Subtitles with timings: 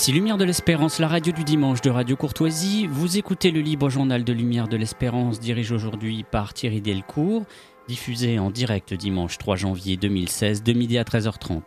[0.00, 2.86] Ici Lumière de l'Espérance, la radio du dimanche de Radio Courtoisie.
[2.86, 7.44] Vous écoutez le libre journal de Lumière de l'Espérance, dirigé aujourd'hui par Thierry Delcourt,
[7.88, 11.62] diffusé en direct dimanche 3 janvier 2016 de midi à 13h30.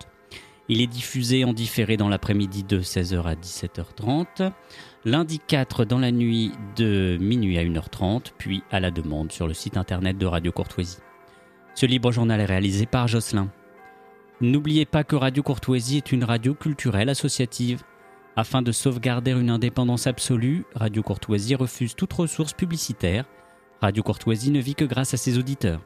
[0.69, 4.53] Il est diffusé en différé dans l'après-midi de 16h à 17h30,
[5.03, 9.53] lundi 4 dans la nuit de minuit à 1h30, puis à la demande sur le
[9.53, 10.99] site internet de Radio Courtoisie.
[11.75, 13.49] Ce libre journal est réalisé par Jocelyn.
[14.39, 17.83] N'oubliez pas que Radio Courtoisie est une radio culturelle associative.
[18.37, 23.25] Afin de sauvegarder une indépendance absolue, Radio Courtoisie refuse toute ressource publicitaire.
[23.81, 25.81] Radio Courtoisie ne vit que grâce à ses auditeurs.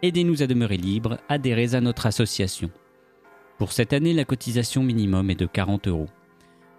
[0.00, 2.70] Aidez-nous à demeurer libres, adhérez à notre association.
[3.58, 6.08] Pour cette année, la cotisation minimum est de 40 euros.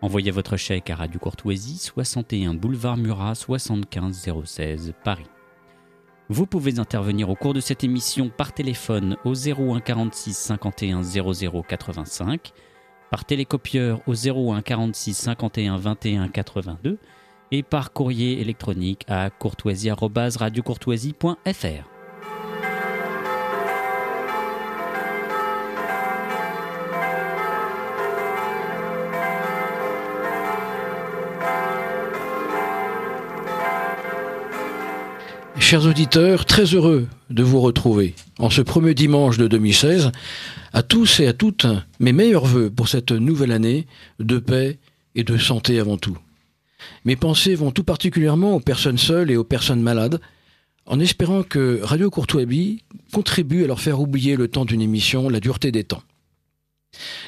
[0.02, 5.30] Envoyez votre chèque à Radio Courtoisie, 61 boulevard Murat, 75 016, Paris.
[6.28, 11.64] Vous pouvez intervenir au cours de cette émission par téléphone au 01 46 51 00
[11.68, 12.52] 85
[13.14, 16.98] par télécopieur au 01 46 51 21 82
[17.52, 21.93] et par courrier électronique à courtoisie.radiocourtoisie.fr.
[35.74, 40.12] Chers auditeurs, très heureux de vous retrouver en ce premier dimanche de 2016
[40.72, 41.66] à tous et à toutes,
[42.00, 43.88] mes meilleurs voeux pour cette nouvelle année
[44.20, 44.78] de paix
[45.16, 46.16] et de santé avant tout.
[47.06, 50.22] Mes pensées vont tout particulièrement aux personnes seules et aux personnes malades,
[50.86, 55.40] en espérant que Radio Courtoisie contribue à leur faire oublier le temps d'une émission, la
[55.40, 56.04] dureté des temps.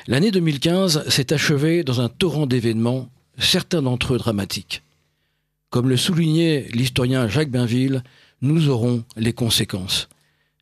[0.06, 3.10] L'année 2015 s'est achevée dans un torrent d'événements,
[3.40, 4.84] certains d'entre eux dramatiques.
[5.72, 8.04] Comme le soulignait l'historien Jacques Bainville,
[8.42, 10.10] nous aurons les conséquences.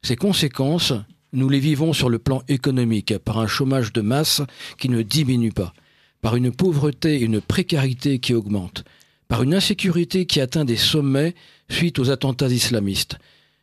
[0.02, 0.94] Ces conséquences,
[1.32, 4.42] nous les vivons sur le plan économique, par un chômage de masse
[4.78, 5.74] qui ne diminue pas,
[6.22, 8.84] par une pauvreté et une précarité qui augmentent,
[9.28, 11.34] par une insécurité qui atteint des sommets
[11.70, 13.18] suite aux attentats islamistes,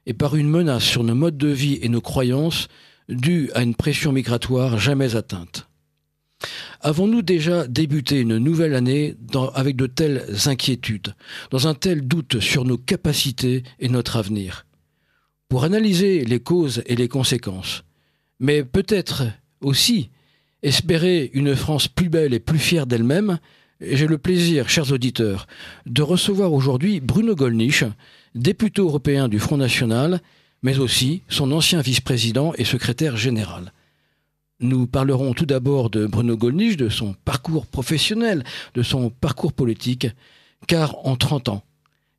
[0.06, 2.68] et par une menace sur nos modes de vie et nos croyances
[3.08, 5.69] due à une pression migratoire jamais atteinte.
[6.80, 9.14] Avons-nous déjà débuté une nouvelle année
[9.54, 11.14] avec de telles inquiétudes,
[11.50, 14.66] dans un tel doute sur nos capacités et notre avenir?
[15.48, 17.84] Pour analyser les causes et les conséquences,
[18.38, 19.24] mais peut-être
[19.60, 20.10] aussi
[20.62, 23.38] espérer une France plus belle et plus fière d'elle-même,
[23.80, 25.46] j'ai le plaisir, chers auditeurs,
[25.86, 27.84] de recevoir aujourd'hui Bruno Gollnisch,
[28.34, 30.20] député européen du Front National,
[30.62, 33.72] mais aussi son ancien vice-président et secrétaire général.
[34.60, 38.44] Nous parlerons tout d'abord de Bruno Gollnisch, de son parcours professionnel,
[38.74, 40.06] de son parcours politique,
[40.66, 41.64] car en 30 ans,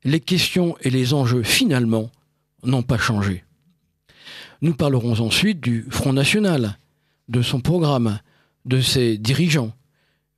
[0.02, 2.10] les questions et les enjeux finalement
[2.64, 3.44] n'ont pas changé.
[4.60, 6.78] Nous parlerons ensuite du Front National,
[7.28, 8.18] de son programme,
[8.64, 9.72] de ses dirigeants,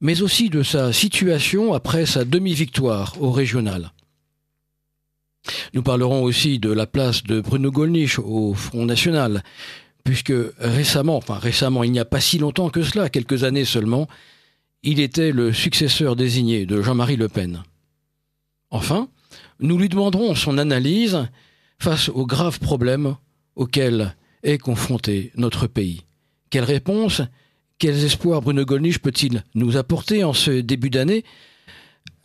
[0.02, 3.92] mais aussi de sa situation après sa demi-victoire au régional.
[5.72, 9.42] Nous parlerons aussi de la place de Bruno Gollnisch au Front National,
[10.04, 14.06] puisque récemment, enfin récemment, il n'y a pas si longtemps que cela, quelques années seulement,
[14.82, 17.62] il était le successeur désigné de Jean-Marie Le Pen.
[18.70, 19.08] Enfin,
[19.60, 21.26] nous lui demanderons son analyse
[21.78, 23.16] face aux graves problèmes
[23.56, 26.02] auxquels est confronté notre pays.
[26.50, 27.22] Quelles réponses,
[27.78, 31.24] quels espoirs Bruno Gollnisch peut-il nous apporter en ce début d'année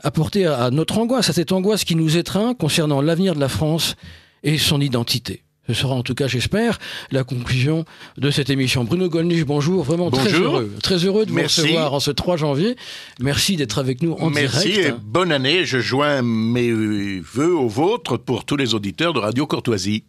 [0.02, 3.96] Apporter à notre angoisse, à cette angoisse qui nous étreint concernant l'avenir de la France
[4.44, 5.44] et son identité?
[5.70, 6.80] Ce sera en tout cas, j'espère,
[7.12, 7.86] la conclusion
[8.18, 8.86] de cette émission.
[8.86, 9.84] Bruno Gollnisch, bonjour.
[9.84, 10.74] Vraiment très heureux.
[10.82, 12.76] Très heureux de vous recevoir en ce 3 janvier.
[13.20, 14.54] Merci d'être avec nous en direct.
[14.56, 15.66] Merci et bonne année.
[15.66, 20.06] Je joins mes voeux aux vôtres pour tous les auditeurs de Radio Courtoisie.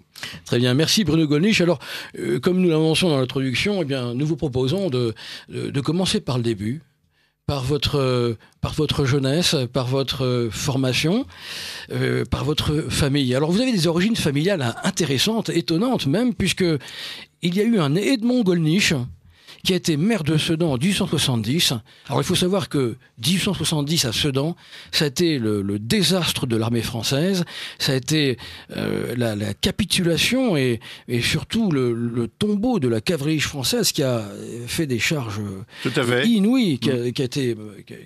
[0.47, 1.61] Très bien, merci Bruno Gollnisch.
[1.61, 1.79] Alors,
[2.19, 5.15] euh, comme nous l'annonçons dans l'introduction, eh bien, nous vous proposons de,
[5.51, 6.81] de commencer par le début,
[7.51, 11.27] par votre, jeunesse, par votre formation,
[11.91, 13.35] euh, par votre famille.
[13.35, 16.65] Alors vous avez des origines familiales intéressantes, étonnantes même, puisque
[17.43, 18.95] il y a eu un Edmond Gollnisch
[19.65, 21.75] qui a été maire de Sedan en 1870.
[22.09, 24.57] Alors il faut savoir que 1870 à Sedan,
[24.93, 27.45] ça a été le, désastre de l'armée française,
[27.79, 28.39] ça a été
[28.77, 30.81] euh, la, capitulation et,
[31.21, 34.25] surtout le, tombeau de la cavalerie française qui a
[34.67, 35.41] fait des charges
[35.83, 37.57] Tout à inouïes, qui a, été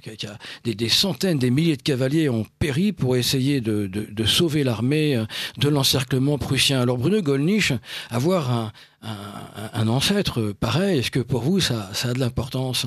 [0.03, 3.91] qui a, des, centaines, des milliers de cavaliers ont péri pour essayer de,
[4.25, 5.23] sauver l'armée
[5.59, 6.81] de l'encerclement prussien.
[6.81, 7.73] Alors Bruno Gollnisch,
[8.11, 8.73] avoir un,
[9.73, 12.87] un, ancêtre pareil, est-ce que pour vous ça, ça a de l'importance?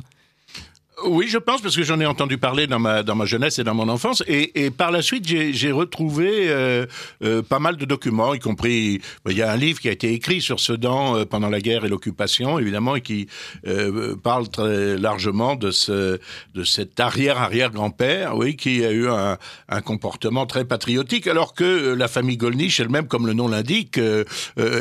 [1.05, 3.63] Oui, je pense, parce que j'en ai entendu parler dans ma, dans ma jeunesse et
[3.63, 4.23] dans mon enfance.
[4.27, 6.87] Et, et par la suite, j'ai retrouvé euh,
[7.23, 8.99] euh, pas mal de documents, y compris...
[9.29, 11.85] Il y a un livre qui a été écrit sur Sedan euh, pendant la guerre
[11.85, 13.27] et l'occupation, évidemment, et qui
[13.67, 16.19] euh, parle très largement de, ce,
[16.55, 19.37] de cet arrière-arrière-grand-père, oui, qui a eu un,
[19.69, 24.23] un, comportement très patriotique, alors que la famille Golnisch, elle-même, comme le nom l'indique, euh,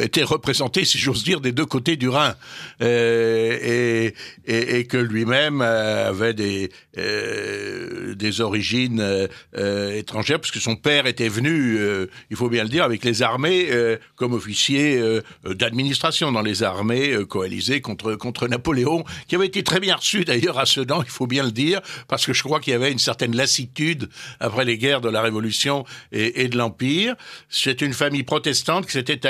[0.00, 2.34] était représentée, si j'ose dire, des deux côtés du Rhin.
[2.80, 4.14] Et,
[4.46, 5.62] et, et, que lui-même
[6.06, 9.26] avait des, euh, des origines euh,
[9.56, 13.23] euh, étrangères, puisque son père était venu, euh, il faut bien le dire, avec les
[13.23, 15.00] armées euh, comme officier
[15.44, 20.58] d'administration dans les armées coalisées contre, contre Napoléon, qui avait été très bien reçu d'ailleurs
[20.58, 22.99] à Sedan, il faut bien le dire, parce que je crois qu'il y avait une
[22.99, 24.09] certaine lassitude
[24.41, 27.14] après les guerres de la Révolution et, et de l'Empire.
[27.49, 29.20] C'est une famille protestante qui s'était...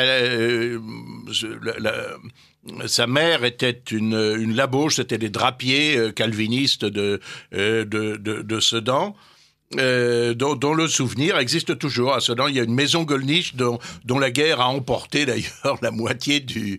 [1.78, 1.92] La,
[2.86, 7.20] sa mère était une, une labauche, c'était des drapiers euh, calvinistes de,
[7.54, 9.14] euh, Sedan.
[9.78, 12.14] Euh, dont, le souvenir existe toujours.
[12.14, 13.78] À Sedan, il y a une maison Golnisch dont,
[14.18, 16.78] la guerre a emporté d'ailleurs la moitié du,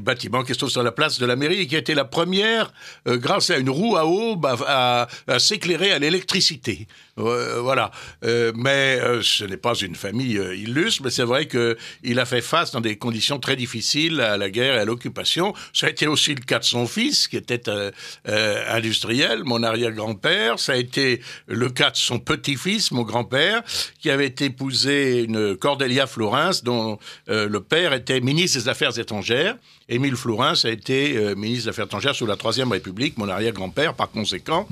[0.00, 2.06] bâtiment qui se trouve sur la place de la mairie et qui a été la
[2.06, 2.72] première,
[3.06, 5.06] grâce à une roue à aube, à
[5.38, 6.86] s'éclairer à l'électricité.
[7.18, 7.90] Euh, voilà.
[8.24, 12.24] Euh, mais euh, ce n'est pas une famille illustre, mais c'est vrai que il a
[12.24, 15.54] fait face dans des conditions très difficiles à la guerre et à l'occupation.
[15.72, 17.62] Ça a été aussi le cas de son fils, qui était
[18.24, 20.58] industriel, mon arrière-grand-père.
[20.58, 23.62] Ça a été le cas de son petit-fils, mon grand-père,
[24.00, 29.56] qui avait épousé une Cordelia Florence, dont le père était ministre des Affaires étrangères.
[29.90, 33.94] Émile Flourens a été euh, ministre des Affaires étrangères sous la Troisième République, mon arrière-grand-père,
[33.94, 34.68] par conséquent,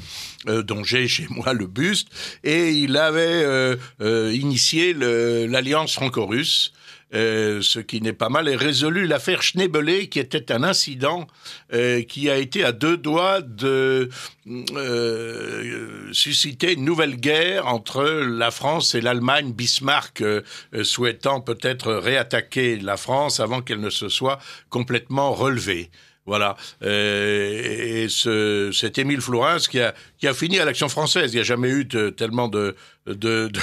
[0.46, 2.08] euh, dont j'ai chez moi le buste,
[2.44, 6.72] et il avait euh, euh initié l'alliance franco-russe.
[7.14, 11.28] Euh, ce qui n'est pas mal, et résolu l'affaire Schneebele, qui était un incident
[11.72, 14.08] euh, qui a été à deux doigts de
[14.48, 20.42] euh, susciter une nouvelle guerre entre la France et l'Allemagne, Bismarck euh,
[20.82, 25.90] souhaitant peut-être réattaquer la France avant qu'elle ne se soit complètement relevée.
[26.26, 26.56] Voilà.
[26.82, 31.32] Euh, et ce, cet Émile Florence qui a, qui a fini à l'Action française.
[31.32, 32.74] Il n'y a jamais eu tellement de,
[33.06, 33.60] de, de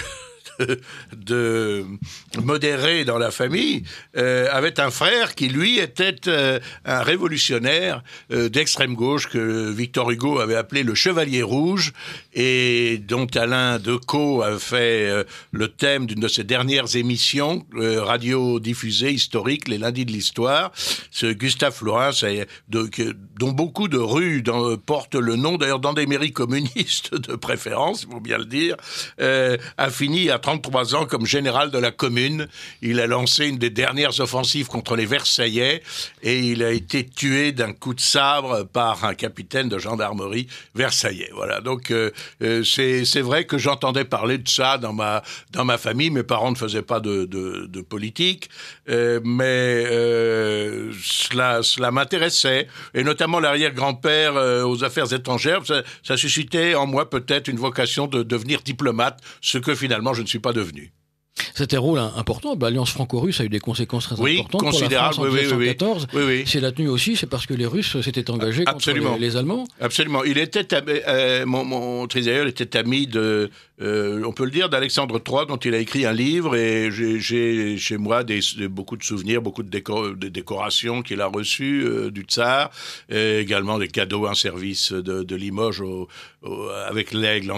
[1.15, 1.85] de
[2.41, 3.83] modéré dans la famille,
[4.17, 10.11] euh, avait un frère qui, lui, était euh, un révolutionnaire euh, d'extrême gauche que Victor
[10.11, 11.93] Hugo avait appelé le Chevalier Rouge
[12.33, 19.11] et dont Alain Decaux a fait le thème d'une de ses dernières émissions radio diffusées
[19.11, 20.71] historiques, les lundis de l'histoire.
[21.11, 24.43] Ce Gustave que, dont beaucoup de rues
[24.85, 28.77] portent le nom, d'ailleurs dans des mairies communistes de préférence, il faut bien le dire,
[29.19, 32.47] a fini à 33 ans comme général de la commune.
[32.83, 35.81] Il a lancé une des dernières offensives contre les Versaillais
[36.21, 41.31] et il a été tué d'un coup de sabre par un capitaine de gendarmerie versaillais.
[41.33, 42.11] Voilà, donc euh,
[42.43, 46.11] euh, c'est vrai que j'entendais parler de ça dans ma, dans ma famille.
[46.11, 48.49] Mes parents ne faisaient pas de, de, politique,
[48.89, 49.43] euh, mais
[49.87, 52.67] euh, cela, cela m'intéressait.
[52.93, 58.21] Et notamment l'arrière-grand-père aux affaires étrangères, ça, ça suscitait en moi peut-être une vocation de
[58.21, 60.93] devenir diplomate, ce que finalement je ne suis pas devenu.
[61.55, 62.55] C'était un rôle important.
[62.59, 66.07] L'alliance franco-russe a eu des conséquences très oui, importantes pour la France en oui, 1914.
[66.13, 66.43] Oui, oui.
[66.45, 69.09] C'est la tenue aussi, c'est parce que les Russes s'étaient engagés Absolument.
[69.09, 69.67] contre les, les, Allemands.
[69.81, 70.23] Absolument.
[70.23, 73.49] Il était euh, mon, mon était ami de,
[73.81, 77.77] euh, on peut le dire, d'Alexandre III, dont il a écrit un livre, et j'ai
[77.77, 78.23] chez moi
[78.69, 82.69] beaucoup de souvenirs, beaucoup de, décor, de décorations qu'il a reçues euh, du tsar,
[83.09, 85.83] et également des cadeaux, un service de, Limoges
[86.87, 87.51] avec l'aigle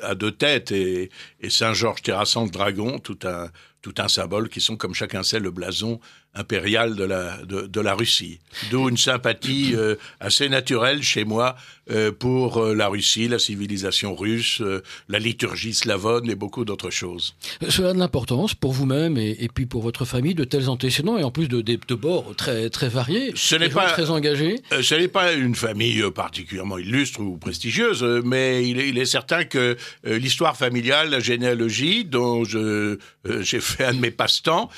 [0.00, 1.10] à deux têtes et,
[1.40, 5.38] et Saint-Georges terrassant le dragon, tout un tout un symbole qui sont, comme chacun sait,
[5.38, 6.00] le blason
[6.38, 8.38] impérial de la, de, de la Russie.
[8.70, 11.56] D'où une sympathie euh, assez naturelle chez moi
[11.90, 14.62] euh, pour euh, la Russie, la civilisation russe,
[15.08, 17.34] la liturgie slavonne et beaucoup d'autres choses.
[17.68, 21.18] Cela a de l'importance pour vous-même et, et, puis pour votre famille de tels antécédents
[21.18, 24.60] et en plus de, de, de bords très, très variés, ce n'est pas très engagés.
[24.80, 29.44] Ce n'est pas une famille particulièrement illustre ou prestigieuse, mais il est, il est certain
[29.44, 34.70] que l'histoire familiale, la généalogie, dont j'ai fait un de mes passe-temps,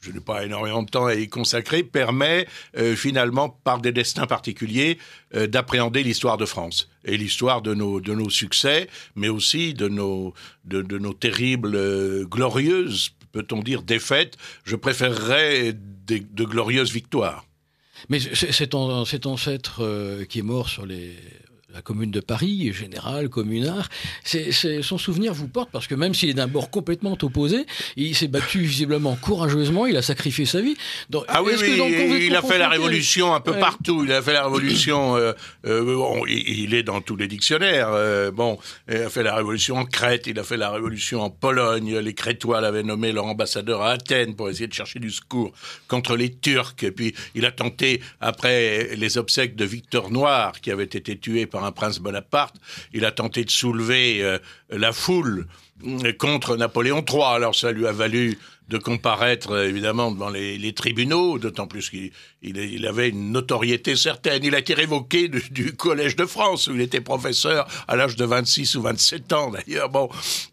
[0.00, 4.26] je n'ai pas énormément de temps à y consacrer, permet euh, finalement, par des destins
[4.26, 4.98] particuliers,
[5.34, 9.88] euh, d'appréhender l'histoire de France et l'histoire de nos, de nos succès, mais aussi de
[9.88, 14.36] nos, de, de nos terribles, euh, glorieuses, peut-on dire, défaites.
[14.64, 15.74] Je préférerais
[16.06, 17.44] des, de glorieuses victoires.
[18.08, 21.16] Mais cet ancêtre euh, qui est mort sur les
[21.74, 23.90] la commune de Paris, général, communard.
[24.24, 28.14] C'est, son souvenir vous porte parce que même s'il est d'un bord complètement opposé, il
[28.14, 30.76] s'est battu visiblement courageusement, il a sacrifié sa vie.
[31.28, 31.52] ah oui,
[32.22, 34.02] il a fait la révolution un peu partout.
[34.04, 35.16] Il a fait la révolution.
[35.16, 35.32] Euh,
[35.66, 37.90] euh, il, est dans tous les dictionnaires.
[37.92, 38.58] Euh, bon,
[38.88, 41.98] il a fait la révolution en Crète, il a fait la révolution en Pologne.
[41.98, 45.52] Les Crétois l'avaient nommé leur ambassadeur à Athènes pour essayer de chercher du secours
[45.86, 46.76] contre les Turcs.
[46.82, 51.44] Et puis il a tenté après les obsèques de Victor Noir, qui avait été tué
[51.46, 52.56] par un prince Bonaparte,
[52.92, 54.38] il a tenté de soulever euh,
[54.70, 55.46] la foule
[56.18, 57.22] contre Napoléon III.
[57.22, 58.38] Alors ça lui a valu
[58.68, 62.12] de comparaître euh, évidemment devant les, tribunaux, d'autant plus qu'il
[62.42, 64.44] il, avait une notoriété certaine.
[64.44, 68.24] Il a été révoqué du, Collège de France, où il était professeur à l'âge de
[68.24, 69.88] 26 ou 27 ans d'ailleurs.
[69.88, 70.08] Bon,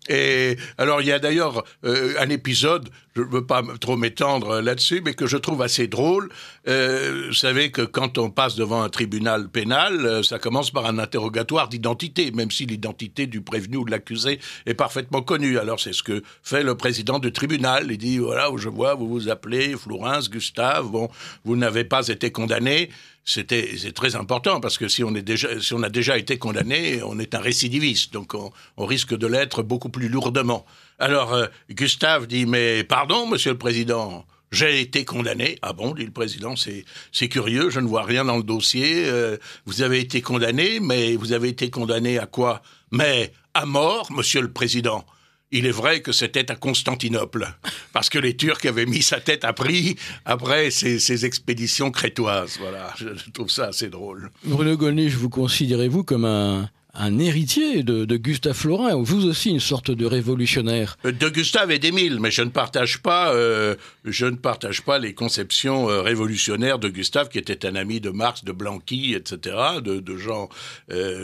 [0.08, 4.60] et alors il y a d'ailleurs euh, un épisode, je ne veux pas trop m'étendre
[4.60, 6.30] là-dessus, mais que je trouve assez drôle.
[6.68, 11.00] Euh, vous savez que quand on passe devant un tribunal pénal, ça commence par un
[11.00, 15.58] interrogatoire d'identité, même si l'identité du prévenu ou de l'accusé est parfaitement connue.
[15.58, 17.88] Alors c'est ce que fait le président du tribunal.
[17.90, 21.10] Il dit voilà, je vois, vous vous appelez Florence, Gustave, bon,
[21.46, 22.90] vous n'avez pas été condamné.
[23.28, 26.38] C'était c'est très important parce que si on est déjà si on a déjà été
[26.38, 30.64] condamné, on est un récidiviste, donc on, risque de l'être beaucoup plus lourdement.
[31.00, 34.26] Alors euh, Gustave dit mais pardon, Monsieur le Président.
[34.52, 35.58] J'ai été condamné.
[35.64, 39.04] Ah bon, dit le président, c'est, c'est curieux, je ne vois rien dans le dossier.
[39.08, 42.62] Euh, vous avez été condamné, mais vous avez été condamné à quoi?
[42.92, 45.04] Mais à mort, monsieur le président.
[45.52, 47.48] Il est vrai que c'était à Constantinople,
[47.94, 52.58] parce que les Turcs avaient mis sa tête à prix après ces, expéditions crétoises.
[52.60, 54.32] Voilà, je trouve ça assez drôle.
[54.44, 59.92] Bruno Gollnisch, vous considérez-vous comme un, un héritier de, Gustave Florin, vous aussi une sorte
[59.92, 60.98] de révolutionnaire.
[61.06, 63.76] Euh, de Gustave et d'Émile, mais je ne partage pas, euh,
[64.06, 68.10] je ne partage pas les conceptions euh, révolutionnaires de Gustave, qui était un ami de
[68.10, 70.50] Marx, de Blanqui, etc., de, de Jean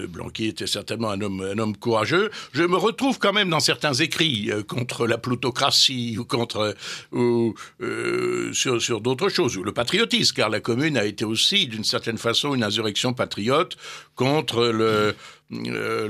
[0.10, 2.30] Blanqui était certainement un homme, un homme courageux.
[2.54, 6.76] Je me retrouve quand même dans certains écrits contre la plutocratie ou contre
[7.12, 7.56] ou
[8.54, 12.18] sur, sur d'autres choses, ou le patriotisme, car la Commune a été aussi d'une certaine
[12.18, 13.78] façon une insurrection patriote
[14.16, 15.16] contre le
[15.54, 16.08] euh,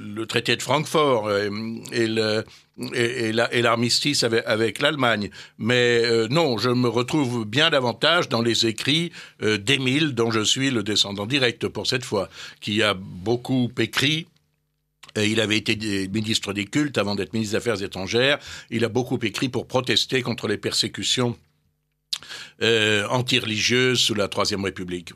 [0.00, 1.50] le, traité de Francfort euh,
[1.92, 5.30] et, l'armistice avec, l'Allemagne.
[5.58, 10.70] Mais euh, non, je me retrouve bien davantage dans les écrits d'Émile, dont je suis
[10.70, 14.26] le descendant direct pour cette fois, qui a beaucoup écrit
[15.16, 18.38] il avait été ministre des cultes avant d'être ministre des Affaires étrangères.
[18.70, 21.36] Il a beaucoup écrit pour protester contre les persécutions
[22.62, 25.12] anti-religieuses sous la Troisième République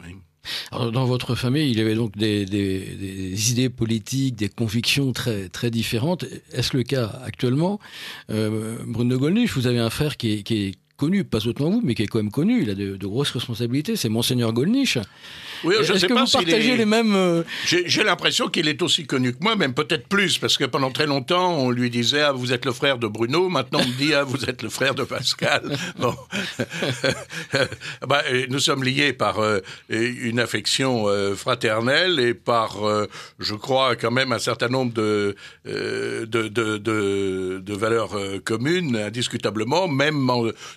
[0.72, 6.24] dans votre famille, il y avait donc des, idées politiques, des convictions très, très différentes.
[6.52, 7.78] Est-ce le cas actuellement?
[8.30, 12.02] Euh, Bruno Gollnisch, vous avez un frère qui est, connu, pas autant vous, mais qui
[12.02, 14.98] est quand même connu, il a de, de grosses responsabilités, c'est Monseigneur Gollnisch.
[15.64, 17.14] Oui, je Est-ce que vous partagez les mêmes...
[17.14, 20.90] Euh, j'ai l'impression qu'il est aussi connu que moi, même peut-être plus, parce que pendant
[20.90, 23.92] très longtemps, on lui disait ah, vous êtes le frère de Bruno», maintenant on me
[23.92, 25.62] dit ah, vous êtes le frère de Pascal».
[25.98, 26.14] Bon.
[28.06, 32.76] bah, nous sommes liés par euh, une affection euh, fraternelle et par,
[33.38, 35.34] je crois, quand même un certain nombre de,
[35.64, 36.48] de, de,
[36.78, 40.30] de, de, valeurs communes, indiscutablement, même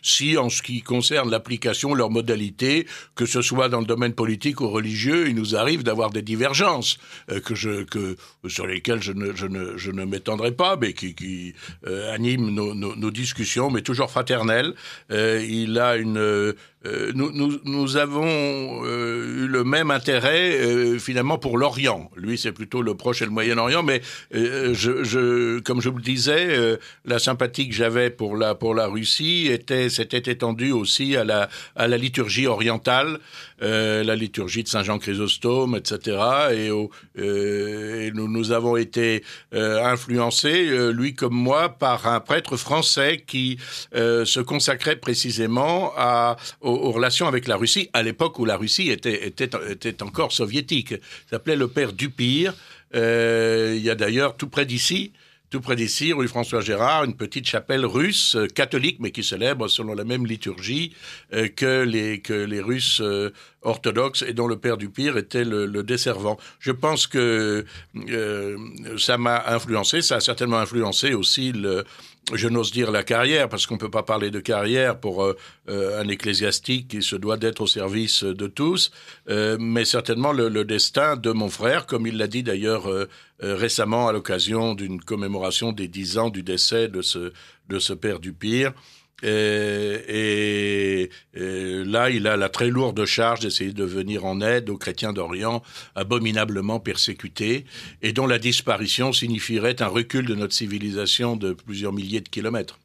[0.09, 4.61] si en ce qui concerne l'application, leurs modalités, que ce soit dans le domaine politique
[4.61, 6.97] ou religieux, il nous arrive d'avoir des divergences
[7.31, 10.93] euh, que je, que, sur lesquelles je ne, je ne, je ne m'étendrai pas, mais
[10.93, 11.53] qui, qui
[11.87, 14.73] euh, animent nos, nos, nos, discussions, mais toujours fraternelles.
[15.11, 16.53] Euh, il a une
[16.85, 22.09] euh, nous, nous, nous, avons euh, eu le même intérêt euh, finalement pour l'Orient.
[22.15, 26.03] Lui, c'est plutôt le Proche et le Moyen-Orient, mais je, je, comme je vous le
[26.03, 31.25] disais, la sympathie que j'avais pour la pour la Russie était s'était étendue aussi à
[31.25, 33.19] la à la liturgie orientale,
[33.61, 36.17] la liturgie de Saint Jean Chrysostome, etc.
[36.51, 36.67] Et,
[37.17, 43.57] et nous nous avons été influencés, lui comme moi, par un prêtre français qui
[43.93, 49.27] se consacrait précisément à aux, relations avec la Russie à l'époque où la Russie était,
[49.27, 50.91] était, était encore soviétique.
[50.91, 52.53] Il s'appelait le père Dupire.
[52.95, 55.11] Euh, il y a d'ailleurs tout près d'ici,
[55.49, 59.67] tout près d'ici, rue François Gérard, une petite chapelle russe euh, catholique, mais qui célèbre
[59.67, 60.93] selon la même liturgie
[61.33, 63.31] euh, que les que les Russes euh,
[63.63, 66.37] orthodoxes et dont le père du pire était le, le desservant.
[66.59, 67.65] Je pense que
[68.97, 71.83] ça m'a influencé, ça a certainement influencé aussi le,
[72.33, 75.35] je n'ose dire la carrière, parce qu'on ne peut pas parler de carrière pour euh,
[75.69, 78.91] euh, un ecclésiastique qui se doit d'être au service de tous,
[79.29, 82.87] euh, mais certainement le, le, destin de mon frère, comme il l'a dit d'ailleurs
[83.41, 87.31] récemment à l'occasion d'une commémoration des dix ans du décès de ce,
[87.69, 88.73] de ce père du pire.
[89.21, 94.77] Et, et, là, il a la très lourde charge d'essayer de venir en aide aux
[94.77, 95.61] chrétiens d'Orient
[95.95, 97.65] abominablement persécutés
[98.01, 102.79] et dont la disparition signifierait un recul de notre civilisation de plusieurs milliers de kilomètres.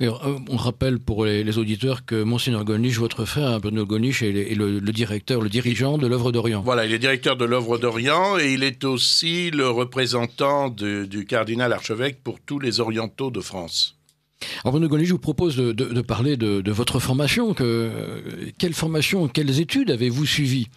[0.00, 0.10] Euh,
[0.48, 5.40] on rappelle pour les, auditeurs que Monseigneur Goniche, votre frère Bruno Goniche, est, le, directeur,
[5.40, 6.62] le dirigeant de l'œuvre d'Orient.
[6.62, 11.72] Voilà, il est directeur de l'œuvre d'Orient et il est aussi le représentant du cardinal
[11.72, 13.96] archevêque pour tous les orientaux de France.
[14.64, 17.54] Alors Bruno Goniche, je vous propose de, parler de, votre formation.
[17.54, 17.90] Que,
[18.58, 20.68] quelle formation, quelles études avez-vous suivies?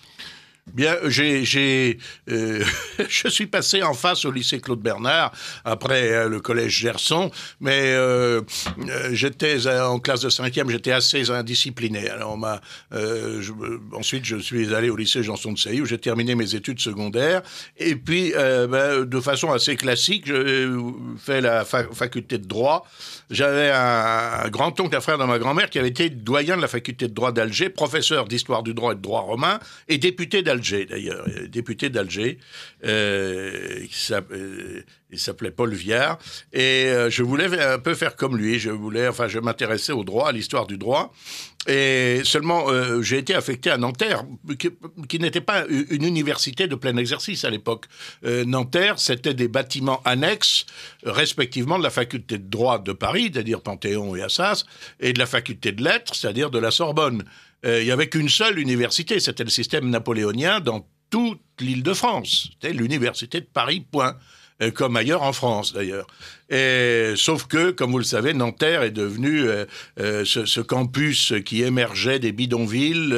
[0.74, 1.98] Bien, j'ai,
[2.30, 2.64] euh,
[3.10, 5.32] je suis passé en face au lycée Claude Bernard
[5.66, 8.42] après euh, le collège Gerson, mais euh,
[9.12, 12.10] j'étais en classe de cinquième, j'étais assez indiscipliné.
[12.10, 12.62] Alors m'a,
[13.94, 17.42] ensuite je suis allé au lycée Janson de Sailly où j'ai terminé mes études secondaires
[17.78, 20.68] et puis ben, de façon assez classique, j'ai
[21.18, 22.86] fait la faculté de droit.
[23.30, 27.08] J'avais un, grand-oncle, un frère de ma grand-mère qui avait été doyen de la faculté
[27.08, 31.26] de droit d'Alger, professeur d'histoire du droit et de droit romain et député d'Alger d'ailleurs,
[31.28, 32.40] euh, député d'Alger,
[32.86, 34.82] euh, euh,
[35.12, 36.18] il s'appelait Paul Viard,
[36.54, 38.60] et je voulais un peu faire comme lui.
[38.60, 41.14] Je voulais, enfin, je m'intéressais au droit, à l'histoire du droit,
[41.68, 42.68] et seulement
[43.02, 44.24] j'ai été affecté à Nanterre,
[45.08, 47.86] qui, n'était pas une université de plein exercice à l'époque.
[48.24, 50.66] Nanterre, c'était des bâtiments annexes,
[51.04, 54.66] respectivement de la faculté de droit de Paris, c'est-à-dire Panthéon et Assas,
[55.00, 57.24] et de la faculté de lettres, c'est-à-dire de la Sorbonne.
[57.66, 61.94] Euh, il n'y avait qu'une seule université, c'était le système napoléonien dans toute l'île de
[61.94, 62.50] France.
[62.54, 64.16] C'était l'université de Paris, point.
[64.62, 66.08] Euh, comme ailleurs en France d'ailleurs.
[66.50, 69.66] Et, sauf que, comme vous le savez, Nanterre est devenu euh,
[70.26, 73.16] ce, campus qui émergeait des bidonvilles,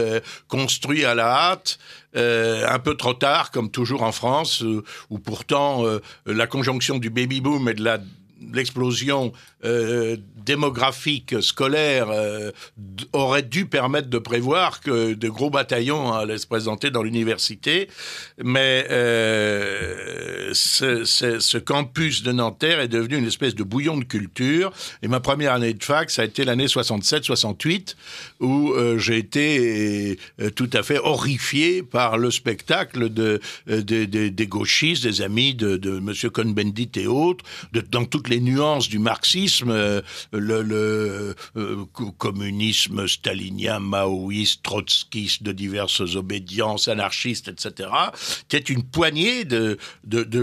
[0.48, 1.80] construit à la hâte,
[2.14, 4.64] un peu trop tard, comme toujours en France,
[5.10, 5.86] où pourtant
[6.26, 8.00] la conjonction du baby-boom et de la
[8.54, 9.32] l'explosion
[9.64, 12.52] euh, démographique scolaire euh,
[13.14, 17.88] aurait dû permettre de prévoir que de gros bataillons allaient se présenter dans l'université,
[18.44, 24.74] mais euh, ce, campus de Nanterre est devenu une espèce de bouillon de culture.
[25.04, 27.96] Et ma première année de fac, ça a été l'année 67-68,
[28.40, 30.18] où j'ai été
[30.56, 36.14] tout à fait horrifié par le spectacle de, des gauchistes, des amis de, de M.
[36.32, 37.46] Cohn-Bendit et autres,
[37.92, 41.86] dans toutes les nuances du marxisme, euh, le, euh,
[42.18, 47.90] communisme stalinien, maoïste, trotskiste, de diverses obédiences, anarchistes, etc.
[48.16, 49.78] C'était une poignée de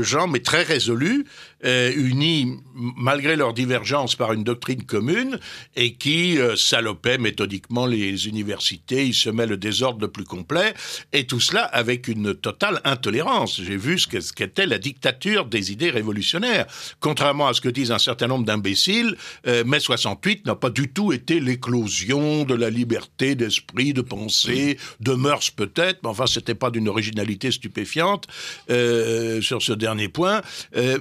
[0.02, 1.24] gens, mais très résolus,
[1.64, 5.38] euh, unis malgré leurs divergences par une doctrine commune
[5.74, 10.74] et qui euh, salopaient méthodiquement les universités, ils semaient le désordre le plus complet
[11.12, 13.60] et tout cela avec une totale intolérance.
[13.62, 16.66] J'ai vu ce qu'était la dictature des idées révolutionnaires.
[17.00, 19.16] Contrairement à ce que disent un certain nombre d'imbéciles,
[19.46, 24.78] euh, mai 68 n'a pas du tout été l'éclosion de la liberté d'esprit, de pensée,
[25.00, 28.26] de mœurs peut-être, mais enfin c'était pas d'une originalité stupéfiante
[28.70, 30.42] euh, sur ce dernier point,
[30.76, 30.98] euh,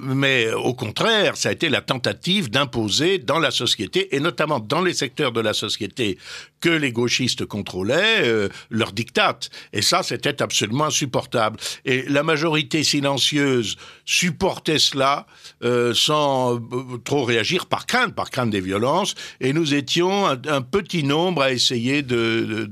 [0.48, 4.80] euh, au contraire, ça a été la tentative d'imposer dans la société, et notamment dans
[4.80, 6.18] les secteurs de la société
[6.60, 9.38] que les gauchistes contrôlaient, euh, leur diktat.
[9.72, 11.58] Et ça, c'était absolument insupportable.
[11.84, 15.26] Et la majorité silencieuse supportait cela
[15.62, 16.60] euh, sans
[17.04, 19.14] trop réagir par crainte, par crainte des violences.
[19.40, 22.68] Et nous étions un, petit nombre à essayer de,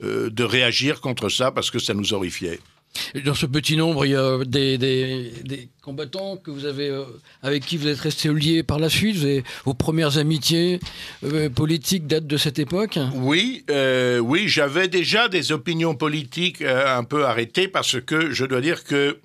[0.00, 2.60] de réagir contre ça parce que ça nous horrifiait.
[3.24, 7.04] Dans ce petit nombre, il y a des, combattants que vous avez, euh,
[7.42, 9.16] avec qui vous êtes restés liés par la suite.
[9.64, 10.78] Vos premières amitiés
[11.24, 17.04] euh, politiques datent de cette époque Oui, euh, oui, j'avais déjà des opinions politiques un
[17.04, 19.18] peu arrêtées parce que je dois dire que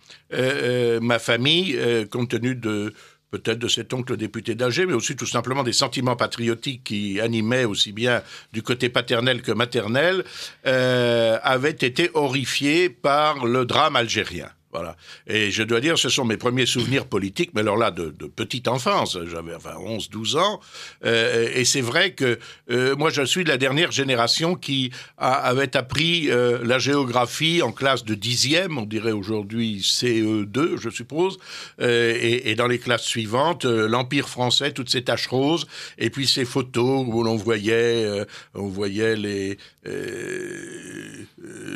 [1.01, 1.78] ma famille,
[2.10, 2.93] compte tenu de
[3.38, 7.65] peut-être de cet oncle député d'Alger, mais aussi tout simplement des sentiments patriotiques qui animaient
[7.65, 8.21] aussi bien
[8.54, 10.24] du côté paternel que maternel,
[10.65, 14.50] euh, avaient été horrifiés par le drame algérien.
[14.76, 14.98] Voilà.
[15.26, 18.68] Et je dois dire, ce sont mes premiers souvenirs politiques, mais alors là, de, petite
[18.68, 20.60] enfance, j'avais enfin 11, 12 ans,
[21.06, 22.38] euh, et c'est vrai que
[22.70, 27.72] euh, moi, je suis de la dernière génération qui avait appris euh, la géographie en
[27.72, 31.38] classe de dixième, on dirait aujourd'hui CE2, je suppose,
[31.80, 37.06] et, dans les classes suivantes, l'Empire français, toutes ces taches roses, et puis ces photos
[37.08, 39.58] où l'on voyait, on voyait les,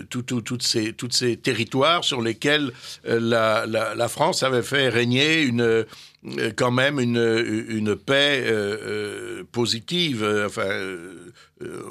[0.09, 0.63] tout, tout, toutes
[1.13, 2.73] ces territoires sur lesquels
[3.07, 5.83] euh, la, France avait fait régner une, euh,
[6.55, 10.25] quand même une, une paix euh, positive.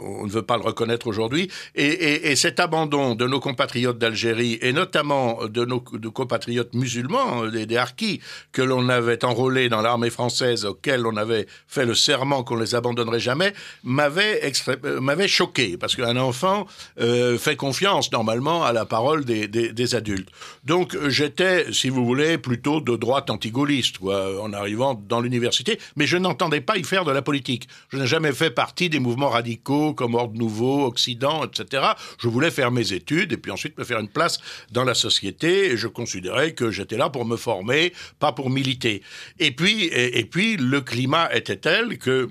[0.02, 1.50] On ne veut pas le reconnaître aujourd'hui.
[1.74, 7.76] Et, cet abandon de nos compatriotes d'Algérie, et notamment de nos compatriotes musulmans, des, des
[7.76, 8.20] harkis,
[8.52, 12.74] que l'on avait enrôlés dans l'armée française, auxquels on avait fait le serment qu'on les
[12.74, 13.52] abandonnerait jamais,
[13.82, 16.66] m'avait euh, choqué, parce qu'un enfant
[17.00, 20.28] euh, fait confiance normalement à la parole des, des, adultes.
[20.64, 26.06] Donc j'étais, si vous voulez, plutôt de droite antigaulliste, quoi, en arrivant dans l'université, mais
[26.06, 27.68] je n'entendais pas y faire de la politique.
[27.90, 31.82] Je n'ai jamais fait partie des mouvements radicaux comme Ordre Nouveau, Occident, etc.
[32.18, 34.38] Je voulais faire mes études et puis ensuite me faire une place
[34.70, 39.02] dans la société et je considérais que j'étais là pour me former, pas pour militer.
[39.38, 42.28] Et puis, et, puis le climat était tel que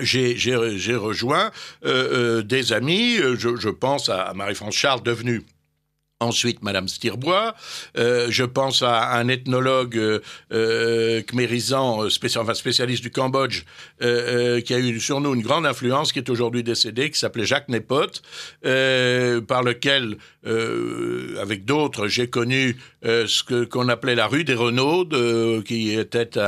[0.00, 1.50] j'ai rejoint
[1.84, 5.42] euh, euh, des amis, je, je pense à Marie-France Charles, devenue
[6.20, 7.54] Ensuite, Madame Stirbois.
[7.96, 10.18] Euh, je pense à un ethnologue euh,
[10.52, 13.62] euh khmérisant, euh, spécialiste du Cambodge,
[14.02, 17.44] euh, qui a eu sur nous une grande influence, qui est aujourd'hui décédé, qui s'appelait
[17.44, 18.10] Jacques Nepot,
[18.62, 20.16] par lequel,
[20.48, 26.38] avec d'autres, j'ai connu ce que qu'on appelait la rue des Renaudes, qui était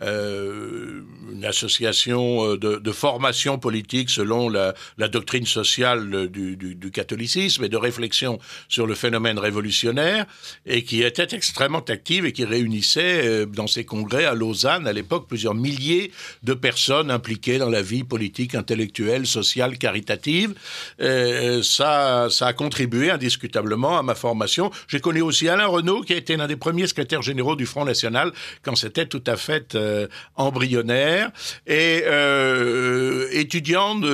[0.00, 4.74] une association de, formation politique selon la,
[5.08, 8.38] doctrine sociale du, catholicisme et de réflexion
[8.68, 10.26] sur le phénomène révolutionnaire
[10.66, 14.92] et qui était extrêmement active et qui réunissait euh, dans ses congrès à Lausanne à
[14.92, 16.10] l'époque plusieurs milliers
[16.42, 20.54] de personnes impliquées dans la vie politique, intellectuelle, sociale, caritative.
[21.00, 23.10] Euh, ça, ça a contribué
[23.54, 24.70] à ma formation.
[24.88, 27.84] J'ai connu aussi Alain Renaud qui a été l'un des premiers secrétaires généraux du Front
[27.84, 31.30] National quand c'était tout à fait euh, embryonnaire.
[31.66, 33.28] Et euh,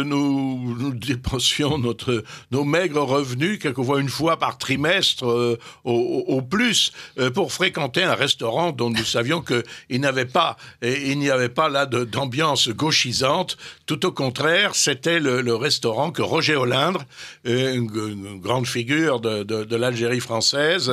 [0.04, 7.30] nous, dépensions notre, nos maigres revenus quelquefois une fois par trimestre euh, au, plus euh,
[7.30, 12.68] pour fréquenter un restaurant dont nous savions qu'il n'avait pas, n'y avait pas là d'ambiance
[12.68, 13.56] gauchisante.
[13.86, 17.04] Tout au contraire, c'était le, restaurant que Roger Olindre,
[17.44, 20.92] une, grande figure de, l'Algérie française,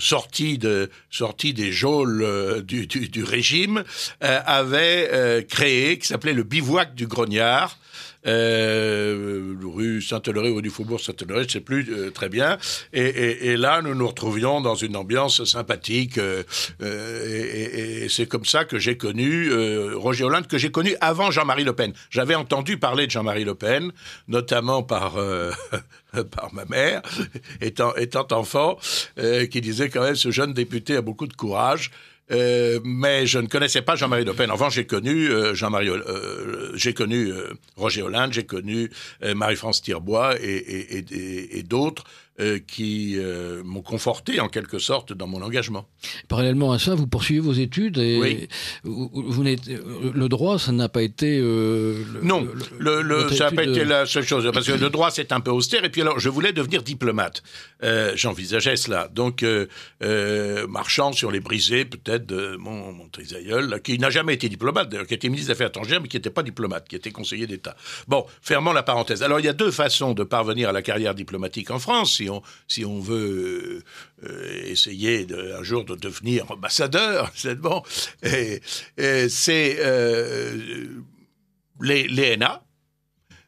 [0.00, 3.82] sorti de sorti des geôles du, du, régime,
[4.20, 7.78] avait créé, qui s'appelait le bivouac du Grognard
[8.28, 12.58] euh, rue Saint-Honoré ou du Faubourg Saint-Honoré, je ne sais plus euh, très bien.
[12.92, 16.18] Et, là, nous nous retrouvions dans une ambiance sympathique.
[16.18, 16.42] Euh,
[16.80, 19.50] et, c'est comme ça que j'ai connu
[19.94, 21.92] Roger Hollande, que j'ai connu avant Jean-Marie Le Pen.
[22.10, 23.92] J'avais entendu parler de Jean-Marie Le Pen,
[24.28, 25.14] notamment par
[26.30, 27.02] par ma mère,
[27.60, 28.78] étant, étant enfant,
[29.50, 31.90] qui disait quand même ce jeune député a beaucoup de courage.
[32.30, 34.50] Euh, mais je ne connaissais pas Jean-Marie Le Pen.
[34.50, 37.32] Enfin, j'ai connu euh, Jean-Marie, euh, j'ai connu
[37.76, 38.90] Roger Hollande, j'ai connu
[39.22, 42.04] Marie-France Tirbois et, et, et d'autres
[42.40, 45.88] euh, qui euh, m'ont conforté en quelque sorte dans mon engagement.
[46.28, 48.48] Parallèlement à ça, vous poursuivez vos études et oui.
[48.84, 51.40] vous, vous le droit, ça n'a pas été.
[51.42, 52.46] Euh, non,
[52.78, 55.40] le, le, ça n'a pas été la seule chose parce que le droit c'est un
[55.40, 57.42] peu austère et puis alors je voulais devenir diplomate.
[58.14, 59.44] J'envisageais cela, donc
[60.68, 65.14] marchant sur les brisées peut-être de mon, mon trisaïeul, qui n'a jamais été diplomate, qui
[65.14, 67.74] était ministre des Affaires étrangères mais qui n'était pas diplomate, qui était conseiller d'État.
[68.06, 69.24] Bon, fermons la parenthèse.
[69.24, 72.27] Alors il y a deux façons de parvenir à la carrière diplomatique en France si
[72.30, 72.42] on,
[73.00, 73.82] veut
[74.24, 75.26] euh, essayer
[75.58, 77.82] un jour de devenir ambassadeur, c'est bon.
[78.22, 80.88] c'est euh,
[81.80, 82.62] l'ENA,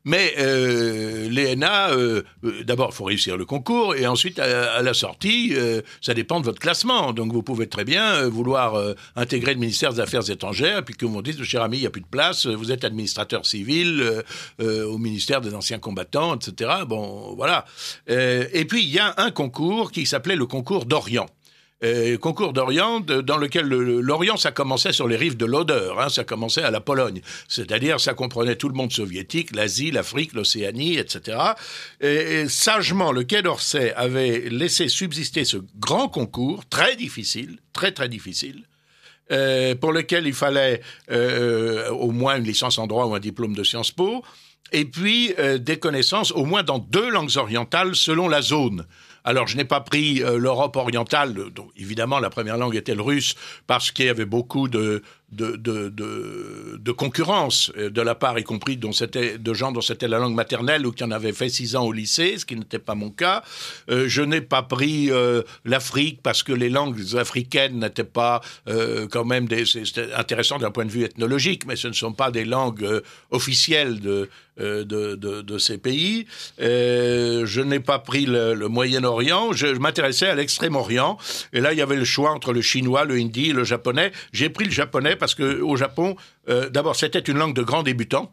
[0.04, 4.94] mais euh, l'ENA, euh, euh, d'abord, il faut réussir le concours, et ensuite, à, la
[4.94, 7.12] sortie, euh, ça dépend de votre classement.
[7.12, 11.22] Donc, vous pouvez très bien vouloir intégrer le ministère des Affaires étrangères, puis que vous
[11.22, 14.22] dites, cher ami, il n'y a plus de place, vous êtes administrateur civil
[14.58, 16.70] au ministère des Anciens Combattants, etc.
[16.86, 17.64] Bon, voilà.
[18.08, 21.26] et puis, il y a un concours qui s'appelait le concours d'Orient.
[21.82, 26.24] Euh, concours d'Orient, dans lequel l'Orient, ça commençait sur les rives de l'Odeur, hein, ça
[26.24, 27.22] commençait à la Pologne.
[27.48, 31.38] C'est-à-dire, ça comprenait tout le monde soviétique, l'Asie, l'Afrique, l'Océanie, etc.
[32.02, 38.10] Et, sagement, le Quai d'Orsay avait laissé subsister ce grand concours, très difficile, très très
[38.10, 38.64] difficile,
[39.32, 43.54] euh, pour lequel il fallait euh, au moins une licence en droit ou un diplôme
[43.54, 44.22] de Sciences Po,
[44.72, 48.86] et puis des connaissances au moins dans deux langues orientales selon la zone.
[49.24, 53.02] Alors, je n'ai pas pris euh, l'Europe orientale, dont évidemment la première langue était le
[53.02, 53.34] russe,
[53.66, 55.88] parce qu'il y avait beaucoup de, de, de,
[56.78, 60.34] de, concurrence euh, de la part, y compris dont de gens dont c'était la langue
[60.34, 63.10] maternelle ou qui en avaient fait six ans au lycée, ce qui n'était pas mon
[63.10, 63.42] cas.
[63.90, 65.10] Euh, je n'ai pas pris
[65.64, 68.40] l'Afrique parce que les langues africaines n'étaient pas
[69.10, 69.64] quand même des,
[70.16, 74.28] intéressant d'un point de vue ethnologique, mais ce ne sont pas des langues officielles de,
[74.58, 76.26] de, de, ces pays.
[76.58, 81.18] je n'ai pas pris le, Moyen-Orient orient je, m'intéressais à l'Extrême-Orient.
[81.52, 84.12] Et là, il y avait le choix entre le chinois, le hindi le japonais.
[84.32, 86.16] J'ai pris le japonais parce que au Japon,
[86.48, 88.32] euh, d'abord, c'était une langue de grands débutants.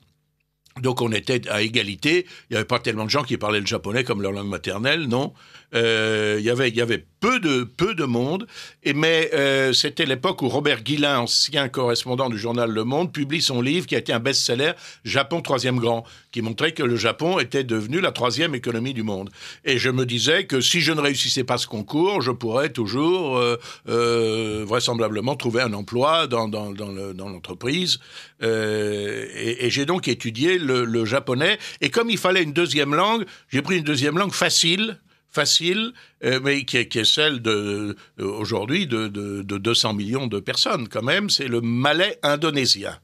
[0.81, 2.25] Donc on était à égalité.
[2.49, 5.07] Il n'y avait pas tellement de gens qui parlaient le japonais comme leur langue maternelle,
[5.07, 5.33] non.
[5.73, 8.47] Euh, il y avait, y avait peu de peu de monde.
[8.83, 13.41] Et mais euh, c'était l'époque où Robert Guillain, ancien correspondant du journal Le Monde, publie
[13.41, 17.39] son livre qui a été un best-seller, Japon troisième grand, qui montrait que le Japon
[17.39, 19.29] était devenu la troisième économie du monde.
[19.65, 23.37] Et je me disais que si je ne réussissais pas ce concours, je pourrais toujours
[23.37, 23.57] euh,
[23.89, 27.99] euh vraisemblablement trouver un emploi dans dans, dans l'entreprise.
[28.41, 31.57] Euh, et, et j'ai donc étudié le, le japonais.
[31.81, 34.99] Et comme il fallait une deuxième langue, j'ai pris une deuxième langue facile
[35.37, 40.39] facile, euh, mais qui est, celle de euh, aujourd'hui de, de, de, 200 millions de
[40.39, 42.97] personnes quand même, c'est le malais indonésien.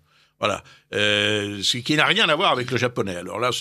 [0.44, 0.62] Voilà.
[0.94, 3.16] Euh, ce qui n'a rien à voir avec le japonais.
[3.16, 3.52] Alors là,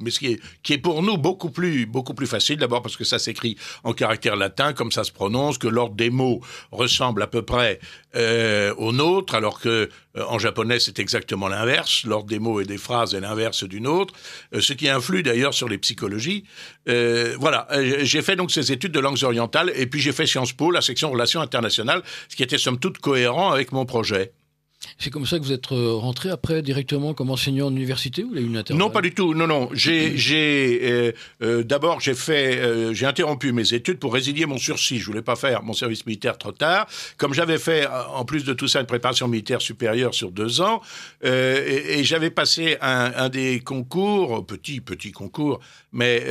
[0.00, 2.96] mais ce qui est, qui est, pour nous beaucoup plus, beaucoup plus facile, d'abord parce
[2.96, 6.40] que ça s'écrit en caractère latin, comme ça se prononce, que l'ordre des mots
[6.72, 7.78] ressemble à peu près
[8.16, 12.04] euh, au nôtre, alors que euh, en japonais c'est exactement l'inverse.
[12.04, 14.12] L'ordre des mots et des phrases est l'inverse d'une autre,
[14.54, 16.42] euh, ce qui influe d'ailleurs sur les psychologies.
[16.88, 17.68] Euh, voilà,
[18.02, 20.82] j'ai fait donc ces études de langues orientales et puis j'ai fait Sciences Po, la
[20.82, 24.32] section relations internationales, ce qui était somme toute cohérent avec mon projet.
[24.98, 28.30] C'est comme ça que vous êtes euh, rentré après directement comme enseignant en université ou
[28.32, 29.34] il y a eu une Non, pas du tout.
[29.34, 29.68] Non, non.
[29.72, 34.58] J'ai, j'ai euh, euh, d'abord j'ai fait, euh, j'ai interrompu mes études pour résilier mon
[34.58, 34.98] sursis.
[34.98, 36.86] Je voulais pas faire mon service militaire trop tard.
[37.16, 40.80] Comme j'avais fait en plus de tout ça une préparation militaire supérieure sur deux ans,
[41.24, 45.60] euh, et, et j'avais passé un, un, des concours, petit petit concours,
[45.92, 46.24] mais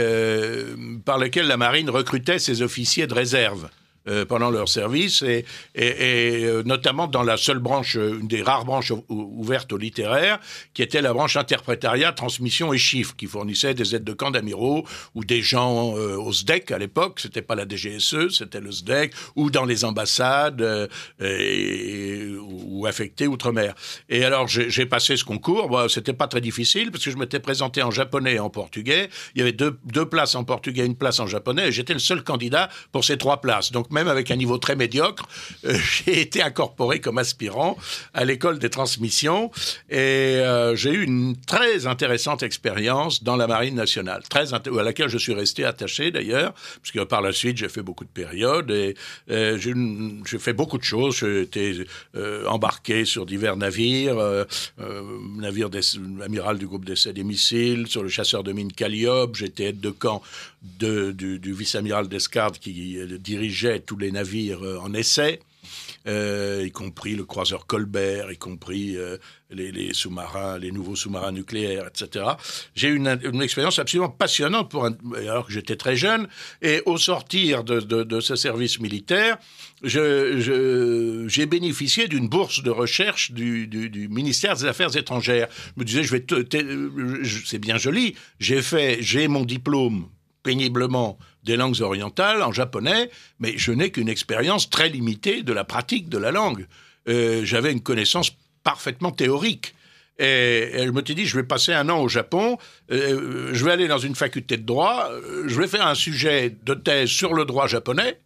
[1.05, 3.69] par lequel la marine recrutait ses officiers de réserve.
[4.07, 8.27] Euh, pendant leur service et, et, et, euh, notamment dans la seule branche, euh, une
[8.27, 10.39] des rares branches ouvertes au littéraire,
[10.75, 14.85] qui était la branche interprétariat, transmission et chiffres, qui fournissait des aides de camp d'amiraux
[15.15, 19.11] ou des gens euh, au SDEC à l'époque, c'était pas la DGSE, c'était le SDEC,
[19.35, 20.87] ou dans les ambassades euh,
[21.19, 23.73] et, ou affectés outre-mer.
[24.09, 27.39] Et alors j'ai passé ce concours, bon, c'était pas très difficile parce que je m'étais
[27.39, 29.09] présenté en japonais et en portugais.
[29.33, 31.99] Il y avait deux, deux places en portugais, une place en japonais, et j'étais le
[31.99, 33.71] seul candidat pour ces trois places.
[33.71, 35.27] Donc même avec un niveau très médiocre,
[35.65, 37.77] euh, j'ai été incorporé comme aspirant
[38.13, 39.51] à l'école des transmissions
[39.89, 39.97] et
[40.43, 45.17] euh, j'ai eu une très intéressante expérience dans la marine nationale, très à laquelle je
[45.17, 48.95] suis resté attaché d'ailleurs, puisque par la suite j'ai fait beaucoup de périodes et
[49.31, 51.17] euh, j'ai fait beaucoup de choses.
[51.19, 51.86] J'ai été
[52.47, 54.17] embarqué sur divers navires,
[55.38, 55.69] navire
[56.23, 59.89] amiral du groupe d'essai des missiles, sur le chasseur de mines Calliope, j'étais aide de
[59.89, 60.21] camp
[60.80, 65.39] du, vice-amiral d'escadre qui dirigeait tous les navires euh, en essai.
[66.08, 69.17] Euh, y compris le croiseur Colbert, y compris euh,
[69.49, 72.25] les, sous-marins, les nouveaux sous-marins nucléaires, etc.
[72.75, 76.28] J'ai eu une, expérience absolument passionnante pour un, alors que j'étais très jeune.
[76.62, 79.38] Et au sortir de, ce service militaire,
[79.84, 85.47] j'ai bénéficié d'une bourse de recherche du, ministère des Affaires étrangères.
[85.75, 86.25] Je me disais, je vais,
[87.45, 88.15] c'est bien joli.
[88.39, 90.08] J'ai fait, j'ai mon diplôme
[90.45, 95.63] péniblement des langues orientales en japonais, mais je n'ai qu'une expérience très limitée de la
[95.63, 96.67] pratique de la langue.
[97.10, 98.31] Euh, J'avais une connaissance
[98.63, 99.73] parfaitement théorique.
[100.19, 102.58] Et, je me suis dit, je vais passer un an au Japon,
[102.91, 106.55] euh, je vais aller dans une faculté de droit, euh, je vais faire un sujet
[106.63, 108.19] de thèse sur le droit japonais,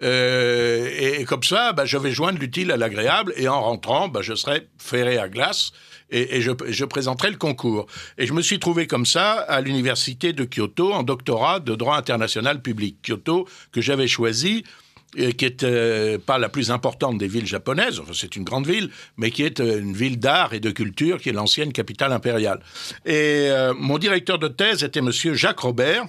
[0.00, 4.22] et, et, comme ça, bah, je vais joindre l'utile à l'agréable, et en rentrant, bah,
[4.22, 5.72] je serai ferré à glace,
[6.10, 7.86] et, je, présenterai le concours.
[8.18, 11.96] Et je me suis trouvé comme ça à l'université de Kyoto en doctorat de droit
[11.96, 12.98] international public.
[13.02, 14.64] Kyoto, que j'avais choisi
[15.14, 18.90] qui est euh, pas la plus importante des villes japonaises, enfin, c'est une grande ville,
[19.16, 22.60] mais qui est euh, une ville d'art et de culture, qui est l'ancienne capitale impériale.
[23.06, 26.06] Et euh, mon directeur de thèse était monsieur Jacques Robert,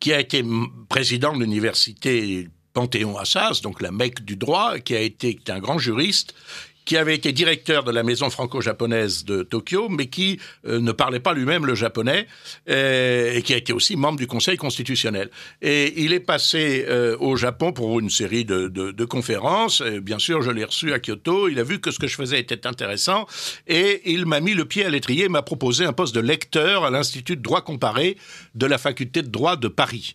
[0.00, 0.44] qui a été
[0.88, 6.34] président de l'université Panthéon-Assas, donc la Mecque du droit, qui a été un grand juriste,
[6.88, 11.20] qui avait été directeur de la maison franco-japonaise de Tokyo, mais qui euh, ne parlait
[11.20, 12.26] pas lui-même le japonais,
[12.70, 15.28] euh, et qui a été aussi membre du Conseil constitutionnel.
[15.60, 19.82] Et il est passé euh, au Japon pour une série de, conférences.
[19.82, 21.48] Bien sûr, je l'ai reçu à Kyoto.
[21.50, 23.26] Il a vu que ce que je faisais était intéressant,
[23.66, 26.90] et il m'a mis le pied à l'étrier, m'a proposé un poste de lecteur à
[26.90, 28.16] l'Institut de droit comparé
[28.54, 30.14] de la faculté de droit de Paris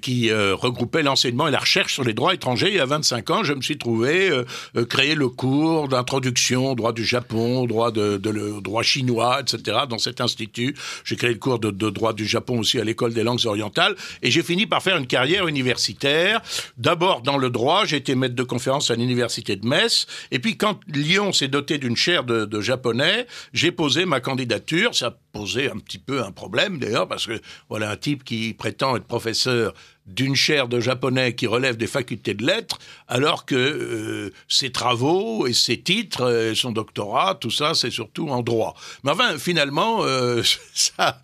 [0.00, 2.72] qui euh, regroupait l'enseignement et la recherche sur les droits étrangers.
[2.72, 4.44] Y a 25 ans, je me suis trouvé euh,
[4.76, 9.78] euh créer le cours d'introduction droit du Japon, droit de, de le droit chinois, etc.
[9.88, 10.74] dans cet institut.
[11.04, 13.94] J'ai créé le cours de, de droit du Japon aussi à l'école des langues orientales
[14.22, 16.40] et j'ai fini par faire une carrière universitaire.
[16.78, 20.56] D'abord dans le droit, j'ai été maître de conférence à l'université de Metz et puis
[20.56, 24.94] quand Lyon s'est doté d'une chaire de, de japonais, j'ai posé ma candidature.
[25.34, 29.04] Posait un petit peu un problème d'ailleurs parce que voilà un type qui prétend être
[29.04, 29.74] professeur
[30.06, 35.46] d'une chaire de japonais qui relève des facultés de lettres, alors que euh, ses travaux
[35.46, 38.74] et ses titres, et euh, son doctorat, tout ça, c'est surtout en droit.
[39.02, 40.42] Mais enfin, finalement, euh,
[40.74, 41.20] ça,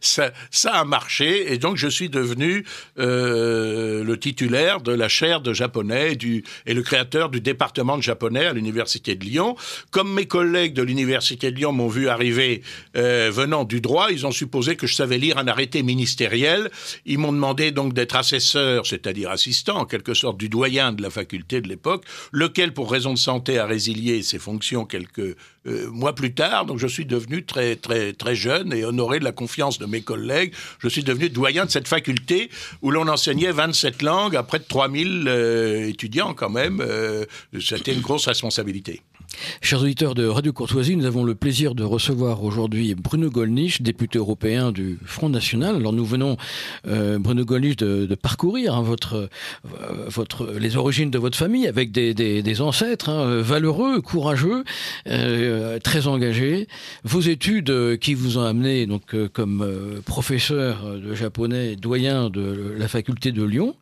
[0.00, 2.64] ça, a marché, et donc je suis devenu
[2.96, 6.16] le titulaire de la chaire de japonais
[6.66, 9.56] et le créateur du département de japonais à l'université de Lyon.
[9.90, 12.62] Comme mes collègues de l'université de Lyon m'ont vu arriver
[12.94, 16.70] venant du droit, ils ont supposé que je savais lire un arrêté ministériel.
[17.06, 21.10] Ils m'ont demandé donc d'être assesseur, c'est-à-dire assistant en quelque sorte du doyen de la
[21.10, 26.14] faculté de l'époque, lequel pour raison de santé a résilié ses fonctions quelques euh, mois
[26.14, 26.66] plus tard.
[26.66, 30.02] Donc je suis devenu très très très jeune et honoré de la confiance de mes
[30.02, 30.52] collègues.
[30.78, 32.50] Je suis devenu doyen de cette faculté
[32.82, 36.80] où l'on enseignait 27 langues à près de 3000 euh, étudiants quand même.
[36.80, 37.24] Euh,
[37.60, 39.02] C'était une grosse responsabilité.
[39.60, 44.18] Chers auditeurs de Radio Courtoisie, nous avons le plaisir de recevoir aujourd'hui Bruno Gollnisch, député
[44.18, 45.76] européen du Front National.
[45.76, 46.36] Alors nous venons,
[46.86, 49.28] euh, Bruno Gollnisch, de, parcourir hein, euh,
[50.08, 54.64] votre, les origines de votre famille avec des, des, ancêtres hein, valeureux, courageux,
[55.82, 56.68] très engagés.
[57.04, 62.74] Vos études euh, qui vous ont amené donc euh, comme professeur de japonais, doyen de
[62.76, 63.74] la faculté de Lyon,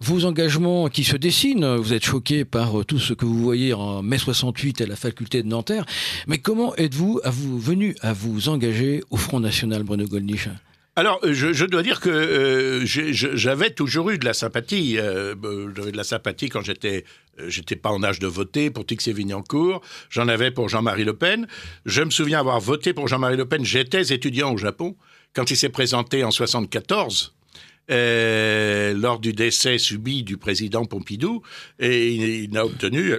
[0.00, 3.72] vos engagements qui se dessinent, vous êtes choqué par euh, tout ce que vous voyez
[3.72, 5.86] en mai 68 à la faculté de Nanterre,
[6.26, 10.48] mais comment êtes-vous venu à vous engager au Front National, Bruno Gollnisch?
[10.98, 14.96] Alors, euh, je, dois dire que euh, j'avais toujours eu de la sympathie.
[14.96, 17.04] j'avais de la sympathie quand j'étais,
[17.46, 19.80] j'étais pas en âge de voter pour Tixier-Vignancourt.
[20.10, 21.46] J'en avais pour Jean-Marie Le Pen.
[21.86, 23.64] Je me souviens avoir voté pour Jean-Marie Le Pen.
[23.64, 24.96] J'étais étudiant au Japon
[25.34, 27.32] quand il s'est présenté en 74
[27.92, 31.42] euh, lors du décès subi du président Pompidou,
[31.78, 33.14] et il, n'a obtenu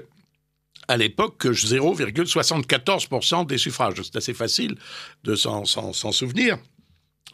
[0.89, 4.01] à l'époque que 0,74% des suffrages.
[4.03, 4.75] C'est assez facile
[5.23, 6.57] de s'en souvenir.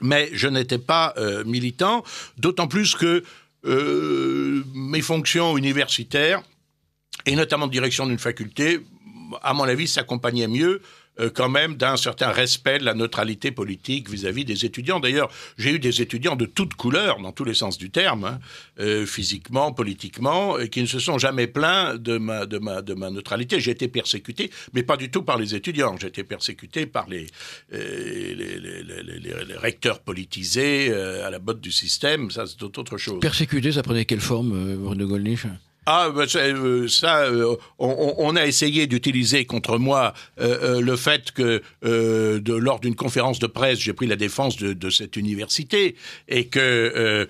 [0.01, 2.03] Mais je n'étais pas euh, militant,
[2.38, 3.23] d'autant plus que
[3.65, 6.43] euh, mes fonctions universitaires,
[7.25, 8.81] et notamment de direction d'une faculté,
[9.41, 10.81] à mon avis, s'accompagnaient mieux
[11.19, 14.99] euh, quand même d'un certain respect de la neutralité politique vis-à-vis des étudiants.
[14.99, 18.39] D'ailleurs, j'ai eu des étudiants de toutes couleurs, dans tous les sens du terme, hein,
[18.80, 23.10] euh, physiquement, politiquement, qui ne se sont jamais plaints de ma, de ma, de ma
[23.10, 23.60] neutralité.
[23.60, 25.95] J'ai été persécuté, mais pas du tout par les étudiants.
[25.99, 27.28] J'ai été persécuté par les,
[27.73, 32.30] euh, les, les, les, recteurs politisés à la botte du système.
[32.30, 33.19] Ça, c'est autre chose.
[33.21, 35.47] Persécuté, ça prenait quelle forme, Bruno Gollnisch?
[35.88, 41.62] Ah, ben, euh, ça, euh, on, a essayé d'utiliser contre moi euh, le fait que
[41.84, 45.95] lors d'une conférence de presse, j'ai pris la défense de, cette université
[46.28, 47.28] et que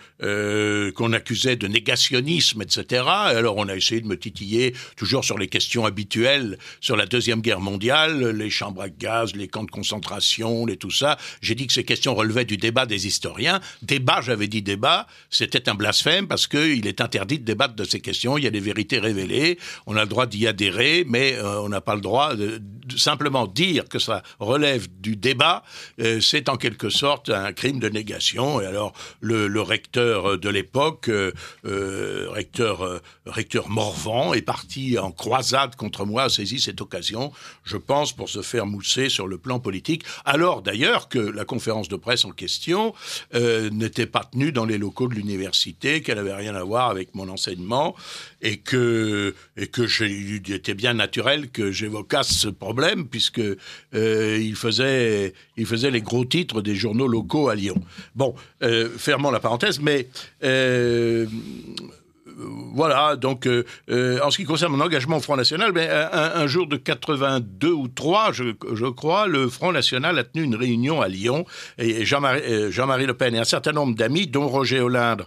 [0.95, 3.03] qu'on accusait de négationnisme, etc.
[3.07, 7.41] Alors on a essayé de me titiller toujours sur les questions habituelles sur la deuxième
[7.41, 11.17] guerre mondiale, les chambres à gaz, les camps de concentration, les tout ça.
[11.41, 13.59] J'ai dit que ces questions relevaient du débat des historiens.
[13.81, 17.99] Débat, j'avais dit débat, c'était un blasphème parce qu'il est interdit de débattre de ces
[17.99, 21.69] questions y a des vérités révélées, on a le droit d'y adhérer, mais euh, on
[21.69, 22.61] n'a pas le droit de,
[22.95, 25.63] simplement dire que ça relève du débat,
[25.99, 28.61] euh, c'est en quelque sorte un crime de négation.
[28.61, 31.31] Et alors le, recteur de l'époque, euh,
[32.29, 37.31] recteur, recteur Morvan, est parti en croisade contre moi, a saisi cette occasion,
[37.63, 40.03] je pense, pour se faire mousser sur le plan politique.
[40.23, 42.93] Alors d'ailleurs que la conférence de presse en question
[43.33, 47.29] n'était pas tenue dans les locaux de l'université, qu'elle n'avait rien à voir avec mon
[47.29, 47.95] enseignement
[48.41, 54.55] et que et que j'ai était bien naturel que j'évocasse ce problème puisque euh, il
[54.55, 57.81] faisait il faisait les gros titres des journaux locaux à Lyon.
[58.15, 60.07] Bon, euh, fermons la parenthèse, mais
[60.43, 61.25] euh,
[62.37, 63.63] voilà, donc euh,
[64.21, 67.87] en ce qui concerne mon engagement au Front National, ben, un, jour de 82 ou
[67.87, 71.45] 3, je, crois, le Front National a tenu une réunion à Lyon
[71.77, 75.25] et Jean-Marie Jean Le Pen et un certain nombre d'amis, dont Roger Hollande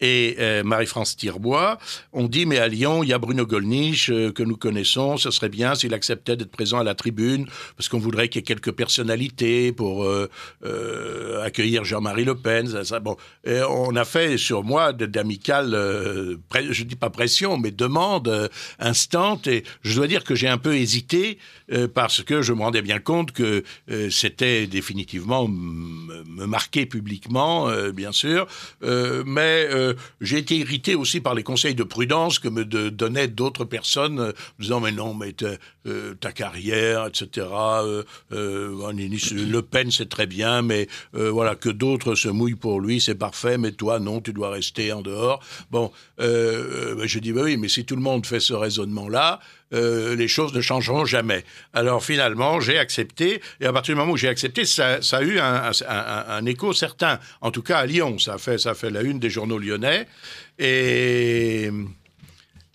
[0.00, 1.78] et euh, Marie-France Tirbois
[2.12, 5.30] ont dit mais à Lyon, il y a Bruno Gollnisch euh, que nous connaissons, ce
[5.30, 8.44] serait bien s'il acceptait d'être présent à la tribune parce qu'on voudrait qu'il y ait
[8.44, 10.28] quelques personnalités pour euh,
[11.42, 12.84] accueillir Jean-Marie Le Pen.
[12.84, 18.50] Ça, bon, et on a fait sur moi d'amicales, je dis pas pression, mais demande
[18.78, 21.38] instante et je dois dire que j'ai un peu hésité
[21.94, 23.64] parce que je me rendais bien compte que
[24.10, 28.46] c'était définitivement me marquer publiquement, bien sûr,
[28.82, 29.68] mais
[30.20, 34.32] j'ai été irrité aussi par les conseils de prudence que me donnaient d'autres personnes, euh,
[34.58, 35.34] disant mais non, mais
[35.86, 37.46] euh, ta carrière, etc.
[37.50, 43.14] Euh, le Pen c'est très bien, mais voilà que d'autres se mouillent pour lui, c'est
[43.14, 45.40] parfait, mais toi non, tu dois rester en dehors.
[45.70, 48.54] Bon, je dis bah oui, mais si tout le monde fait ce
[49.70, 51.44] raisonnement-là, les choses ne changeront jamais.
[51.72, 55.38] Alors finalement, j'ai accepté, et à partir du moment où j'ai accepté, ça, a eu
[55.38, 57.18] un, écho certain.
[57.40, 60.06] En tout cas à Lyon, ça fait, ça fait la une des journaux lyonnais.
[60.58, 61.70] Et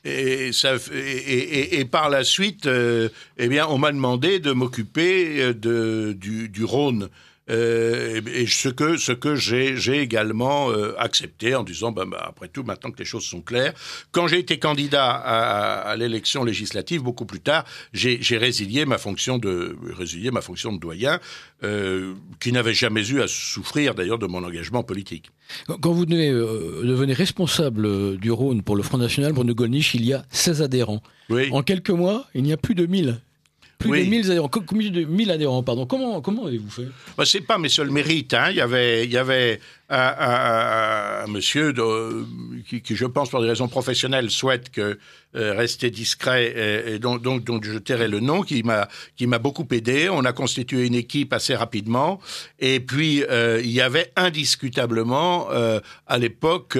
[0.07, 7.09] et, par la suite, euh, eh bien, on m'a demandé de m'occuper euh, du Rhône.
[7.51, 12.17] Euh, et ce que ce que j'ai j'ai également euh, accepté en disant ben, ben,
[12.19, 13.73] après tout maintenant que les choses sont claires
[14.11, 19.37] quand j'ai été candidat à, à l'élection législative beaucoup plus tard j'ai résilié ma fonction
[19.37, 21.19] de résilié ma fonction de doyen
[21.63, 25.29] euh, qui n'avait jamais eu à souffrir d'ailleurs de mon engagement politique.
[25.67, 30.13] Quand vous devenez, devenez responsable du Rhône pour le Front National, Bruno Gollnisch, il y
[30.13, 31.01] a 16 adhérents.
[31.29, 31.49] Oui.
[31.51, 33.19] En quelques mois, il n'y a plus de 1000.
[33.77, 34.47] Plus de 1000 adhérents.
[34.49, 35.85] de 1000 adhérents, pardon.
[35.85, 36.87] Comment, comment avez-vous fait?
[37.17, 38.33] Bah, C'est pas mes seuls mérites.
[38.33, 38.47] Hein.
[38.51, 39.59] Il y avait, il y avait
[39.89, 41.73] un, monsieur
[42.67, 44.97] qui, qui, je pense, pour des raisons professionnelles, souhaite que
[45.35, 50.07] euh, rester discret et, donc, donc, donc, je tairai le nom qui m'a beaucoup aidé.
[50.09, 52.21] On a constitué une équipe assez rapidement
[52.59, 56.77] et puis euh, il y avait indiscutablement euh, à l'époque,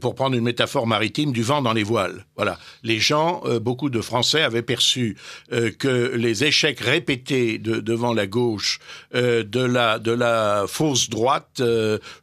[0.00, 2.26] pour prendre une métaphore maritime, du vent dans les voiles.
[2.36, 5.16] Voilà, les gens, beaucoup de Français avaient perçu
[5.50, 8.78] que les échecs répétés de, devant la gauche
[9.12, 11.60] de la de la fausse droite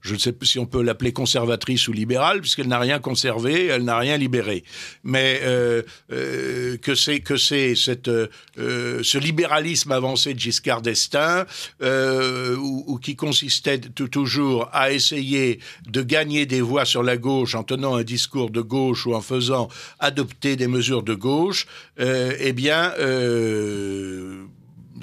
[0.02, 3.68] je ne sais pas si on peut l'appeler conservatrice ou libérale, puisqu'elle n'a rien conservé,
[3.68, 4.64] elle n'a rien libéré.
[5.04, 11.46] Mais euh, euh, que c'est que c'est cette euh, ce libéralisme avancé de Giscard d'Estaing,
[11.82, 17.64] ou, ou, qui consistait toujours à essayer de gagner des voix sur la gauche en
[17.64, 19.68] tenant un discours de gauche ou en faisant
[20.00, 21.68] adopter des mesures de gauche,
[21.98, 22.94] eh bien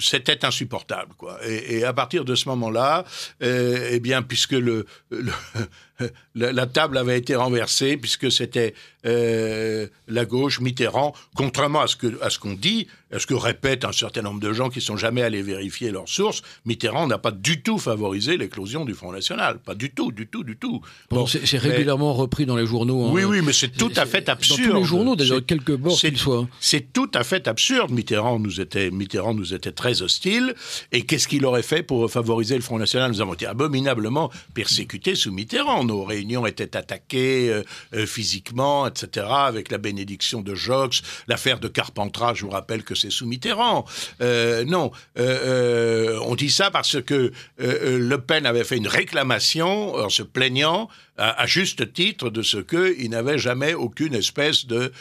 [0.01, 1.38] c'était insupportable, quoi.
[1.46, 3.05] Et, à partir de ce moment-là,
[3.42, 4.86] euh, eh bien, puisque le
[6.34, 8.74] la, table avait été renversée puisque c'était
[9.07, 13.34] euh, la gauche, Mitterrand, contrairement à ce que à ce qu'on dit, à ce que
[13.34, 17.18] répètent un certain nombre de gens qui sont jamais allés vérifier leurs sources, Mitterrand n'a
[17.18, 20.80] pas du tout favorisé l'éclosion du Front National, pas du tout, du tout, du tout.
[21.11, 23.07] Bon, c'est régulièrement repris dans les journaux.
[23.07, 23.11] Hein.
[23.12, 24.61] Oui, oui, mais c'est tout à fait absurde.
[24.61, 26.46] Dans tous les journaux, d'ailleurs, quelques bords qu'il soit.
[26.61, 27.90] C'est tout à fait absurde.
[27.90, 30.55] Mitterrand nous était, Mitterrand nous était très hostile.
[30.92, 33.11] Et qu'est-ce qu'il aurait fait pour favoriser le Front National?
[33.11, 37.62] Nous avons été abominablement persécutés sous Mitterrand nos réunions étaient attaquées euh,
[37.94, 38.97] euh, physiquement, etc.,
[39.28, 43.84] avec la bénédiction de Jox, l'affaire de Carpentras, je vous rappelle que c'est sous Mitterrand.
[44.20, 50.22] Euh, non, on dit ça parce que Le Pen avait fait une réclamation en se
[50.22, 50.88] plaignant
[51.18, 54.92] à, juste titre de ce qu'il n'avait jamais aucune espèce de,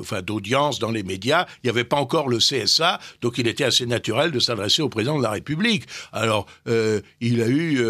[0.00, 1.46] enfin, d'audience dans les médias.
[1.62, 4.88] Il n'y avait pas encore le CSA, donc il était assez naturel de s'adresser au
[4.88, 5.84] président de la République.
[6.12, 7.84] Alors, il a eu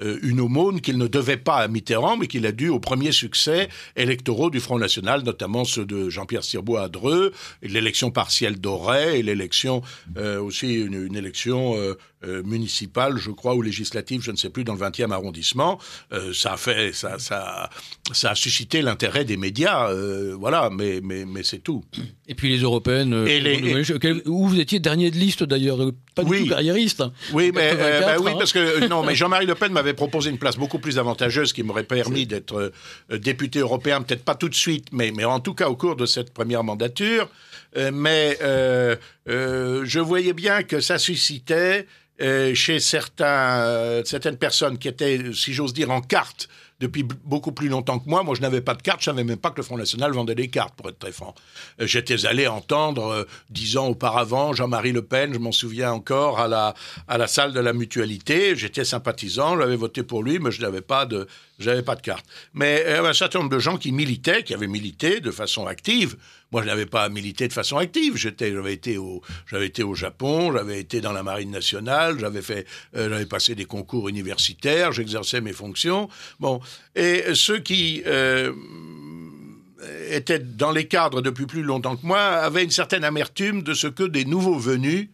[0.00, 3.68] une aumône qu'il ne devait pas à Mitterrand, mais qu'il a dû aux premiers succès
[3.96, 9.22] électoraux du Front National, notamment ceux de Jean-Pierre Sirbois à Dreux, l'élection partielle d'Auray, et
[9.22, 9.82] l'élection
[10.16, 11.94] euh, aussi une, élection euh,
[12.24, 15.78] euh, municipale, je crois, ou législative, je ne sais plus, dans le 20e arrondissement.
[16.32, 17.70] ça a fait, ça,
[18.12, 19.92] ça a suscité l'intérêt des médias,
[20.34, 21.82] voilà, mais, mais, mais c'est tout.
[22.26, 23.14] Et puis les européennes,
[24.26, 25.78] où vous étiez dernier de liste d'ailleurs,
[26.14, 27.02] pas du tout carriériste.
[27.32, 28.36] Oui, mais bah oui, hein.
[28.38, 31.62] parce que non, mais Jean-Marie Le Pen m'avait proposé une place beaucoup plus avantageuse qui
[31.62, 32.72] m'aurait permis d'être
[33.10, 35.96] euh, député européen, peut-être pas tout de suite, mais, mais en tout cas au cours
[35.96, 37.28] de cette première mandature.
[37.76, 38.96] Euh, mais euh,
[39.26, 41.86] je voyais bien que ça suscitait
[42.54, 46.48] chez certains, certaines personnes qui étaient, si j'ose dire, en carte
[46.80, 48.22] depuis beaucoup plus longtemps que moi.
[48.22, 50.34] Moi, je n'avais pas de carte, je savais même pas que le Front National vendait
[50.34, 51.34] des cartes, pour être très franc.
[51.80, 56.38] Euh, j'étais allé entendre, euh, dix ans auparavant, Jean-Marie Le Pen, je m'en souviens encore,
[56.38, 56.74] à la,
[57.08, 58.54] à la salle de la mutualité.
[58.54, 61.26] J'étais sympathisant, j'avais voté pour lui, mais je n'avais pas de,
[61.58, 62.24] j'avais pas de carte.
[62.54, 65.30] Mais il y avait un certain nombre de gens qui militaient, qui avaient milité de
[65.30, 66.16] façon active.
[66.52, 68.16] Moi, je n'avais pas milité de façon active.
[68.16, 72.42] J'étais, j'avais été au, j'avais été au Japon, j'avais été dans la marine nationale, j'avais
[72.42, 76.08] fait, euh, j'avais passé des concours universitaires, j'exerçais mes fonctions.
[76.40, 76.60] Bon,
[76.94, 78.52] et ceux qui euh,
[80.10, 83.86] étaient dans les cadres depuis plus longtemps que moi avaient une certaine amertume de ce
[83.86, 85.08] que des nouveaux venus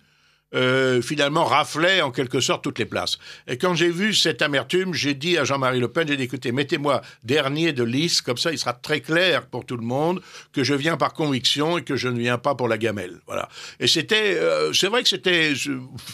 [0.54, 3.18] euh, finalement raflait en quelque sorte toutes les places.
[3.46, 6.52] Et quand j'ai vu cette amertume, j'ai dit à Jean-Marie Le Pen, j'ai dit écoutez,
[6.52, 10.20] mettez-moi dernier de liste, comme ça il sera très clair pour tout le monde
[10.52, 13.20] que je viens par conviction et que je ne viens pas pour la gamelle.
[13.26, 13.48] Voilà.
[13.80, 15.54] Et c'était, euh, c'est vrai que c'était,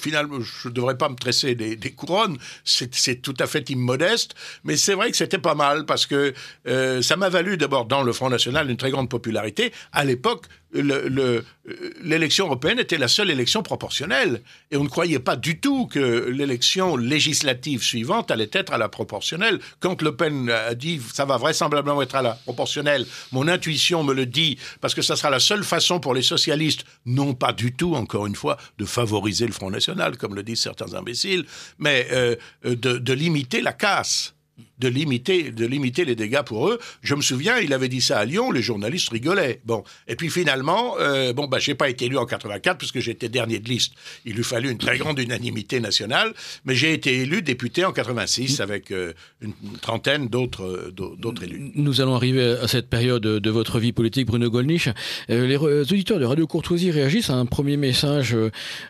[0.00, 4.34] finalement, je ne devrais pas me tresser des, couronnes, c'est tout à fait immodeste,
[4.64, 6.32] mais c'est vrai que c'était pas mal parce que
[6.66, 9.72] euh, ça m'a valu d'abord dans le Front National une très grande popularité.
[9.92, 14.42] À l'époque, l'élection européenne était la seule élection proportionnelle.
[14.70, 18.88] Et on ne croyait pas du tout que l'élection législative suivante allait être à la
[18.88, 19.58] proportionnelle.
[19.80, 24.14] Quand Le Pen a dit ça va vraisemblablement être à la proportionnelle, mon intuition me
[24.14, 27.72] le dit, parce que ça sera la seule façon pour les socialistes, non pas du
[27.72, 31.44] tout, encore une fois, de favoriser le Front National, comme le disent certains imbéciles,
[31.78, 34.34] mais euh, de, de limiter la casse
[34.80, 36.78] de limiter, de limiter les dégâts pour eux.
[37.02, 39.60] Je me souviens, il avait dit ça à Lyon, les journalistes rigolaient.
[39.64, 43.28] Bon, et puis finalement, euh, bon, bah, j'ai pas été élu en 84 puisque j'étais
[43.28, 43.92] dernier de liste.
[44.24, 46.32] Il lui fallu une très grande unanimité nationale,
[46.64, 51.72] mais j'ai été élu député en 86 avec euh, une trentaine d'autres, euh, d'autres élus.
[51.74, 54.88] Nous allons arriver à cette période de votre vie politique, Bruno Gollnisch.
[55.30, 58.36] Euh, les auditeurs de Radio Courtoisie réagissent à un premier message,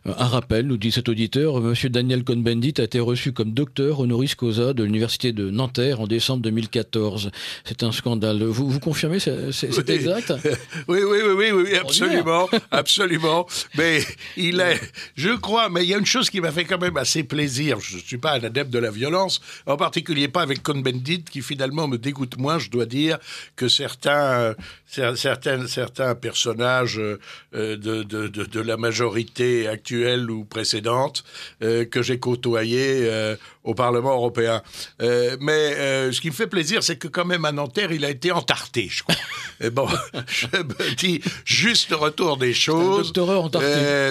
[0.05, 1.61] un rappel, nous dit cet auditeur.
[1.61, 5.51] Monsieur Daniel Cohn-Bendit a été reçu comme docteur honoris causa de l'université de
[5.81, 7.31] En décembre 2014.
[7.65, 8.43] C'est un scandale.
[8.43, 10.33] Vous, vous confirmez, c'est exact?
[10.89, 13.47] Oui, oui, oui, oui, oui, absolument, absolument.
[13.77, 14.03] Mais
[14.37, 14.81] il est,
[15.17, 17.81] je crois, mais il y a une chose qui m'a fait quand même assez plaisir.
[17.81, 21.43] Je ne suis pas un adepte de la violence, en particulier pas avec Cohn-Bendit, qui
[21.43, 23.19] finalement me dégoûte moins, je dois dire,
[23.57, 24.55] que certains,
[24.87, 27.17] certains, certains personnages euh,
[27.55, 31.25] de, de, de, de, la majorité actuelle ou précédente
[31.63, 34.63] euh, que j'ai côtoyés euh, au Parlement européen.
[34.99, 38.33] mais ce qui me fait plaisir, c'est que quand même à Nanterre, il a été
[38.33, 39.15] entarté, je crois.
[39.61, 39.89] et bon,
[40.29, 43.13] je me dis juste retour des choses.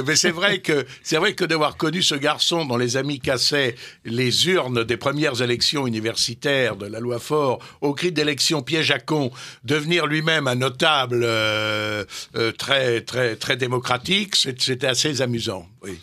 [0.06, 3.76] mais c'est vrai que c'est vrai que d'avoir connu ce garçon dont les amis cassaient
[4.06, 9.00] les urnes des premières élections universitaires de la loi Fort au cri d'élection piège à
[9.00, 9.32] con,
[9.64, 12.04] devenir lui-même un notable euh,
[12.36, 15.68] euh, très, très, très démocratique, c'était assez amusant.
[15.84, 16.00] Oui.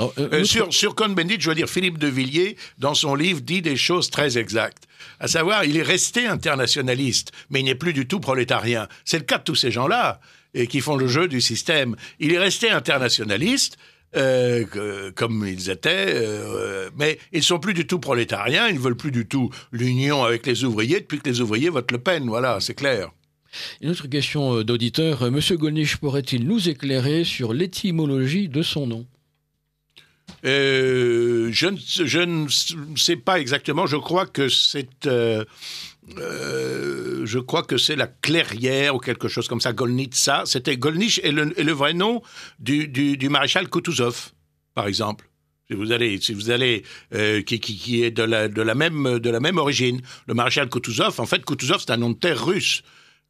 [0.00, 3.76] Euh, sur, sur Cohn-Bendit, je veux dire, Philippe de Villiers, dans son livre, dit des
[3.76, 4.84] choses très exactes.
[5.20, 8.88] À savoir, il est resté internationaliste, mais il n'est plus du tout prolétarien.
[9.04, 10.20] C'est le cas de tous ces gens-là,
[10.54, 11.96] et qui font le jeu du système.
[12.18, 13.78] Il est resté internationaliste,
[14.14, 18.96] euh, comme ils étaient, euh, mais ils sont plus du tout prolétariens, ils ne veulent
[18.96, 22.60] plus du tout l'union avec les ouvriers depuis que les ouvriers votent Le Pen, voilà,
[22.60, 23.10] c'est clair.
[23.80, 25.30] Une autre question euh, d'auditeur.
[25.30, 29.06] Monsieur Golnisch pourrait-il nous éclairer sur l'étymologie de son nom?
[30.44, 33.86] Euh, je, ne, je, ne, sais pas exactement.
[33.86, 35.06] Je crois que c'est.
[35.06, 35.44] Euh,
[37.24, 40.42] je crois que c'est la clairière ou quelque chose comme ça, Golnitsa.
[40.46, 42.22] C'était et le, vrai nom
[42.58, 44.32] du, du, du maréchal Kutuzov,
[44.74, 45.28] par exemple.
[45.70, 46.82] Si vous allez, si vous allez,
[47.46, 50.00] qui, qui, qui, est de la, de la même, de la même origine.
[50.26, 52.82] Le maréchal Kutuzov, en fait, Kutuzov, c'est un nom de terre russe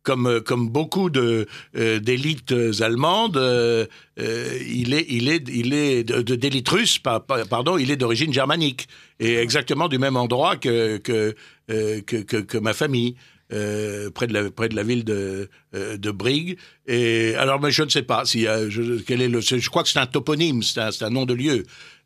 [0.02, 1.46] comme, euh, comme beaucoup de,
[1.76, 3.86] euh, d'élites allemandes, euh,
[4.18, 8.88] il est, il est, il est d'élite russe, pardon, il est d'origine germanique
[9.20, 11.34] et exactement du même endroit que que,
[11.66, 13.14] que, que, ma famille.
[13.48, 17.90] près de la près de la ville de de Brigue et alors mais je ne
[17.90, 20.90] sais pas si je, quel est le je crois que c'est un toponyme c'est un,
[20.90, 21.64] c'est un nom de lieu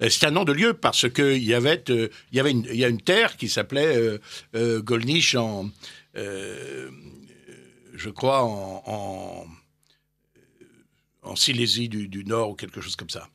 [0.09, 2.79] c'est un nom de lieu parce que il y avait il y avait une, il
[2.79, 4.19] y a une terre qui s'appelait
[4.55, 5.71] Golnisch en
[7.97, 9.47] je crois, en,
[11.35, 13.29] Silésie du, Nord ou quelque chose comme ça.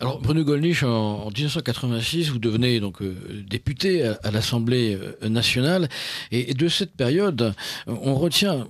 [0.00, 3.14] Alors Bruno Gollnisch, en, 1986, vous devenez donc euh,
[3.46, 5.88] député à, l'Assemblée euh, nationale,
[6.30, 7.54] et, de cette période,
[7.86, 8.66] on retient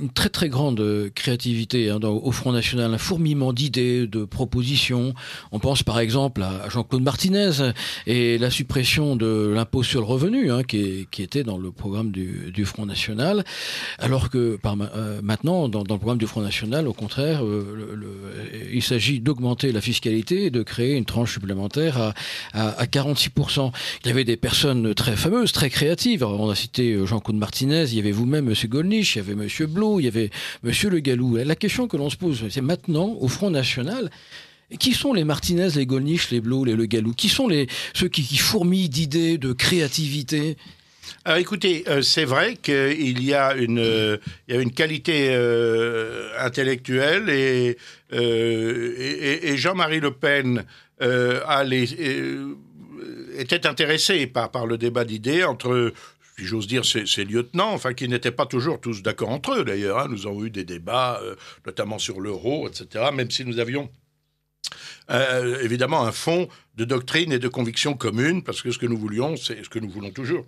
[0.00, 5.14] une très très grande euh, créativité hein, au Front National, un fourmillement d'idées, de propositions.
[5.52, 7.72] On pense par exemple à Jean-Claude Martinez
[8.06, 12.64] et la suppression de l'impôt sur le revenu, hein, qui, était dans le programme du,
[12.64, 13.44] Front National,
[13.98, 17.96] alors que euh, maintenant, dans, le programme du Front National, au contraire, euh,
[18.72, 22.12] il s'agit d'augmenter la fiscalité et de créer une tranche supplémentaire
[22.52, 23.72] à 46%.
[24.04, 26.24] Il y avait des personnes très fameuses, très créatives.
[26.24, 28.54] On a cité Jean-Claude Martinez, il y avait vous-même, M.
[28.68, 29.66] Golnisch, il y avait M.
[29.68, 30.30] Blou, il y avait
[30.62, 31.36] Monsieur Le Gallou.
[31.36, 34.10] La question que l'on se pose, c'est maintenant, au Front National,
[34.78, 38.08] qui sont les Martinez, les Golnisch, les Blau, les Le Gallou Qui sont les, ceux
[38.08, 40.56] qui, fourmillent d'idées, de créativité?
[41.24, 44.16] Alors écoutez, euh, c'est vrai qu'il y a une, euh,
[44.74, 47.76] qualité euh, intellectuelle et,
[48.12, 50.64] et, Jean-Marie Le Pen
[51.00, 51.94] a les,
[53.38, 55.92] était intéressé par le débat d'idées entre
[56.38, 59.98] si j'ose dire, ces, lieutenants, enfin, qui n'étaient pas toujours tous d'accord entre eux, d'ailleurs.
[59.98, 60.08] Hein.
[60.10, 61.34] Nous avons eu des débats, euh,
[61.64, 63.88] notamment sur l'euro, etc., même si nous avions
[65.10, 68.98] euh, évidemment un fond de doctrine et de conviction commune, parce que ce que nous
[68.98, 70.44] voulions, c'est ce que nous voulons toujours.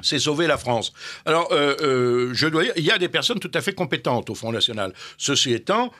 [0.00, 0.92] C'est sauver la France.
[1.24, 4.34] Alors, euh, je dois dire, il y a des personnes tout à fait compétentes au
[4.34, 4.92] Front National.
[5.16, 5.90] Ceci étant,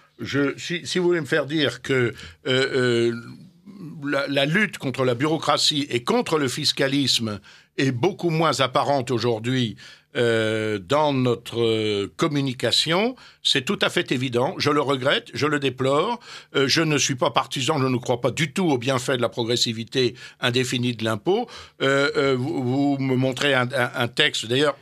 [0.57, 6.39] si, vous voulez me faire dire que la, la, lutte contre la bureaucratie et contre
[6.39, 7.41] le fiscalisme
[7.79, 9.77] est beaucoup moins apparente aujourd'hui
[10.17, 13.15] euh, dans notre communication.
[13.43, 14.55] C'est tout à fait évident.
[14.59, 16.19] Je le regrette, je le déplore.
[16.57, 19.23] Euh, je ne suis pas partisan, je ne crois pas du tout au bienfait de
[19.23, 21.49] la progressivité indéfinie de l'impôt.
[21.83, 24.77] Euh, vous, me montrez un, un texte, d'ailleurs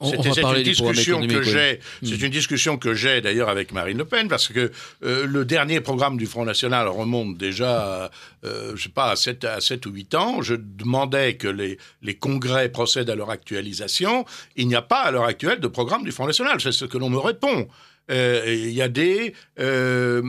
[0.00, 1.80] c'est une discussion que j'ai.
[2.02, 2.24] C'est hmm.
[2.24, 4.70] une discussion que j'ai d'ailleurs avec Marine Le Pen parce que
[5.02, 8.10] euh, le dernier programme du Front National remonte déjà,
[8.44, 10.42] euh, je sais pas, à 7, à 7 ou 8 ans.
[10.42, 14.24] Je demandais que les, les congrès procèdent à leur actualisation.
[14.56, 16.60] Il n'y a pas à l'heure actuelle de programme du Front National.
[16.60, 17.68] C'est ce que l'on me répond.
[18.10, 20.22] Euh, il y a des, euh,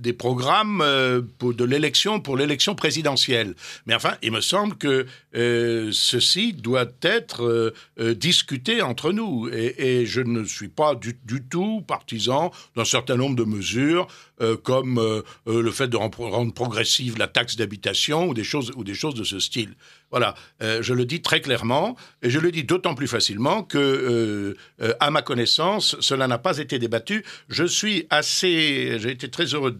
[0.00, 3.54] des programmes euh, pour, de l'élection pour l'élection présidentielle.
[3.86, 5.06] Mais enfin, il me semble que
[5.92, 9.48] ceci doit être discuté entre nous.
[9.52, 14.06] Et, je ne suis pas du, du tout partisan d'un certain nombre de mesures
[14.62, 19.38] comme le fait de rendre progressive la taxe d'habitation ou ou des choses de ce
[19.38, 19.74] style.
[20.12, 23.76] Voilà, euh, je le dis très clairement, et je le dis d'autant plus facilement que,
[23.76, 27.24] euh, euh, à ma connaissance, cela n'a pas été débattu.
[27.48, 29.76] Je suis assez, j'ai été très heureux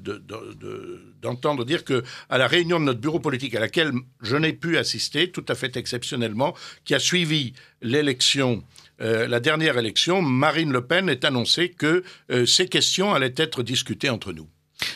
[1.22, 4.78] d'entendre dire que à la réunion de notre bureau politique, à laquelle je n'ai pu
[4.78, 6.54] assister, tout à fait exceptionnellement,
[6.84, 8.64] qui a suivi l'élection
[8.98, 12.02] la dernière élection, Marine Le Pen est annoncé que
[12.46, 14.48] ces questions allaient être discutées entre nous.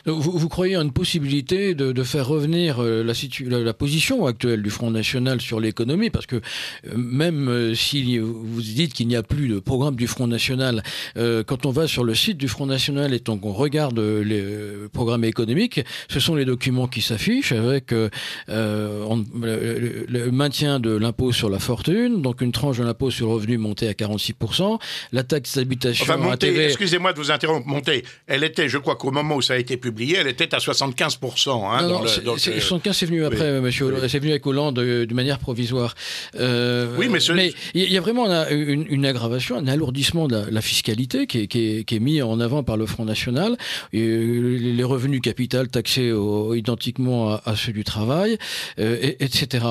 [0.06, 3.14] Vous, vous, croyez à une possibilité de, de faire revenir euh, la,
[3.58, 6.10] la, position actuelle du Front National sur l'économie?
[6.10, 6.40] Parce que euh,
[6.96, 10.82] même euh, si vous dites qu'il n'y a plus de programme du Front National,
[11.14, 14.42] quand on va sur le site du Front National et qu'on regarde les
[14.92, 18.10] programmes économiques, ce sont les documents qui s'affichent avec le,
[20.30, 23.88] maintien de l'impôt sur la fortune, donc une tranche de l'impôt sur le revenu montée
[23.88, 24.78] à 46%,
[25.12, 26.04] la taxe d'habitation...
[26.04, 29.56] Enfin, excusez-moi de vous interrompre, montée, elle était, je crois qu'au moment où ça a
[29.56, 31.50] été publiée, elle était à 75%.
[31.50, 33.92] Hein, non, non, 75, c'est venu après, monsieur.
[34.08, 35.94] C'est venu avec Hollande euh, d'une manière provisoire.
[36.38, 37.18] Euh, oui, mais
[37.74, 41.78] il y a vraiment une, une, aggravation, un alourdissement de la, fiscalité qui est, qui,
[41.78, 43.56] est, qui est, mis en avant par le Front National.
[43.92, 46.12] Et euh, les revenus capital taxés
[46.54, 48.38] identiquement à, ceux du travail,
[48.78, 49.66] et, etc.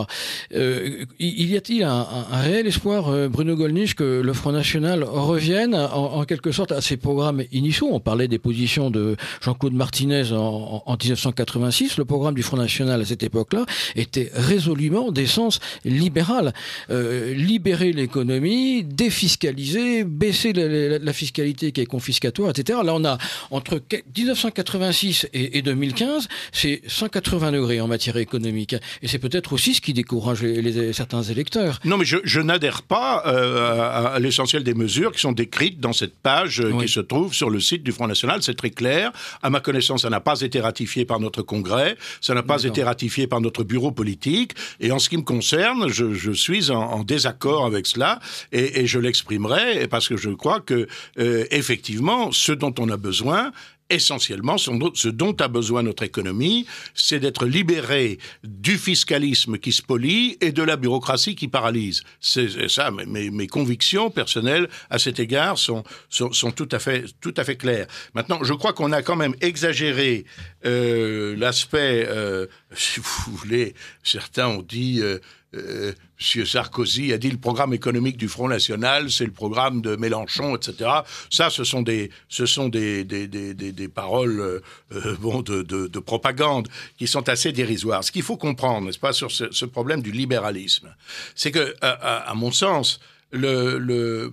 [1.20, 6.24] y a-t-il un, un, réel espoir, Bruno Gollnisch, que le Front National revienne en, en
[6.26, 7.90] quelque sorte à ses programmes initiaux?
[7.92, 13.02] On parlait des positions de Jean-Claude Martin Martinez en, 1986, le programme du Front National
[13.02, 13.66] à cette époque-là
[13.96, 16.54] était résolument d'essence libérale.
[16.92, 22.82] Euh, libérer l'économie, défiscaliser, baisser la, fiscalité qui est confiscatoire, etc.
[22.84, 23.18] Là, on a
[23.50, 23.82] entre
[24.16, 28.76] 1986 et, 2015, c'est 180 degrés en matière économique.
[29.02, 31.80] Et c'est peut-être aussi ce qui décourage les, certains électeurs.
[31.84, 36.16] Non, mais je, n'adhère pas euh, à, l'essentiel des mesures qui sont décrites dans cette
[36.16, 38.44] page euh, qui se trouve sur le site du Front National.
[38.44, 39.12] C'est très clair.
[39.42, 42.84] À ma connaissance, ça n'a pas été ratifié par notre Congrès, ça n'a pas été
[42.84, 44.54] ratifié par notre bureau politique.
[44.80, 48.20] Et en ce qui me concerne, je, suis en, désaccord avec cela
[48.52, 53.52] et, je l'exprimerai parce que je crois que euh, effectivement, ce dont on a besoin,
[53.90, 60.52] essentiellement, ce dont a besoin notre économie, c'est d'être libéré du fiscalisme qui spolie et
[60.52, 62.04] de la bureaucratie qui paralyse.
[62.20, 67.06] C'est ça, mes, mes, convictions personnelles à cet égard sont, sont, sont, tout, à fait,
[67.20, 67.88] tout à fait claires.
[68.14, 70.26] Maintenant, je crois qu'on a quand même exagéré
[70.66, 73.74] euh, l'aspect, euh, si vous voulez,
[74.04, 75.02] certains ont dit...
[75.02, 75.20] Euh,
[75.56, 75.94] euh,
[76.36, 76.46] M.
[76.46, 80.90] Sarkozy a dit le programme économique du Front National, c'est le programme de Mélenchon, etc.
[81.30, 84.60] Ça, ce sont des, ce sont des, des, des, des paroles euh,
[84.94, 88.04] euh, bon, de, de, de, propagande qui sont assez dérisoires.
[88.04, 90.94] Ce qu'il faut comprendre, n'est-ce pas, sur ce, ce, problème du libéralisme,
[91.36, 93.00] c'est que, à, à, à, mon sens,
[93.32, 94.32] le, le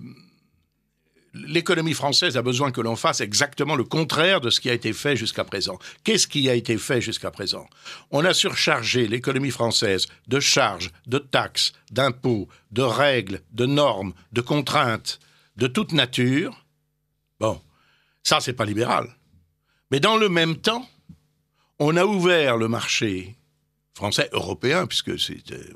[1.45, 4.93] l'économie française a besoin que l'on fasse exactement le contraire de ce qui a été
[4.93, 5.77] fait jusqu'à présent.
[6.03, 7.67] Qu'est-ce qui a été fait jusqu'à présent?
[8.11, 14.41] On a surchargé l'économie française de charges, de taxes, d'impôts, de règles, de normes, de
[14.41, 15.19] contraintes
[15.57, 16.65] de toute nature.
[17.39, 17.61] Bon,
[18.23, 19.07] ça c'est pas libéral.
[19.91, 20.87] Mais dans le même temps,
[21.79, 23.35] on a ouvert le marché
[23.93, 25.73] français, européen, puisque c'était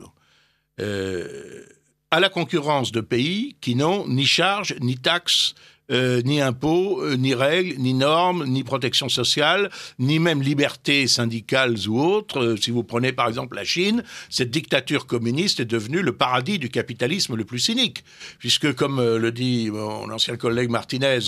[0.80, 1.66] euh,
[2.12, 5.56] à la concurrence de pays qui n'ont ni charges, ni taxes,
[5.92, 11.76] euh, ni impôts, euh, ni règles, ni normes, ni protection sociale, ni même liberté syndicales
[11.88, 12.40] ou autres.
[12.40, 16.60] Euh, si vous prenez par exemple la Chine, cette dictature communiste est devenue le paradis
[16.60, 18.06] du capitalisme le plus cynique,
[18.40, 21.20] puisque comme le dit mon ancien collègue Martinez,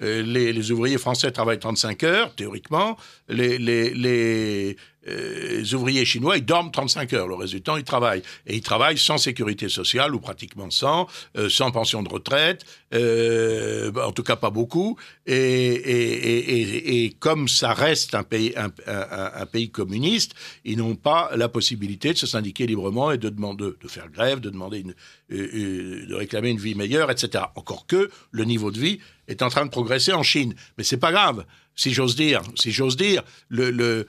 [0.00, 2.96] les, les, ouvriers français travaillent 35 heures, théoriquement,
[3.28, 4.76] les, les, les
[5.06, 7.28] les ouvriers chinois, ils dorment 35 heures.
[7.28, 8.22] Le reste du temps, ils travaillent.
[8.46, 11.06] Et ils travaillent sans sécurité sociale, ou pratiquement sans,
[11.48, 14.96] sans pension de retraite, en tout cas pas beaucoup.
[15.26, 20.34] Et, comme ça reste un pays, un, un, pays communiste,
[20.64, 24.40] ils n'ont pas la possibilité de se syndiquer librement et de demander, de faire grève,
[24.40, 24.94] de demander une,
[25.30, 27.44] de réclamer une vie meilleure, etc.
[27.54, 30.54] Encore que le niveau de vie est en train de progresser en Chine.
[30.76, 31.44] Mais c'est pas grave
[31.78, 33.22] si j'ose dire, si j'ose dire,
[33.56, 34.04] euh,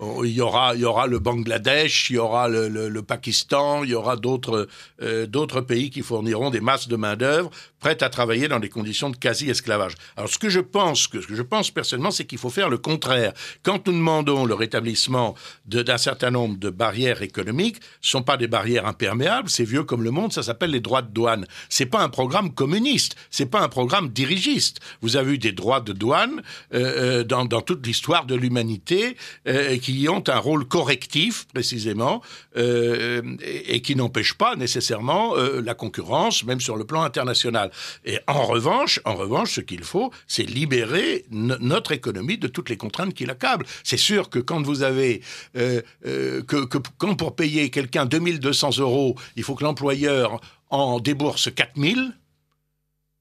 [0.00, 3.94] il y aura, il y aura le Bangladesh, il y aura le, Pakistan, il y
[3.94, 4.66] aura d'autres,
[5.02, 8.68] euh, d'autres pays qui fourniront des masses de main d'œuvre prêtes à travailler dans des
[8.68, 9.94] conditions de quasi-esclavage.
[10.16, 12.68] Alors, ce que je pense, que, ce que je pense personnellement, c'est qu'il faut faire
[12.68, 13.32] le contraire.
[13.62, 15.34] Quand nous demandons le rétablissement
[15.66, 20.02] d'un certain nombre de barrières économiques, ce sont pas des barrières imperméables, c'est vieux comme
[20.02, 21.46] le monde, ça s'appelle les droits de douane.
[21.68, 24.80] C'est pas un programme communiste, c'est pas un programme dirigiste.
[25.00, 26.29] Vous avez eu des droits de douane
[26.74, 29.16] euh, euh, dans, toute l'histoire de l'humanité
[29.46, 32.22] euh, qui ont un rôle correctif précisément
[32.56, 37.70] et, qui n'empêchent pas nécessairement la concurrence, même sur le plan international.
[38.04, 42.76] Et en revanche, en revanche, ce qu'il faut, c'est libérer notre économie de toutes les
[42.76, 43.66] contraintes qui l'accablent.
[43.84, 45.22] C'est sûr que quand vous avez
[45.54, 46.64] que,
[46.98, 52.12] quand pour payer quelqu'un 2200 euros, il faut que l'employeur en débourse 4000,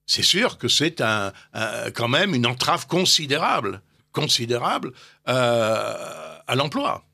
[0.09, 1.31] c'est sûr que c'est un,
[1.93, 3.81] quand même une entrave considérable,
[4.11, 4.91] considérable
[5.27, 5.93] euh,
[6.47, 7.05] à l'emploi.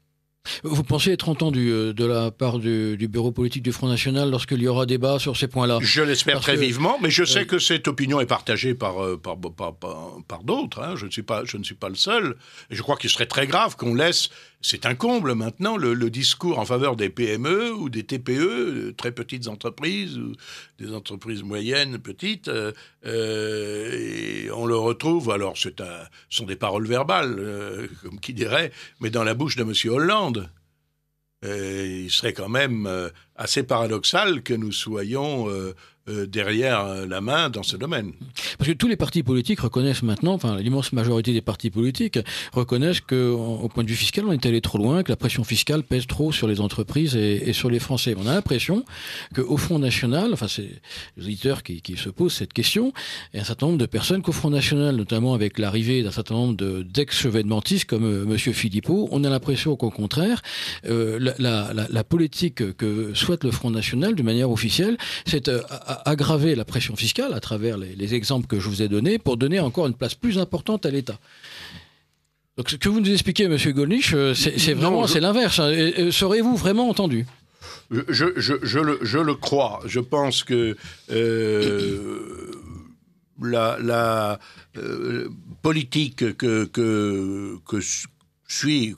[0.64, 4.62] Vous pensez être entendu euh, de la part du, bureau politique du Front National lorsqu'il
[4.62, 5.80] y aura débat sur ces points-là?
[5.82, 9.18] Je l'espère très vivement, mais je sais euh, que cette opinion est partagée par, euh,
[9.18, 10.82] par, par, d'autres.
[10.82, 10.96] Hein.
[10.96, 12.36] Je, ne suis pas, je ne suis pas le seul.
[12.70, 14.30] Et je crois qu'il serait très grave qu'on laisse,
[14.68, 19.48] c'est un comble maintenant, le, discours en faveur des PME ou des TPE, très petites
[19.48, 20.34] entreprises, ou
[20.80, 22.50] des entreprises moyennes, petites.
[23.04, 25.70] et on le retrouve, alors ce
[26.30, 29.74] sont des paroles verbales, comme qui dirait, mais dans la bouche de M.
[29.94, 30.50] Hollande
[31.44, 35.76] il serait quand même euh, assez paradoxal que nous soyons euh,
[36.08, 38.12] euh, derrière euh, la main dans ce domaine.
[38.60, 42.20] Parce que tous les partis politiques reconnaissent maintenant, enfin l'immense majorité des partis politiques
[42.54, 45.44] reconnaissent que, au point de vue fiscal, on est allé trop loin, que la pression
[45.44, 48.14] fiscale pèse trop sur les entreprises et, sur les Français.
[48.20, 48.86] On a l'impression
[49.34, 50.70] qu'au Front National, enfin c'est
[51.18, 52.94] les auditeurs qui, qui, se posent cette question,
[53.34, 56.84] et un certain nombre de personnes qu'au Front National, notamment avec l'arrivée d'un certain nombre
[56.84, 60.44] d'ex-chevènementistes comme euh, Monsieur Philippot, on a l'impression qu'au contraire,
[60.88, 65.50] euh, la, la, la, politique que souhaite le Front National, de manière officielle, c'est
[66.06, 69.60] aggraver la pression fiscale à travers les, exemples que je vous ai donnés pour donner
[69.60, 71.18] encore une place plus importante à l'État.
[72.58, 75.60] Donc ce que vous nous expliquez, Monsieur Golnisch, euh, c'est vraiment c'est l'inverse.
[75.60, 76.10] Hein.
[76.12, 77.26] Serez-vous vraiment entendu?
[77.92, 78.02] Je,
[78.36, 79.82] je, le, je, le, crois.
[79.86, 80.76] Je pense que
[81.12, 82.52] euh,
[83.42, 84.40] la, la
[84.78, 85.30] euh,
[85.62, 87.80] politique que, que, que,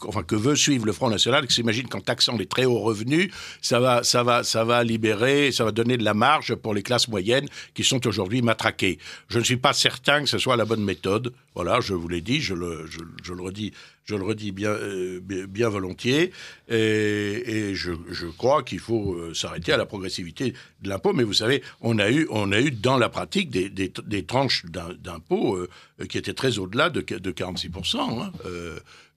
[0.07, 3.31] enfin que veut suivre le Front National, qui s'imagine qu'en taxant les très hauts revenus,
[3.61, 6.83] ça va, ça va, ça va libérer, ça va donner de la marge pour les
[6.83, 8.99] classes moyennes qui sont aujourd'hui matraquées.
[9.29, 11.33] Je ne suis pas certain que ce soit la bonne méthode.
[11.55, 13.73] Voilà, je vous l'ai dit, je le, je, le redis,
[14.05, 16.31] je le redis bien, euh, bien volontiers,
[16.69, 21.13] et, je, je, crois qu'il faut euh, s'arrêter à la progressivité de l'impôt.
[21.13, 24.65] Mais vous savez, on a eu, on a eu dans la pratique des, des, tranches
[24.65, 25.67] d'impôt euh,
[26.07, 28.31] qui étaient très au-delà de, de 46 hein,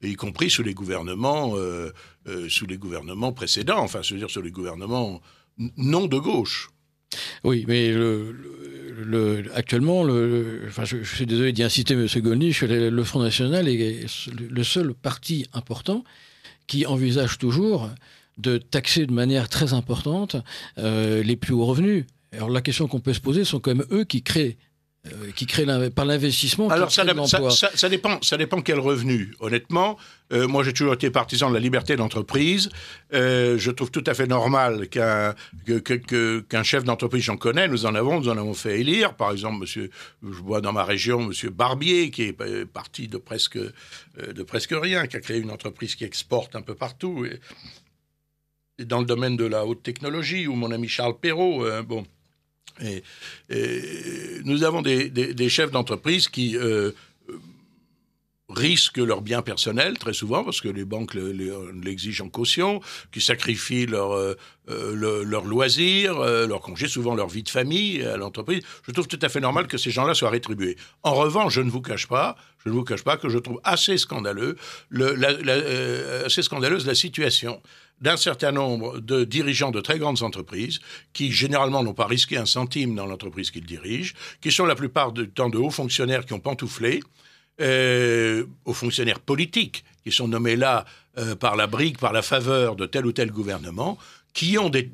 [0.02, 1.54] y compris sous les gouvernements,
[2.48, 3.80] sous les gouvernements précédents.
[3.80, 5.20] Enfin, je veux dire, sous les gouvernements
[5.76, 6.70] non de gauche.
[7.44, 12.06] Oui, mais le, actuellement, le, enfin, je, suis désolé d'y inciter, M.
[12.16, 14.06] Golnisch, le, Front National est
[14.38, 16.04] le seul parti important
[16.66, 17.90] qui envisage toujours
[18.38, 20.36] de taxer de manière très importante
[20.78, 22.04] euh, les plus hauts revenus.
[22.32, 24.56] Alors la question qu'on peut se poser sont quand même eux qui créent
[25.06, 26.68] euh, qui crée par l'investissement.
[26.68, 29.34] Alors ça, ça, ça, dépend, ça dépend quel revenu.
[29.40, 29.96] Honnêtement,
[30.30, 32.68] euh, moi j'ai toujours été partisan de la liberté d'entreprise.
[33.14, 35.34] Euh, je trouve tout à fait normal qu'un
[36.50, 39.14] qu'un chef d'entreprise, j'en connais, nous en avons, nous en avons fait élire.
[39.14, 39.88] Par exemple, monsieur,
[40.22, 45.06] je vois dans ma région, monsieur Barbier, qui est parti de presque de presque rien,
[45.06, 47.24] qui a créé une entreprise qui exporte un peu partout.
[47.24, 52.04] Et, dans le domaine de la haute technologie, ou mon ami Charles Perrault, bon.
[52.82, 53.02] Et,
[54.44, 56.92] nous avons des, chefs d'entreprise qui euh,
[58.50, 62.80] risquent leurs biens personnels très souvent parce que les banques l'exigent en caution,
[63.12, 64.34] qui sacrifient leur, euh,
[64.68, 68.62] euh, leur loisirs, leur congé, souvent leur vie de famille à l'entreprise.
[68.86, 70.76] Je trouve tout à fait normal que ces gens-là soient rétribués.
[71.02, 73.60] En revanche, je ne vous cache pas, je ne vous cache pas que je trouve
[73.64, 74.56] assez scandaleux,
[76.24, 77.60] assez scandaleuse la situation
[78.00, 80.80] d'un certain nombre de dirigeants de très grandes entreprises
[81.12, 85.12] qui généralement n'ont pas risqué un centime dans l'entreprise qu'ils dirigent, qui sont la plupart
[85.12, 87.00] du temps de hauts fonctionnaires qui ont pantouflé,
[87.60, 90.84] euh, aux fonctionnaires politiques qui sont nommés là
[91.40, 93.98] par la brique, par la faveur de tel ou tel gouvernement,
[94.32, 94.88] qui ont des,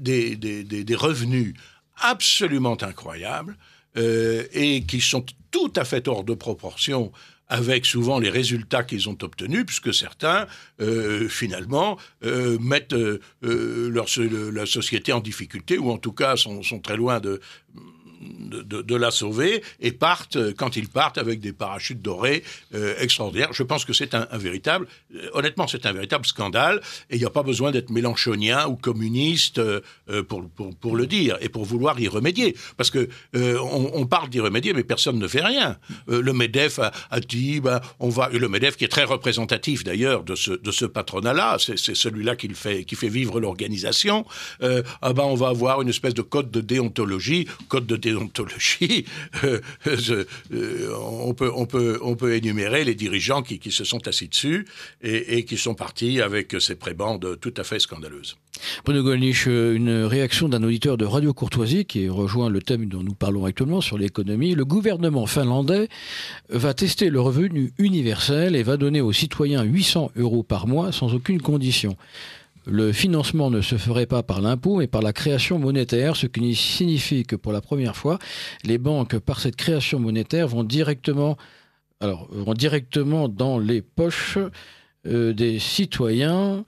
[0.97, 1.55] revenus
[2.01, 3.57] absolument incroyables
[3.95, 7.13] et qui sont tout à fait hors de proportion
[7.49, 10.47] avec souvent les résultats qu'ils ont obtenus, puisque certains,
[10.81, 14.07] euh, finalement, euh, mettent euh, leur,
[14.53, 17.41] la société en difficulté, ou en tout cas sont très loin de,
[18.21, 22.43] de, la sauver et partent, euh, quand ils partent, avec des parachutes dorés
[22.75, 23.53] euh, extraordinaires.
[23.53, 27.27] Je pense que c'est un, véritable, euh, honnêtement, c'est un véritable scandale et il n'y
[27.27, 29.61] a pas besoin d'être mélanchonien ou communiste
[30.29, 30.49] pour,
[30.81, 32.57] pour, le dire et pour vouloir y remédier.
[32.77, 35.77] Parce que on, parle d'y remédier, mais personne ne fait rien.
[36.07, 40.35] le MEDEF a, dit, bah, on va, le MEDEF qui est très représentatif d'ailleurs de
[40.35, 44.25] ce, de ce patronat-là, c'est celui-là qui, fait, qui fait vivre l'organisation,
[44.61, 47.97] ah ben, on va avoir une espèce de code de déontologie, code de
[49.45, 49.61] euh,
[50.53, 54.67] euh, on, peut, énumérer les dirigeants qui, se sont assis dessus
[55.03, 58.37] et, et, qui sont partis avec ces prébendes tout à fait scandaleuses.
[58.85, 63.03] Bruno Gollnisch, euh, une réaction d'un auditeur de Radio Courtoisie qui rejoint le thème dont
[63.03, 64.55] nous parlons actuellement sur l'économie.
[64.55, 65.89] Le gouvernement finlandais
[66.49, 71.15] va tester le revenu universel et va donner aux citoyens 800 euros par mois sans
[71.15, 71.97] aucune condition
[72.67, 76.55] le financement ne se ferait pas par l'impôt, mais par la création monétaire, ce qui
[76.55, 78.19] signifie que pour la première fois,
[78.65, 81.37] les banques, par cette création monétaire, vont directement,
[83.29, 84.39] dans les poches
[85.07, 86.65] euh, des citoyens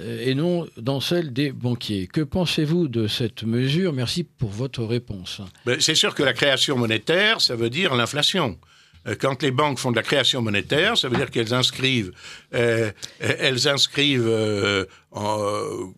[0.00, 2.06] euh, et non dans celles des banquiers.
[2.06, 3.92] Que pensez-vous de cette mesure?
[3.92, 5.42] Merci pour votre réponse.
[5.66, 8.58] Ben, c'est sûr que la création monétaire, ça veut dire l'inflation.
[9.06, 12.12] Euh, quand les banques font de la création monétaire, ça veut dire qu'elles inscrivent,
[12.54, 12.90] euh,
[13.20, 15.92] elles inscrivent euh, en,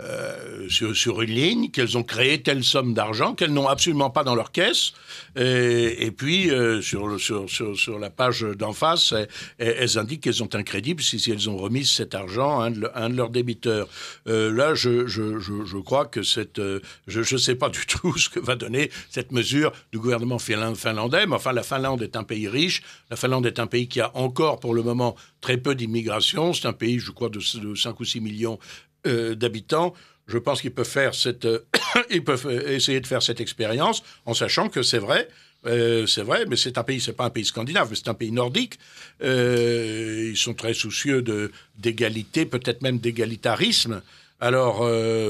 [0.00, 4.34] euh, sur, une ligne, qu'elles ont créé telle somme d'argent qu'elles n'ont absolument pas dans
[4.34, 4.92] leur caisse.
[5.36, 9.12] Et, puis, euh, sur, sur, sur, la page d'en face,
[9.58, 10.62] elles, indiquent qu'elles ont un
[10.98, 13.86] si, si, elles ont remis cet argent à un de, leurs débiteurs.
[14.28, 16.60] Euh, là, je, je, je, je, crois que cette,
[17.06, 21.26] je ne sais pas du tout ce que va donner cette mesure du gouvernement finlandais,
[21.26, 22.82] mais enfin, la Finlande est un pays riche.
[23.10, 26.54] La Finlande est un pays qui a encore, pour le moment, très peu d'immigration.
[26.54, 28.58] C'est un pays, je crois, de, de 5 ou 6 millions
[29.06, 29.94] euh, d'habitants,
[30.26, 31.64] je pense qu'ils peuvent faire cette, euh,
[32.10, 35.28] ils peuvent essayer de faire cette expérience en sachant que c'est vrai.
[35.64, 38.14] Euh, c'est vrai, mais c'est un pays, c'est pas un pays scandinave, mais c'est un
[38.14, 38.78] pays nordique.
[39.20, 44.02] ils sont très soucieux de d'égalité, peut-être même d'égalitarisme.
[44.40, 44.84] Alors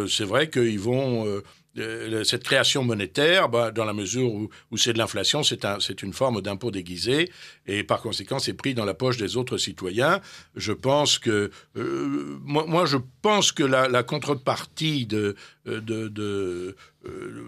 [0.08, 1.42] c'est vrai qu'ils vont
[1.78, 6.12] euh, cette création monétaire, bah, dans la mesure où, c'est de l'inflation, c'est un, une
[6.12, 7.30] forme d'impôt déguisé
[7.66, 10.20] et par conséquent c'est pris dans la poche des autres citoyens.
[10.54, 17.44] Je pense que euh, moi, je pense que la, contrepartie de, de, de, euh,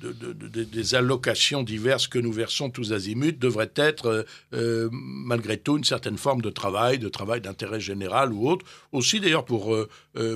[0.00, 4.22] des allocations diverses que nous versons tous azimuts devrait être euh,
[4.54, 9.20] euh, malgré tout une certaine forme de travail, de travail d'intérêt général ou autre, aussi
[9.20, 9.88] d'ailleurs pour, euh,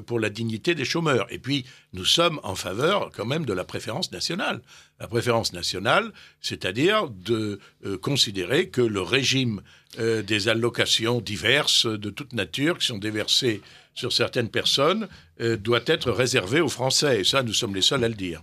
[0.03, 1.27] pour la dignité des chômeurs.
[1.31, 4.61] Et puis nous sommes en faveur quand même de la préférence nationale.
[4.99, 7.59] La préférence nationale, c'est-à-dire de
[8.03, 9.63] considérer que le régime
[9.99, 13.63] des allocations diverses de toute nature qui sont déversées
[13.95, 15.09] sur certaines personnes
[15.39, 17.21] doit être réservé aux Français.
[17.21, 18.43] Et ça, nous sommes les seuls à le dire.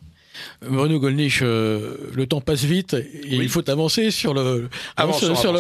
[0.62, 4.70] Bruno Gollnisch, euh, le temps passe vite et il faut avancer sur, le,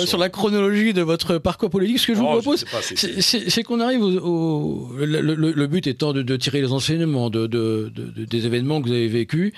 [0.05, 1.99] sur, la chronologie de votre parcours politique.
[1.99, 4.89] Ce que je vous oh, propose, c'est qu'on arrive au.
[4.97, 9.53] le, but étant de, tirer les enseignements de, des événements que vous avez vécus.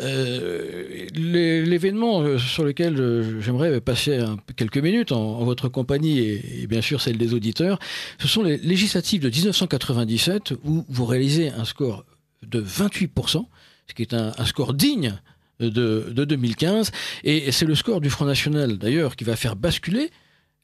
[0.00, 4.18] Euh, l'événement euh, sur lequel j'aimerais passer
[4.56, 7.78] quelques minutes en, votre compagnie et, et, bien sûr celle des auditeurs,
[8.18, 12.04] ce sont les législatives de 1997 où vous réalisez un score
[12.42, 13.46] de 28%
[13.90, 15.20] ce qui est un, score digne
[15.58, 16.90] de, 2015.
[17.24, 20.10] Et c'est le score du Front National, d'ailleurs, qui va faire basculer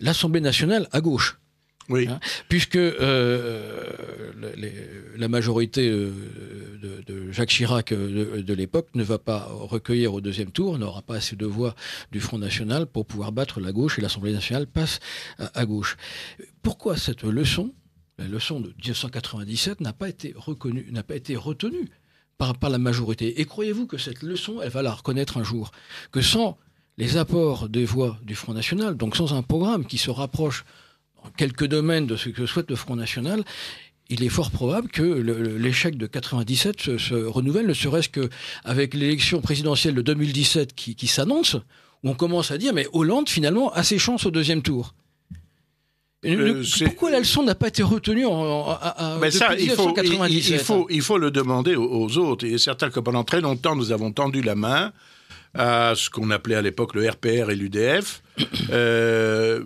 [0.00, 1.38] l'Assemblée nationale à gauche.
[1.88, 2.08] Oui.
[2.08, 2.18] Hein,
[2.48, 3.92] puisque euh,
[5.16, 6.10] la majorité euh,
[7.06, 11.16] de, Jacques Chirac euh, de, l'époque ne va pas recueillir au deuxième tour, n'aura pas
[11.16, 11.76] assez de voix
[12.10, 14.98] du Front National pour pouvoir battre la gauche et l'Assemblée nationale passe
[15.38, 15.96] à, à gauche.
[16.62, 17.72] Pourquoi cette leçon,
[18.18, 21.88] la leçon de 1997, n'a pas été reconnue, n'a pas été retenue
[22.38, 23.40] par, la majorité.
[23.40, 25.70] Et croyez-vous que cette leçon, elle va la reconnaître un jour?
[26.12, 26.58] Que sans
[26.98, 30.64] les apports des voix du Front National, donc sans un programme qui se rapproche
[31.22, 33.44] en quelques domaines de ce que souhaite le Front National,
[34.08, 39.94] il est fort probable que l'échec de 97 se, renouvelle, ne serait-ce qu'avec l'élection présidentielle
[39.94, 41.56] de 2017 qui, qui s'annonce,
[42.04, 44.94] où on commence à dire, mais Hollande, finalement, a ses chances au deuxième tour.
[46.24, 48.78] Euh, pourquoi la leçon n'a pas été retenue en,
[49.20, 52.46] Mais ça, il faut, il, faut, il faut le demander aux, autres.
[52.46, 54.92] Il est certain que pendant très longtemps, nous avons tendu la main
[55.54, 58.22] à ce qu'on appelait à l'époque le RPR et l'UDF,
[58.70, 59.62] euh,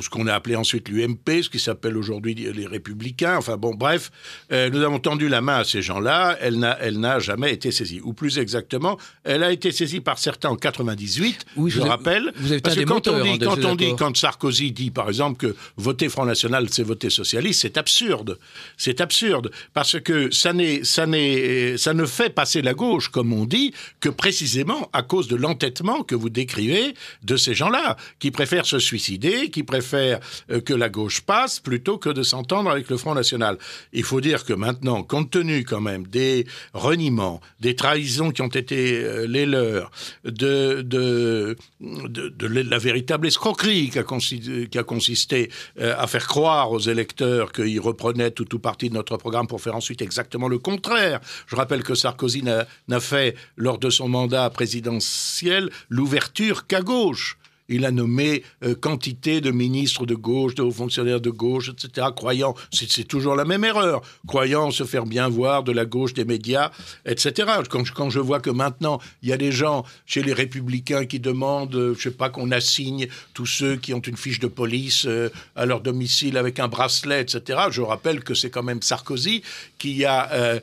[0.00, 3.36] ce qu'on a appelé ensuite l'UMP, ce qui s'appelle aujourd'hui les Républicains.
[3.36, 4.10] Enfin bon, bref,
[4.52, 6.36] euh, nous avons tendu la main à ces gens-là.
[6.40, 8.00] Elle n'a, elle n'a jamais été saisie.
[8.02, 11.46] Ou plus exactement, elle a été saisie par certains en 98.
[11.56, 12.32] Oui, je rappelle.
[12.36, 15.38] Vous avez parce que quand on dit, quand on dit, quand Sarkozy dit par exemple
[15.38, 18.38] que voter Front National, c'est voter socialiste, c'est absurde.
[18.76, 23.32] C'est absurde parce que ça n'est, ça n'est, ça ne fait passer la gauche, comme
[23.32, 28.30] on dit, que précisément à cause de l'entêtement que vous décrivez de ces gens-là, qui
[28.30, 30.20] préfèrent se suicider, qui préfèrent
[30.50, 33.58] euh, que la gauche passe plutôt que de s'entendre avec le Front National.
[33.92, 38.48] Il faut dire que maintenant, compte tenu quand même des reniements, des trahisons qui ont
[38.48, 39.90] été euh, les leurs,
[40.24, 46.80] de, la véritable escroquerie qui a, consisté, qui a consisté euh, à faire croire aux
[46.80, 51.20] électeurs qu'ils reprenaient tout ou partie de notre programme pour faire ensuite exactement le contraire.
[51.46, 57.33] Je rappelle que Sarkozy n'a fait, lors de son mandat présidentiel, l'ouverture qu'à gauche.
[57.68, 62.08] Il a nommé euh, quantité de ministres de gauche, de hauts fonctionnaires de gauche, etc.,
[62.14, 66.26] croyant, c'est toujours la même erreur, croyant se faire bien voir de la gauche des
[66.26, 66.70] médias,
[67.06, 67.48] etc.
[67.70, 71.74] Quand, je vois que maintenant, il y a des gens chez les républicains qui demandent,
[71.74, 75.30] euh, je sais pas, qu'on assigne tous ceux qui ont une fiche de police euh,
[75.56, 79.42] à leur domicile avec un bracelet, etc., je rappelle que c'est quand même Sarkozy
[79.78, 80.60] qui a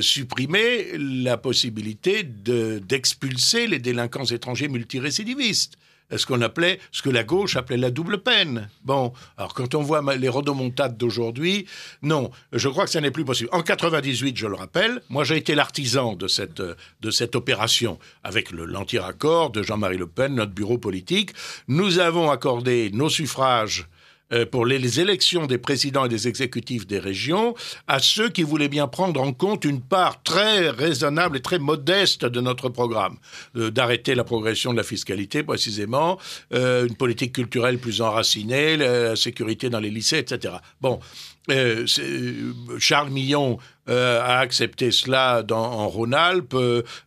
[0.00, 5.76] supprimé la possibilité d'expulser les délinquants étrangers multirécidivistes
[6.18, 8.68] ce qu'on appelait, ce que la gauche appelait la double peine.
[8.84, 11.66] Bon, alors quand on voit les rodomontades d'aujourd'hui,
[12.02, 13.50] non, je crois que ça n'est plus possible.
[13.52, 18.50] En 98, je le rappelle, moi j'ai été l'artisan de cette, de cette opération avec
[18.50, 21.32] l'anti-raccord de Jean-Marie Le Pen, notre bureau politique.
[21.68, 23.86] Nous avons accordé nos suffrages
[24.32, 27.54] euh, pour les élections des présidents et des exécutifs des régions
[27.86, 32.24] à ceux qui voulaient bien prendre en compte une part très raisonnable et très modeste
[32.24, 33.16] de notre programme,
[33.56, 36.18] euh, d'arrêter la progression de la fiscalité précisément,
[36.52, 40.54] euh, une politique culturelle plus enracinée, la sécurité dans les lycées, etc.
[40.80, 41.00] Bon,
[41.48, 46.56] Charles Millon a accepté cela en Rhône-Alpes,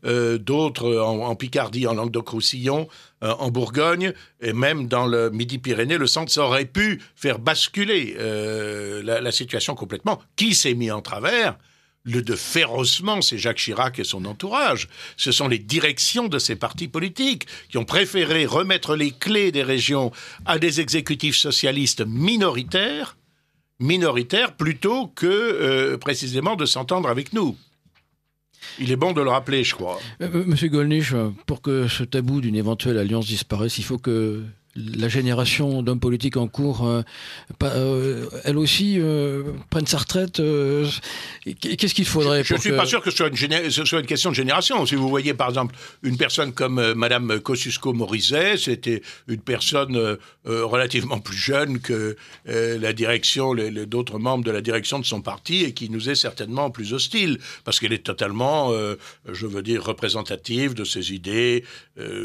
[0.03, 2.87] d'autres en, Picardie, en Languedoc-Roussillon.
[3.23, 9.01] Euh, en Bourgogne et même dans le Midi-Pyrénées, le centre, aurait pu faire basculer euh,
[9.01, 10.21] la, situation complètement.
[10.35, 11.57] Qui s'est mis en travers?
[12.03, 14.89] Le de férocement, c'est Jacques Chirac et son entourage.
[15.15, 19.63] Ce sont les directions de ces partis politiques qui ont préféré remettre les clés des
[19.63, 20.11] régions
[20.45, 23.15] à des exécutifs socialistes minoritaires,
[23.83, 27.55] minoritaires plutôt que euh, précisément de s'entendre avec nous.
[28.79, 29.99] Il est bon de le rappeler, je crois.
[30.21, 31.13] Euh, euh, Monsieur Golnisch,
[31.45, 34.41] pour que ce tabou d'une éventuelle alliance disparaisse, il faut que
[34.75, 37.01] la génération d'hommes politiques en cours, euh,
[37.63, 40.41] euh, elle aussi, euh, prenne sa retraite.
[41.61, 44.05] Qu'est-ce qu'il faudrait Je ne suis pas sûr que ce soit, une ce soit, une
[44.07, 44.85] question de génération.
[44.85, 51.37] Si vous voyez par exemple une personne comme Madame Kosciusko-Morizet, c'était une personne relativement plus
[51.37, 52.15] jeune que
[52.45, 56.71] la direction, d'autres membres de la direction de son parti et qui nous est certainement
[56.71, 58.71] plus hostile parce qu'elle est totalement,
[59.31, 61.63] je veux dire, représentative de ces idées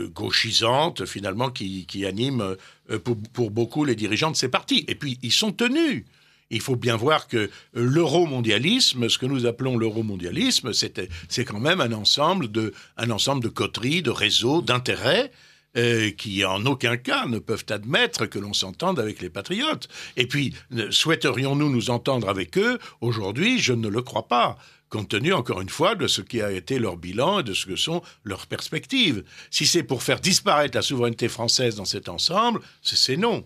[0.08, 2.56] gauchisantes finalement qui, qui animent
[2.90, 4.84] euh, pour, beaucoup les dirigeants de ces partis.
[4.88, 6.04] Et puis, ils sont tenus.
[6.50, 11.92] Il faut bien voir que l'euromondialisme, ce que nous appelons l'euromondialisme, c'est quand même un
[11.92, 15.30] ensemble de, un ensemble de coteries, de réseaux, d'intérêts
[15.76, 19.88] euh, qui en aucun cas ne peuvent admettre que l'on s'entende avec les patriotes.
[20.16, 20.54] Et puis,
[20.88, 22.78] souhaiterions-nous nous entendre avec eux?
[23.02, 24.56] Aujourd'hui, je ne le crois pas
[24.88, 27.66] compte tenu, encore une fois, de ce qui a été leur bilan et de ce
[27.66, 29.24] que sont leurs perspectives.
[29.50, 33.44] Si c'est pour faire disparaître la souveraineté française dans cet ensemble, c'est non.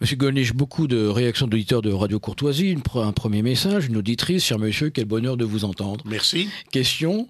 [0.00, 2.76] Monsieur Golnisch, beaucoup de réactions d'auditeurs de Radio Courtoisie.
[2.94, 6.04] un premier message, une auditrice, cher monsieur, quel bonheur de vous entendre.
[6.06, 6.48] Merci.
[6.72, 7.28] Question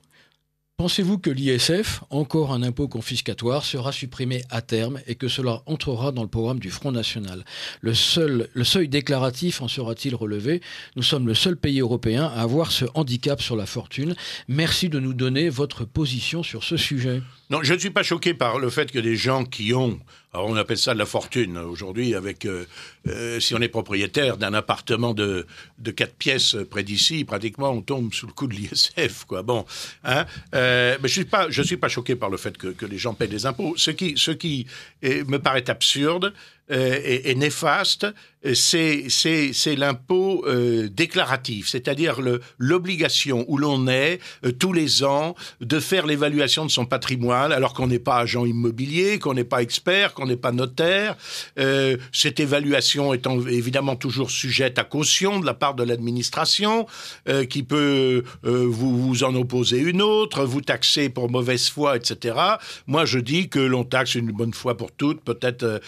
[0.79, 6.13] Pensez-vous que l'ISF, encore un impôt confiscatoire, sera supprimé à terme et que cela entrera
[6.13, 7.45] dans le programme du Front National?
[7.81, 10.63] Le, seul, le seuil déclaratif en sera-t-il relevé?
[10.95, 14.15] Nous sommes le seul pays européen à avoir ce handicap sur la fortune.
[14.47, 17.23] Merci de nous donner votre position sur ce sujet.
[17.51, 19.99] Non, je ne suis pas choqué par le fait que des gens qui ont,
[20.35, 22.67] alors on appelle ça de la fortune aujourd'hui, avec euh,
[23.07, 25.47] euh, si on est propriétaire d'un appartement de
[25.79, 29.43] de quatre pièces près d'ici, pratiquement on tombe sous le coup de l'ISF, quoi.
[29.43, 29.65] Bon,
[30.05, 32.85] hein, euh, mais je suis pas, je suis pas choqué par le fait que, que
[32.85, 33.73] les gens paient des impôts.
[33.79, 34.67] Ce qui, ce qui
[35.03, 36.35] me paraît absurde,
[36.69, 38.07] est, néfaste,
[38.55, 42.21] c'est l'impôt euh, déclaratif, c'est-à-dire
[42.59, 47.75] l'obligation où l'on est euh, tous les ans de faire l'évaluation de son patrimoine, alors
[47.75, 51.17] qu'on n'est pas agent immobilier, qu'on n'est pas expert, qu'on n'est pas notaire.
[51.59, 56.87] Euh, cette évaluation étant évidemment toujours sujette à caution de la part de l'administration,
[57.51, 62.37] qui peut vous, vous en opposer une autre, vous taxer pour mauvaise foi, etc.
[62.87, 65.81] Moi, je dis que l'on taxe une bonne fois pour toutes, peut-être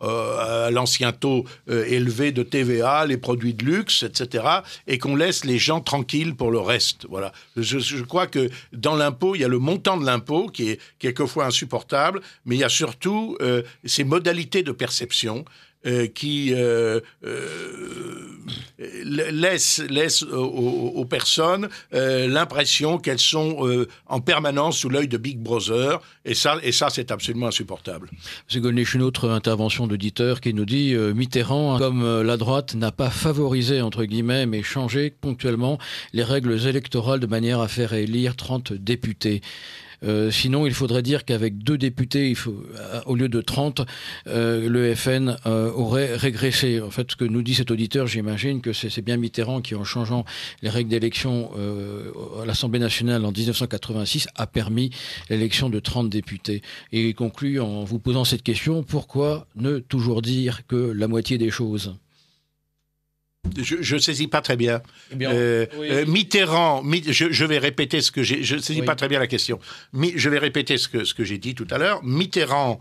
[0.00, 4.44] à l'ancien taux euh, élevé de TVA, les produits de luxe, etc.,
[4.86, 7.06] et qu'on laisse les gens tranquilles pour le reste.
[7.08, 7.32] Voilà.
[7.56, 11.46] Je, crois que dans l'impôt, il y a le montant de l'impôt qui est quelquefois
[11.46, 15.44] insupportable, mais il y a surtout euh, ces modalités de perception euh,
[16.14, 18.28] qui euh, euh,
[19.04, 26.34] laisse, laisse aux, personnes l'impression qu'elles sont en permanence sous l'œil de Big Brother, et
[26.34, 28.10] ça, et ça c'est absolument insupportable.
[28.48, 33.80] C'est une autre intervention d'auditeur qui nous dit Mitterrand, comme la droite n'a pas favorisé,
[33.80, 35.78] entre guillemets, mais changé ponctuellement
[36.12, 39.40] les règles électorales de manière à faire élire 30 députés.
[40.04, 43.82] Euh, sinon, il faudrait dire qu'avec deux députés, euh, au lieu de 30,
[44.26, 46.80] euh, le FN aurait régressé.
[46.80, 49.84] En fait, ce que nous dit cet auditeur, j'imagine que c'est bien Mitterrand qui, en
[49.84, 50.24] changeant
[50.62, 51.50] les règles d'élection
[52.40, 54.90] à l'Assemblée nationale en 1986, a permis
[55.30, 56.62] l'élection de 30 députés.
[56.92, 61.38] Et il conclut en vous posant cette question, pourquoi ne toujours dire que la moitié
[61.38, 61.94] des choses?
[63.56, 64.82] Je ne saisis pas très bien.
[65.12, 68.42] Eh euh, euh, Mitterrand, je, vais répéter ce que j'ai.
[68.42, 69.58] Je ne saisis pas très bien la question.
[69.92, 72.02] je vais répéter ce que, ce que j'ai dit tout à l'heure.
[72.04, 72.78] Mitterrand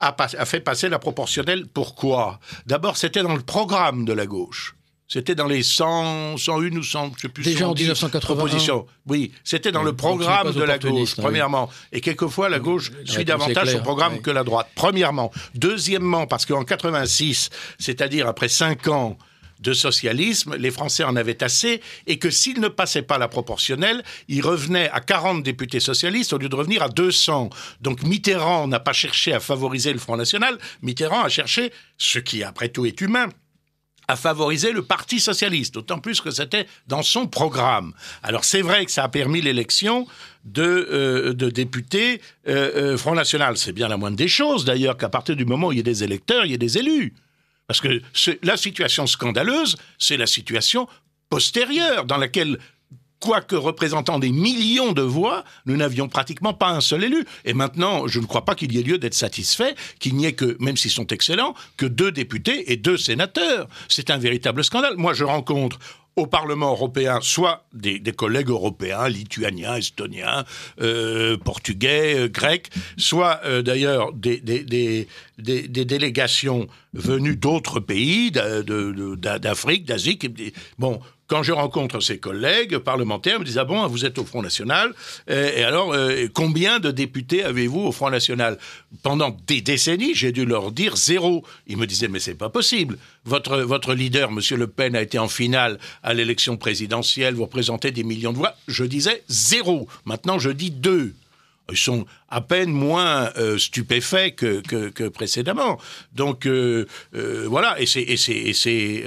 [0.00, 1.66] a, a, fait passer la proportionnelle.
[1.66, 2.40] Pourquoi?
[2.66, 4.74] D'abord, c'était dans le programme de la gauche.
[5.06, 7.44] C'était dans les 100, 101 ou 100, je sais plus.
[7.44, 8.84] Déjà en 1981.
[9.06, 11.70] Oui, c'était dans le programme de la gauche, premièrement.
[11.92, 15.30] Et quelquefois, la gauche suit davantage son programme que la droite, premièrement.
[15.54, 19.18] Deuxièmement, parce qu'en 86, c'est-à-dire après 5 ans
[19.60, 24.02] de socialisme, les Français en avaient assez, et que s'ils ne passaient pas la proportionnelle,
[24.28, 27.50] ils revenaient à 40 députés socialistes au lieu de revenir à 200.
[27.80, 32.42] Donc Mitterrand n'a pas cherché à favoriser le Front National, Mitterrand a cherché, ce qui
[32.42, 33.28] après tout est humain,
[34.08, 37.94] à favoriser le Parti socialiste, d'autant plus que c'était dans son programme.
[38.22, 40.06] Alors c'est vrai que ça a permis l'élection
[40.44, 43.56] de, euh, de députés euh, euh, Front National.
[43.56, 45.84] C'est bien la moindre des choses d'ailleurs qu'à partir du moment où il y a
[45.84, 47.14] des électeurs, il y a des élus.
[47.66, 48.02] Parce que
[48.42, 50.86] la situation scandaleuse, c'est la situation
[51.30, 52.58] postérieure dans laquelle
[53.20, 57.24] quoique représentant des millions de voix, nous n'avions pratiquement pas un seul élu.
[57.46, 60.34] Et maintenant, je ne crois pas qu'il y ait lieu d'être satisfait qu'il n'y ait
[60.34, 63.66] que, même s'ils sont excellents, que deux députés et deux sénateurs.
[63.88, 64.96] C'est un véritable scandale.
[64.98, 65.78] Moi, je rencontre
[66.16, 70.44] au Parlement européen, soit des, collègues européens, lituaniens, estoniens,
[70.80, 75.08] euh, portugais, euh, grecs, soit euh, d'ailleurs des, des,
[75.84, 80.18] délégations venues d'autres pays, d'Afrique, d'Asie.
[80.78, 84.24] Bon, quand je rencontre ces collègues parlementaires, ils me disent Ah bon, vous êtes au
[84.24, 84.92] Front National
[85.28, 85.94] Et alors,
[86.34, 88.58] combien de députés avez-vous au Front National?
[89.02, 91.44] Pendant des décennies, j'ai dû leur dire zéro.
[91.66, 92.98] Ils me disaient Mais c'est pas possible.
[93.24, 94.40] Votre, votre leader, M.
[94.58, 98.54] Le Pen, a été en finale à l'élection présidentielle, vous représentez des millions de voix.
[98.68, 99.88] Je disais zéro.
[100.04, 101.14] Maintenant, je dis deux
[101.72, 104.60] sont à peine moins euh, stupéfaits que,
[104.90, 105.78] que, précédemment.
[106.12, 109.04] Donc euh, euh, voilà, et c'est et c'est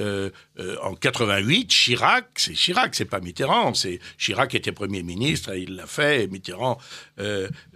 [0.82, 5.86] en 88 Chirac, c'est Chirac, c'est pas Mitterrand, c'est Chirac était premier ministre, il l'a
[5.86, 6.80] fait, et Mitterrand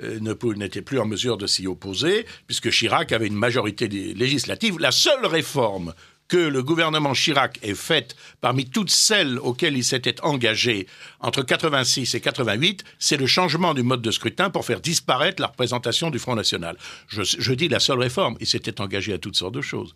[0.01, 4.79] n'était plus en mesure de s'y opposer puisque Chirac avait une majorité législative.
[4.79, 5.93] La seule réforme
[6.31, 10.87] que le gouvernement Chirac ait faite parmi toutes celles auxquelles il s'était engagé
[11.19, 15.49] entre 86 et 88, c'est le changement du mode de scrutin pour faire disparaître la
[15.49, 16.77] représentation du Front National.
[17.09, 18.37] Je, dis la seule réforme.
[18.39, 19.93] Il s'était engagé à toutes sortes de choses.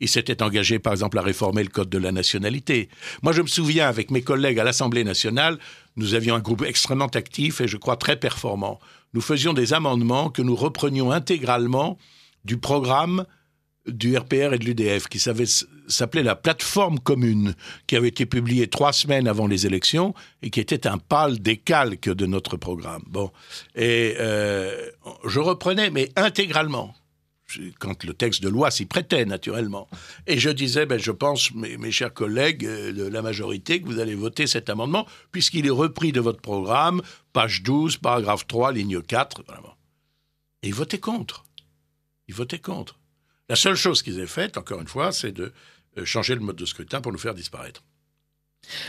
[0.00, 2.90] Il s'était engagé, par exemple, à réformer le code de la nationalité.
[3.22, 5.56] Moi, je me souviens, avec mes collègues à l'Assemblée nationale,
[5.96, 8.78] nous avions un groupe extrêmement actif et je crois très performant.
[9.14, 11.96] Nous faisions des amendements que nous reprenions intégralement
[12.44, 13.24] du programme
[13.88, 17.54] du RPR et de l'UDF, qui s'appelait la plateforme commune,
[17.86, 22.08] qui avait été publiée trois semaines avant les élections et qui était un pâle décalque
[22.08, 23.02] de notre programme.
[23.06, 23.30] Bon,
[23.74, 24.90] et euh,
[25.26, 26.94] je reprenais, mais intégralement,
[27.78, 29.88] quand le texte de loi s'y prêtait, naturellement.
[30.26, 34.00] Et je disais, ben, je pense, mes, chers collègues euh, de la majorité, que vous
[34.00, 39.00] allez voter cet amendement, puisqu'il est repris de votre programme, page 12, paragraphe 3, ligne
[39.00, 39.42] 4.
[40.62, 41.44] Et ils votaient contre.
[42.28, 42.97] Ils votaient contre.
[43.48, 45.52] La seule chose qu'ils aient faite, encore une fois, c'est de
[45.96, 47.82] euh, changer le mode de scrutin pour nous faire disparaître.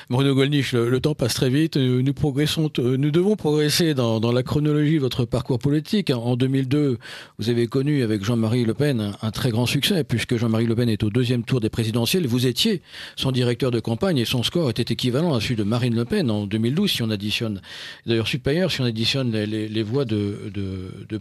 [0.09, 1.77] Bruno Gollnisch, le, temps passe très vite.
[1.77, 6.09] Nous, progressons, nous devons progresser dans, la chronologie de votre parcours politique.
[6.09, 6.97] En 2002,
[7.37, 10.89] vous avez connu avec Jean-Marie Le Pen un, très grand succès, puisque Jean-Marie Le Pen
[10.89, 12.27] est au deuxième tour des présidentielles.
[12.27, 12.81] Vous étiez
[13.15, 16.29] son directeur de campagne et son score était équivalent à celui de Marine Le Pen
[16.29, 17.61] en 2012, si on additionne,
[18.05, 20.51] d'ailleurs supérieur, si on additionne les, voix de,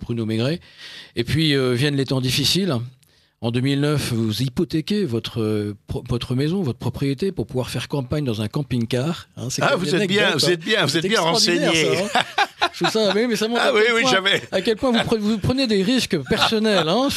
[0.00, 0.60] Bruno Maigret.
[1.14, 2.74] Et puis euh, viennent les temps difficiles.
[3.40, 5.74] En 2009, vous hypothéquez votre,
[6.08, 9.28] votre maison, votre propriété pour pouvoir faire campagne dans un camping-car.
[9.36, 11.66] Hein, ah, vous êtes, bien, vous êtes bien, vous êtes bien renseigné.
[11.72, 12.46] Ça, hein.
[12.80, 14.04] Je ça, mais, ça montre ah, oui, oui,
[14.52, 17.08] à quel point vous, vous, prenez des risques personnels hein,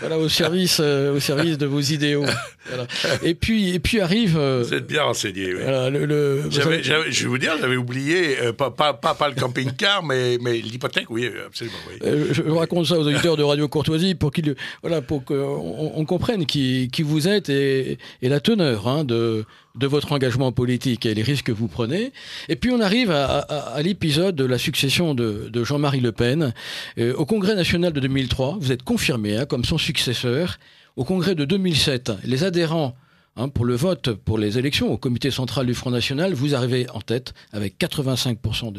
[0.00, 2.24] voilà, au, service, euh, au service de vos idéaux.
[2.68, 2.86] Voilà.
[3.22, 4.36] Et, puis, et puis arrive...
[4.36, 5.60] Euh, vous êtes bien renseigné, oui.
[5.62, 10.38] Voilà, le, je vais vous dire, j'avais oublié, euh, pas, pas, pas, le camping-car, mais,
[10.40, 11.76] mais l'hypothèque, oui, absolument.
[11.88, 12.08] Oui.
[12.32, 16.46] je, raconte ça aux auditeurs de Radio Courtoisie pour qu'ils voilà, pour qu'on on comprenne
[16.46, 19.44] qui, qui vous êtes et, et la teneur hein, de
[19.76, 22.12] de votre engagement politique et les risques que vous prenez.
[22.48, 26.54] Et puis on arrive à, l'épisode de la succession de, Jean-Marie Le Pen.
[26.98, 30.58] Euh, au Congrès national de 2003, vous êtes confirmé hein, comme son successeur.
[30.96, 32.94] Au Congrès de 2007, les adhérents
[33.36, 36.88] hein, pour le vote pour les élections au comité central du Front National, vous arrivez
[36.90, 38.72] en tête avec 85%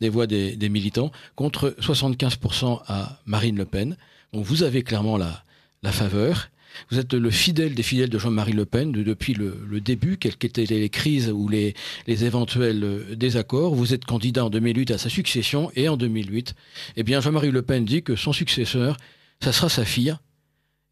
[0.00, 3.96] des voix des, militants contre 75% à Marine Le Pen.
[4.32, 5.42] Donc vous avez clairement la,
[5.82, 6.48] la faveur.
[6.90, 10.64] Vous êtes le fidèle des fidèles de Jean-Marie Le Pen depuis le, début, quelles qu'étaient
[10.64, 11.74] les crises ou les,
[12.06, 13.74] éventuels euh, désaccords.
[13.74, 16.54] Vous êtes candidat en 2008 à sa succession et en 2008,
[16.96, 18.96] eh bien Jean-Marie Le Pen dit que son successeur,
[19.40, 20.14] ça sera sa fille.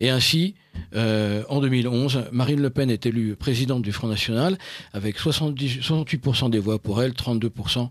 [0.00, 0.54] Et ainsi,
[0.94, 4.56] euh, en 2011, Marine Le Pen est élue présidente du Front National
[4.94, 7.90] avec 68% des voix pour elle, 32%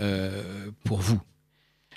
[0.00, 1.20] euh, pour vous.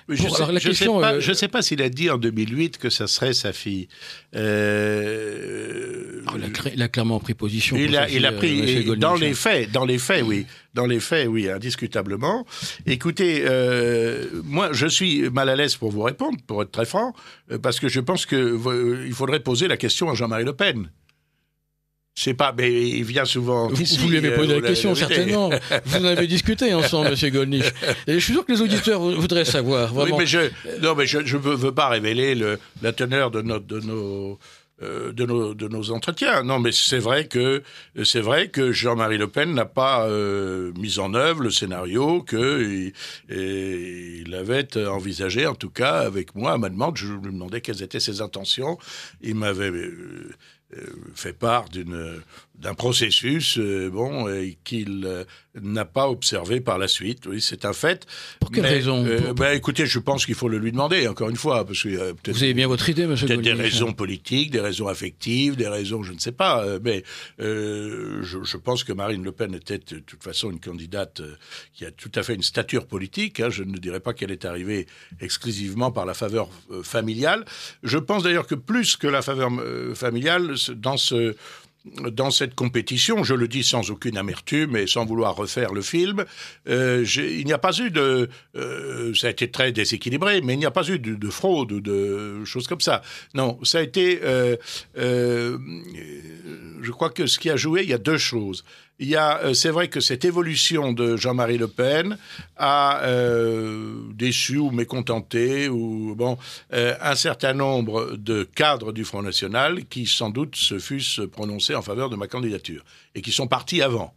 [0.09, 3.87] Je ne sais, pas, s'il a dit en 2008 que ça serait sa fille.
[4.35, 6.33] Euh, ah,
[6.73, 7.77] il, a, clairement pris position.
[7.77, 10.99] Il a, il a pris euh, dans les faits, dans les faits, oui, dans les
[10.99, 12.45] faits, oui, indiscutablement.
[12.85, 17.13] Écoutez, euh, moi, je suis mal à l'aise pour vous répondre, pour être très franc,
[17.61, 20.89] parce que je pense que il faudrait poser la question à Jean-Marie Le Pen.
[22.19, 23.69] C'est pas, mais il vient souvent.
[23.69, 25.51] Vous, vous lui avez posé la question, certainement.
[25.85, 27.71] vous en avez discuté ensemble, Monsieur Gollnisch.
[28.07, 29.93] Et je suis sûr que les auditeurs voudraient savoir.
[29.93, 30.17] Vraiment.
[30.17, 30.39] Oui, mais je,
[30.81, 34.37] non, mais je ne veux, pas révéler le, la teneur de, notre, de nos.
[34.81, 36.41] Euh, de, nos, de nos entretiens.
[36.43, 37.63] Non, mais c'est vrai que
[38.03, 42.91] c'est vrai que Jean-Marie Le Pen n'a pas euh, mis en œuvre le scénario que
[43.29, 46.95] il, avait envisagé, en tout cas avec moi, à ma demande.
[46.95, 48.77] Je lui demandais quelles étaient ses intentions.
[49.21, 50.31] Il m'avait euh, euh,
[51.15, 52.21] fait part d'une
[52.59, 54.27] d'un processus euh, bon
[54.63, 55.23] qu'il euh,
[55.59, 57.25] n'a pas observé par la suite.
[57.25, 58.05] Oui, c'est un fait.
[58.39, 59.05] Pour quelle raison
[59.35, 62.43] ben, écoutez, je pense qu'il faut le lui demander encore une fois parce que vous
[62.43, 63.27] avez bien votre idée, Monsieur.
[63.27, 66.65] Peut-être des raisons politiques, des raisons affectives, des raisons, je ne sais pas.
[66.83, 67.03] mais
[67.39, 71.21] je, je, pense que Marine Le Pen était de toute façon une candidate
[71.73, 73.39] qui a tout à fait une stature politique.
[73.39, 73.49] Hein.
[73.49, 74.87] Je ne dirais pas qu'elle est arrivée
[75.21, 76.49] exclusivement par la faveur
[76.83, 77.45] familiale.
[77.83, 79.49] Je pense d'ailleurs que plus que la faveur
[79.95, 81.35] familiale, dans ce
[81.85, 86.25] dans cette compétition, je le dis sans aucune amertume et sans vouloir refaire le film,
[86.67, 88.29] euh, il n'y a pas eu de...
[88.55, 91.81] Euh, ça a été très déséquilibré, mais il n'y a pas eu de, fraude ou
[91.81, 93.01] de choses comme ça.
[93.33, 94.19] Non, ça a été...
[94.23, 94.57] Euh,
[96.81, 98.63] je crois que ce qui a joué, il y a deux choses
[98.99, 102.17] il y a, euh, c'est vrai que cette évolution de Jean-Marie Le Pen
[102.57, 106.37] a euh, déçu ou mécontenté ou bon
[106.73, 111.75] euh, un certain nombre de cadres du Front National qui sans doute se fussent prononcés
[111.75, 112.83] en faveur de ma candidature
[113.15, 114.13] et qui sont partis avant.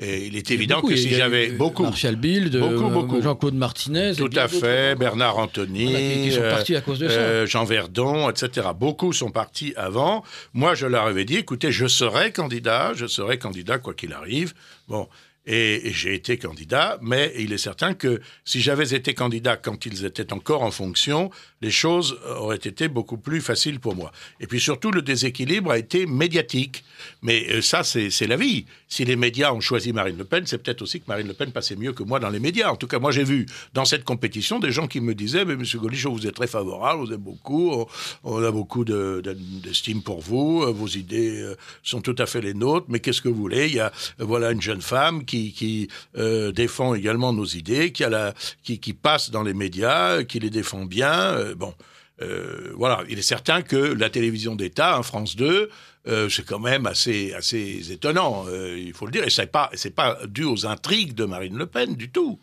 [0.00, 1.84] Et il est évident que si j'avais beaucoup.
[1.84, 4.14] Martial Bild, beaucoup, Jean-Claude Martinez.
[4.16, 6.32] Tout à fait, Bernard Anthony.
[6.32, 7.46] sont partis à cause de ça.
[7.46, 8.68] Jean Verdon, etc.
[8.78, 10.24] Beaucoup sont partis avant.
[10.52, 14.54] Moi, je leur avais dit écoutez, je serai candidat, je serai candidat quoi qu'il arrive.
[14.88, 15.08] Bon.
[15.46, 20.04] Et, j'ai été candidat, mais il est certain que si j'avais été candidat quand ils
[20.04, 21.30] étaient encore en fonction,
[21.60, 24.10] les choses auraient été beaucoup plus faciles pour moi.
[24.40, 26.84] Et puis surtout, le déséquilibre a été médiatique.
[27.22, 28.66] Mais euh, ça, c'est la vie.
[28.88, 31.52] Si les médias ont choisi Marine Le Pen, c'est peut-être aussi que Marine Le Pen
[31.52, 32.70] passait mieux que moi dans les médias.
[32.70, 35.56] En tout cas, moi, j'ai vu dans cette compétition des gens qui me disaient, mais
[35.56, 37.86] Monsieur Golichon, vous êtes très favorable, vous aime beaucoup,
[38.22, 42.54] on, a beaucoup d'estime pour vous, euh, vos idées euh, sont tout à fait les
[42.54, 43.66] nôtres, mais qu'est-ce que vous voulez?
[43.66, 49.30] Il y a voilà une jeune femme qui, qui défend également nos idées, qui, passe
[49.30, 51.74] dans les médias, qui les défend bien bon,
[52.22, 55.68] euh, voilà, il est certain que la télévision d'État, en France 2,
[56.06, 59.70] euh, c'est quand même assez, assez étonnant, euh, il faut le dire, et c'est pas,
[59.96, 62.38] pas dû aux intrigues de Marine Le Pen du tout.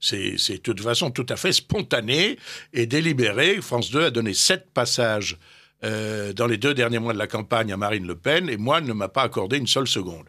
[0.00, 2.38] c'est, de toute façon tout à fait spontané
[2.72, 3.60] et délibéré.
[3.60, 5.36] France 2 a donné sept passages
[5.82, 8.92] dans les deux derniers mois de la campagne à Marine Le Pen, et moi, ne
[8.92, 10.26] m'a pas accordé une seule seconde.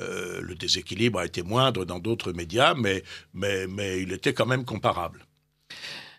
[0.00, 3.02] Le déséquilibre a été moindre dans d'autres médias, mais,
[3.34, 5.26] mais, mais il était quand même comparable.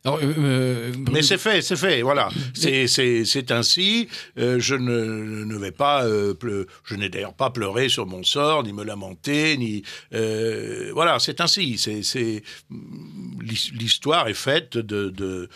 [0.07, 2.29] Euh, euh, mais c'est fait, c'est fait, voilà.
[2.53, 4.07] C'est ainsi.
[4.39, 8.73] Euh, je ne, ne, vais pas, je n'ai d'ailleurs pas pleuré sur mon sort, ni
[8.73, 9.83] me lamenter, ni
[10.93, 11.77] voilà, c'est ainsi.
[11.77, 12.43] C'est
[13.73, 15.49] l'histoire est faite de, de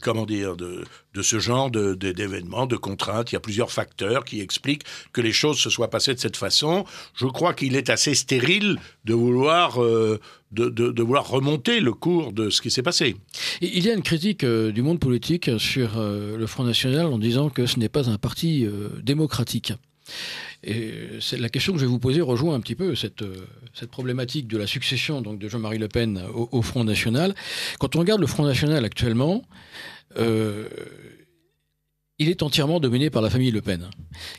[0.00, 0.84] comment dire, de,
[1.14, 3.32] de ce genre d'événements, de, de, contraintes.
[3.32, 6.36] Il y a plusieurs facteurs qui expliquent que les choses se soient passées de cette
[6.36, 6.84] façon.
[7.14, 10.18] Je crois qu'il est assez stérile de vouloir, euh,
[10.52, 13.16] de, de, vouloir remonter le cours de ce qui s'est passé.
[13.60, 17.18] Il y a une critique euh, du monde politique sur euh, le Front National en
[17.18, 18.66] disant que ce n'est pas un parti
[19.02, 19.72] démocratique.
[20.62, 23.24] Et la question que je vais vous poser rejoint un petit peu cette,
[23.72, 27.34] cette problématique de la succession donc, de Jean-Marie Le Pen au, Front National.
[27.78, 29.42] Quand on regarde le Front National actuellement,
[30.18, 30.68] euh,
[32.20, 33.88] il est entièrement dominé par la famille Le Pen,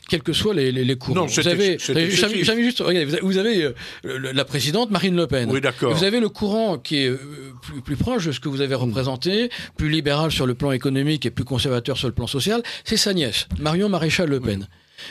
[0.08, 1.26] quels que soient les, les, courants.
[1.26, 2.82] vous avez, juste,
[3.22, 3.72] vous avez euh,
[4.04, 5.50] la présidente Marine Le Pen.
[5.50, 5.92] Oui, d'accord.
[5.92, 7.18] Vous avez le courant qui est euh,
[7.60, 11.26] plus, plus, proche de ce que vous avez représenté, plus libéral sur le plan économique
[11.26, 12.62] et plus conservateur sur le plan social.
[12.84, 14.68] C'est sa nièce, Marion Maréchal Le Pen.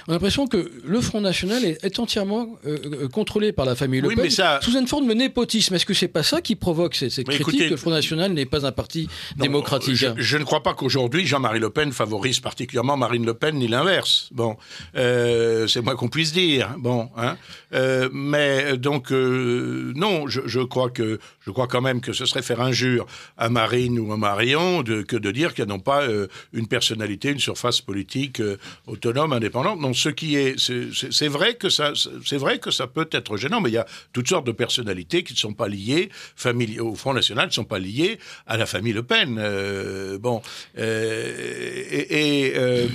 [0.07, 4.01] On a l'impression que le Front National est, entièrement euh, euh, contrôlé par la famille
[4.01, 4.30] Le Pen,
[4.61, 5.76] sous une forme de népotisme.
[5.76, 8.65] Est-ce que c'est pas ça qui provoque ces, critiques que le Front National n'est pas
[8.65, 9.07] un parti
[9.38, 13.68] démocratique je, ne crois pas qu'aujourd'hui Jean-Marie Le Pen favorise particulièrement Marine Le Pen ni
[13.68, 14.30] l'inverse.
[14.31, 14.57] Bon,
[14.95, 16.76] euh, c'est moins qu'on puisse dire.
[16.77, 17.38] Bon, hein.
[18.11, 23.05] mais donc non, je, crois que je crois quand même que ce serait faire injure
[23.38, 26.03] à Marine ou à Marion que de dire qu'elles n'ont pas
[26.53, 28.41] une personnalité, une surface politique
[28.88, 31.94] autonome, indépendante non, ce qui est, c'est vrai que ça,
[32.24, 35.24] c'est vrai que ça peut être gênant, mais il y a toutes sortes de personnalités
[35.24, 36.10] qui ne sont pas liées
[36.80, 39.38] au Front National, qui ne sont pas liées à la famille Le Pen.
[39.40, 40.41] Euh, bon,
[40.78, 41.34] euh,
[42.10, 42.88] et, euh,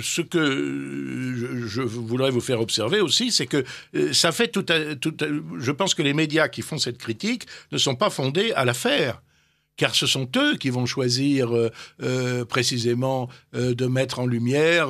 [0.00, 1.34] ce que
[1.66, 3.64] je, voudrais vous faire observer aussi, c'est que
[4.12, 5.14] ça fait tout, tout,
[5.58, 9.20] je pense que les médias qui font cette critique ne sont pas fondés à l'affaire
[9.76, 11.70] car ce sont eux qui vont choisir euh,
[12.02, 14.88] euh, précisément euh, de mettre en lumière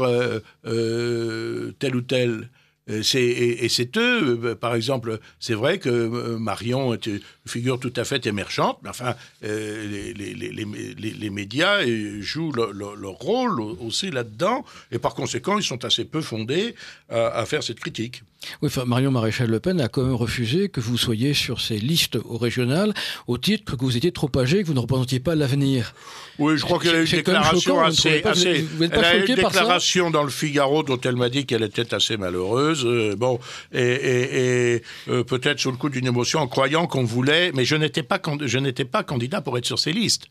[0.65, 2.49] tel ou tel
[2.89, 8.27] et, c'est eux, par exemple, c'est vrai que Marion est une figure tout à fait
[8.27, 11.85] émergente, mais enfin, les, médias
[12.21, 16.77] jouent leur rôle aussi là-dedans, et par conséquent, ils sont assez peu fondés
[17.09, 18.23] à, faire cette critique.
[18.63, 21.79] Oui, enfin, Marion Maréchal Le Pen a quand même refusé que vous soyez sur ces
[21.79, 22.95] listes au régional
[23.27, 25.95] au titre que vous étiez trop âgé, que vous ne représentiez pas l'avenir.
[26.39, 28.23] Oui, je crois qu'elle a eu une déclaration assez.
[28.25, 32.17] elle a eu une déclaration dans le Figaro dont elle m'a dit qu'elle était assez
[32.17, 32.85] malheureuse.
[32.85, 33.41] Euh, bon,
[33.73, 38.03] et, euh, peut-être sous le coup d'une émotion en croyant qu'on voulait, mais je n'étais
[38.03, 40.27] pas, je n'étais pas candidat pour être sur ces listes.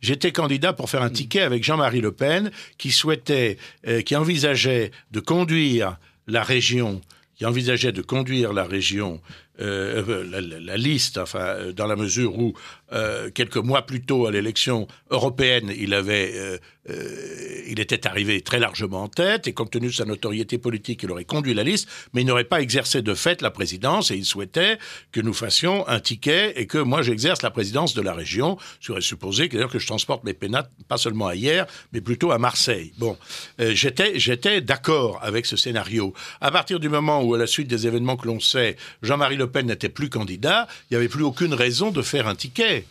[0.00, 3.56] J'étais candidat pour faire un ticket avec Jean-Marie Le Pen, qui souhaitait,
[3.86, 5.96] euh, qui envisageait de conduire
[6.26, 7.00] la région
[7.36, 9.20] qui envisageait de conduire la région,
[9.58, 12.54] la, la, liste, enfin, dans la mesure où
[12.92, 16.58] euh, quelques mois plus tôt à l'élection européenne, il avait, euh,
[16.88, 21.02] euh, il était arrivé très largement en tête et compte tenu de sa notoriété politique,
[21.02, 24.16] il aurait conduit la liste, mais il n'aurait pas exercé de fait la présidence et
[24.16, 24.78] il souhaitait
[25.10, 28.56] que nous fassions un ticket et que moi j'exerce la présidence de la région.
[28.80, 32.38] J'aurais supposé que, que je transporte mes pénates pas seulement à hier, mais plutôt à
[32.38, 32.92] Marseille.
[32.98, 33.18] Bon,
[33.58, 36.14] j'étais, j'étais d'accord avec ce scénario.
[36.40, 39.45] À partir du moment où, à la suite des événements que l'on sait, Jean-Marie Le
[39.46, 42.84] Pen n'était plus candidat, il n'y avait plus aucune raison de faire un ticket.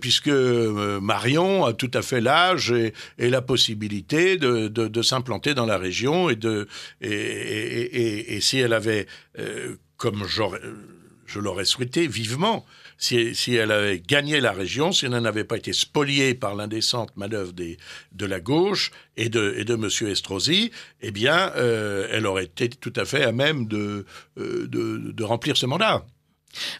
[0.00, 5.76] Puisque euh, Marion a tout à fait l'âge et, la possibilité de, s'implanter dans la
[5.76, 6.68] région et,
[8.40, 9.08] si elle avait,
[9.40, 12.64] euh, comme je l'aurais souhaité vivement,
[12.98, 17.52] si, elle avait gagné la région, si elle n'avait pas été spoliée par l'indécente manœuvre
[17.52, 17.76] des,
[18.12, 19.88] de la gauche et de, et de M.
[20.10, 20.70] Estrosi,
[21.02, 24.04] eh bien, euh, elle aurait été tout à fait à même de,
[24.36, 26.04] de remplir ce mandat.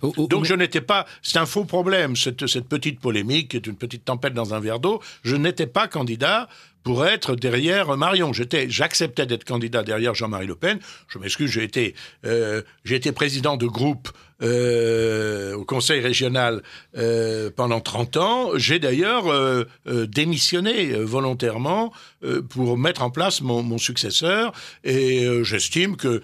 [0.02, 3.76] Donc je n'étais pas, c'est un faux problème, cette, cette petite polémique, qui est une
[3.76, 6.48] petite tempête dans un verre d'eau, je n'étais pas candidat
[6.86, 8.32] pour être derrière Marion.
[8.32, 10.78] J'étais, j'acceptais d'être candidat derrière Jean-Marie Le Pen.
[11.08, 14.08] Je m'excuse, j'ai été, euh, j'ai été président de groupe
[14.40, 16.62] euh, au Conseil régional
[16.96, 18.50] euh, pendant 30 ans.
[18.54, 19.24] J'ai d'ailleurs
[19.84, 21.92] démissionné volontairement
[22.50, 24.52] pour mettre en place mon, mon successeur
[24.84, 26.22] et j'estime que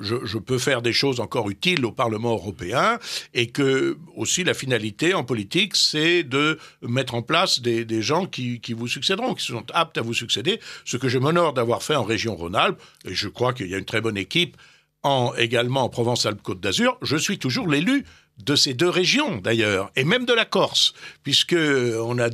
[0.00, 2.98] je, peux faire des choses encore utiles au Parlement européen
[3.34, 8.60] et que aussi la finalité en politique, c'est de mettre en place des, gens qui,
[8.72, 12.04] vous succéderont, qui sont aptes à vous succéder, ce que je m'honore d'avoir fait en
[12.04, 14.56] région Rhône-Alpes et je crois qu'il y a une très bonne équipe
[15.02, 16.98] en, également en Provence-Alpes-Côte d'Azur.
[17.02, 18.04] Je suis toujours l'élu
[18.44, 22.28] de ces deux régions d'ailleurs, et même de la Corse, puisque on a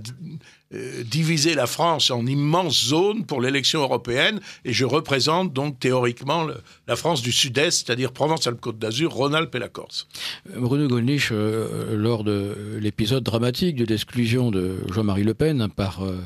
[0.73, 6.47] euh, diviser la France en immenses zones pour l'élection européenne, et je représente donc théoriquement
[6.89, 10.09] la France du Sud-Est, c'est-à-dire Provence-Alpes-Côte d'Azur, Rhône-Alpes et la Corse.
[10.57, 16.17] Bruno Gollnisch, euh, lors de l'épisode dramatique de l'exclusion de Jean-Marie Le Pen par euh,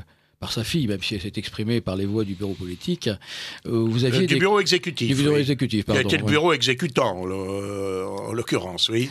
[0.41, 3.11] par sa fille, même si elle s'est exprimée par les voix du bureau politique.
[3.65, 5.09] vous aviez du bureau exécutif.
[5.09, 6.01] Du bureau exécutif, pardon.
[6.01, 9.11] Qui a été le bureau exécutant, en l'occurrence, oui.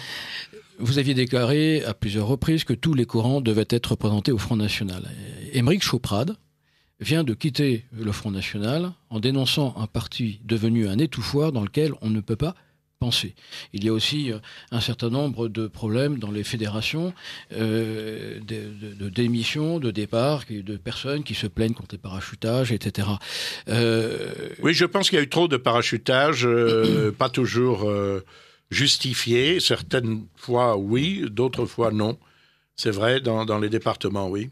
[0.79, 4.57] Vous aviez déclaré à plusieurs reprises que tous les courants devaient être représentés au Front
[4.57, 5.09] National.
[5.53, 6.35] Émeric Choprade
[6.99, 11.93] vient de quitter le Front National en dénonçant un parti devenu un étouffoir dans lequel
[12.01, 12.53] on ne peut pas
[12.99, 13.33] penser.
[13.73, 14.39] Il y a aussi euh,
[14.71, 17.13] un certain nombre de problèmes dans les fédérations,
[17.53, 23.07] euh, de, démissions, de départs, de personnes qui se plaignent contre les parachutages, etc.
[23.69, 26.47] Euh, oui, je pense qu'il y a eu trop de parachutage,
[27.17, 27.89] pas toujours
[28.69, 29.59] justifié.
[29.59, 32.17] Certaines fois, oui, d'autres fois, non.
[32.75, 34.49] C'est vrai, dans, dans les départements, oui.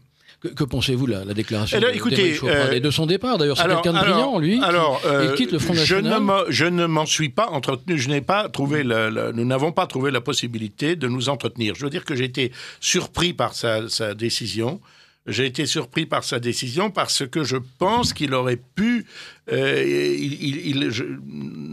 [0.55, 3.99] Que, pensez-vous la, la déclaration eh écoutez, euh, de son départ D'ailleurs, c'est quelqu'un de
[3.99, 4.61] brillant, lui.
[4.61, 6.21] Alors, il quitte le Front National.
[6.49, 7.97] Je ne m'en suis pas entretenu.
[7.97, 8.83] Je n'ai pas trouvé.
[8.83, 11.75] nous n'avons pas trouvé la possibilité de nous entretenir.
[11.75, 14.81] Je veux dire que j'ai été surpris par sa, sa décision.
[15.27, 19.07] J'ai été surpris par sa décision parce que je pense qu'il aurait pu
[19.51, 19.83] euh,
[20.17, 20.91] il,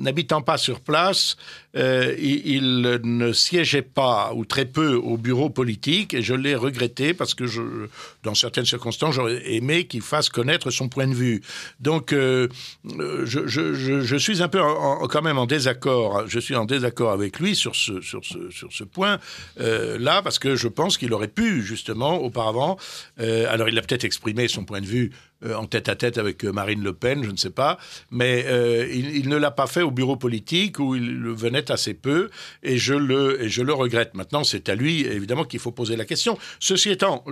[0.03, 1.37] n'habitant pas sur place,
[1.77, 7.15] euh, il, ne siégeait pas ou très peu au bureau politique et je l'ai regretté
[7.15, 7.45] parce que
[8.25, 11.43] dans certaines circonstances, j'aurais aimé qu'il fasse connaître son point de vue.
[11.81, 12.49] Donc, euh,
[12.85, 14.61] je, suis un peu
[15.09, 16.25] quand même en désaccord.
[16.29, 19.19] Je suis en désaccord avec lui sur ce, point
[19.57, 22.77] là parce que je pense qu'il aurait pu justement auparavant.
[23.19, 25.13] alors, il a peut-être exprimé son point de vue
[25.45, 27.79] en tête à tête avec euh, Marine Le Pen, je ne sais pas,
[28.11, 32.31] mais euh, il, ne l'a pas fait au bureau politique où il venait assez peu
[32.63, 34.15] et je le, et je le regrette.
[34.15, 36.39] Maintenant, c'est à lui, évidemment, qu'il faut poser la question.
[36.61, 37.25] Ceci étant,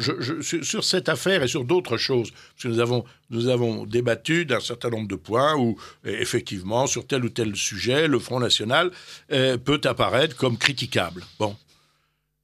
[0.63, 4.61] sur cette affaire et sur d'autres choses, parce que nous avons, nous avons débattu d'un
[4.61, 8.91] certain nombre de points où, effectivement, sur tel ou tel sujet, le Front National
[9.29, 11.25] peut apparaître comme critiquable.
[11.39, 11.57] Bon.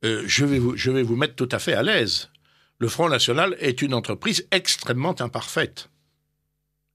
[0.02, 2.28] je, vais vous, je vais vous mettre tout à fait à l'aise
[2.78, 5.88] le Front National est une entreprise extrêmement imparfaite.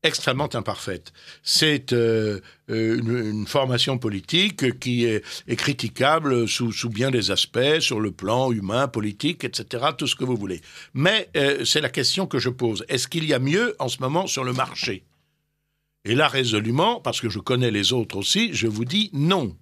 [0.03, 1.13] Extrêmement imparfaite.
[1.43, 2.39] C'est euh,
[2.71, 5.23] euh, une, formation politique qui est,
[5.55, 10.35] critiquable sous, bien des aspects, sur le plan humain, politique, etc., tout ce que vous
[10.35, 10.61] voulez.
[10.95, 12.83] Mais euh, c'est la question que je pose.
[12.89, 15.03] Est-ce qu'il y a mieux en ce moment sur le marché?
[16.03, 19.55] Et là, résolument, parce que je connais les autres aussi, je vous dis non.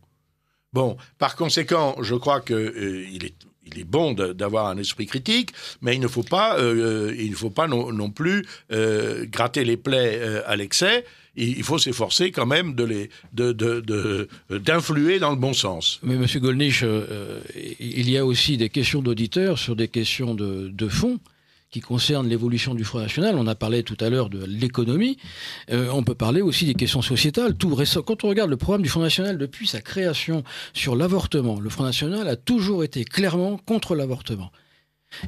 [0.71, 3.35] Bon, par conséquent, je crois qu'il est
[3.65, 7.35] il est bon d'avoir un esprit critique, mais il ne faut pas, euh, il ne
[7.35, 11.05] faut pas non, plus euh, gratter les plaies euh, à l'excès.
[11.35, 12.73] Il faut s'efforcer quand même
[14.51, 15.99] d'influer dans le bon sens.
[16.03, 16.83] Mais Monsieur Gollnisch,
[17.79, 21.17] il y a aussi des questions d'auditeurs sur des questions de fond
[21.71, 23.35] qui concerne l'évolution du Front National.
[23.37, 25.17] On a parlé tout à l'heure de l'économie.
[25.71, 27.55] Euh, on peut parler aussi des questions sociétales.
[28.05, 30.43] Quand on regarde le programme du Front National depuis sa création
[30.73, 34.51] sur l'avortement, le Front National a toujours été clairement contre l'avortement.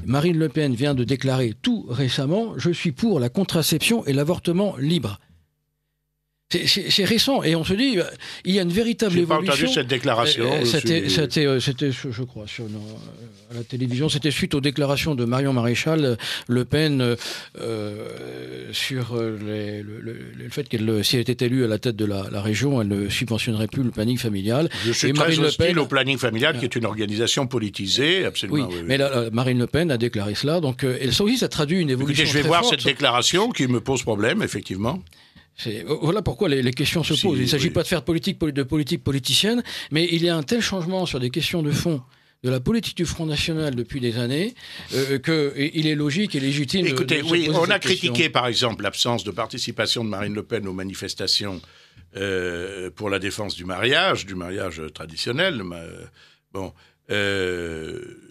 [0.06, 4.76] Marine Le Pen vient de déclarer tout récemment Je suis pour la contraception et l'avortement
[4.78, 5.20] libre.
[6.52, 7.98] C'est récent et on se dit
[8.46, 9.46] il y a une véritable évolution.
[9.46, 10.52] pas entendu cette déclaration.
[10.52, 12.66] Euh, c'était, euh, c'était, je crois, sur,
[13.52, 14.10] à la télévision.
[14.10, 16.18] C'était suite aux déclarations de Marion Maréchal
[16.48, 17.16] Le Pen
[17.60, 17.96] euh,
[18.72, 22.88] sur le, fait qu'elle, si elle était élue à la tête de la, région, elle
[22.88, 24.70] ne subventionnerait plus le planning familial.
[24.86, 28.26] Je suis et très Marine Le Pen, au planning familial, qui est une organisation politisée,
[28.26, 28.68] absolument.
[28.70, 28.98] Oui, mais
[29.32, 30.60] Marine Le Pen a déclaré cela.
[30.60, 32.24] Donc, elle, ça aussi, ça traduit une évolution.
[32.24, 35.02] Écoutez, je vais voir cette déclaration qui me pose problème, effectivement.
[36.02, 37.38] Voilà pourquoi les, questions se posent.
[37.38, 40.44] Il ne s'agit pas de faire politique, de politique politicienne, mais il y a un
[40.44, 42.02] tel changement sur des questions de fond
[42.44, 44.56] de la politique du Front National depuis des années
[44.96, 46.88] euh, qu'il est logique et légitime.
[46.88, 50.74] Écoutez, oui, on a critiqué par exemple l'absence de participation de Marine Le Pen aux
[50.74, 51.62] manifestations
[52.16, 55.62] euh, pour la défense du mariage, du mariage traditionnel.
[56.52, 56.74] bon.
[57.10, 58.31] Euh,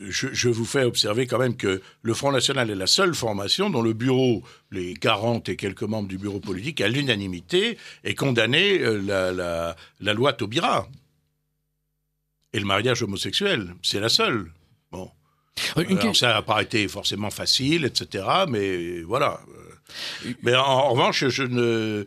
[0.00, 3.82] je, vous fais observer quand même que le Front National est la seule formation dont
[3.82, 8.98] le bureau, les 40 et quelques membres du bureau politique, à l'unanimité, est condamné euh,
[8.98, 10.88] la, la, loi Taubira.
[12.52, 14.50] Et le mariage homosexuel, c'est la seule.
[14.90, 15.10] Bon.
[15.76, 18.24] Euh, ça n'a pas été forcément facile, etc.
[18.48, 19.40] Mais voilà.
[20.42, 22.06] Mais en, revanche, je ne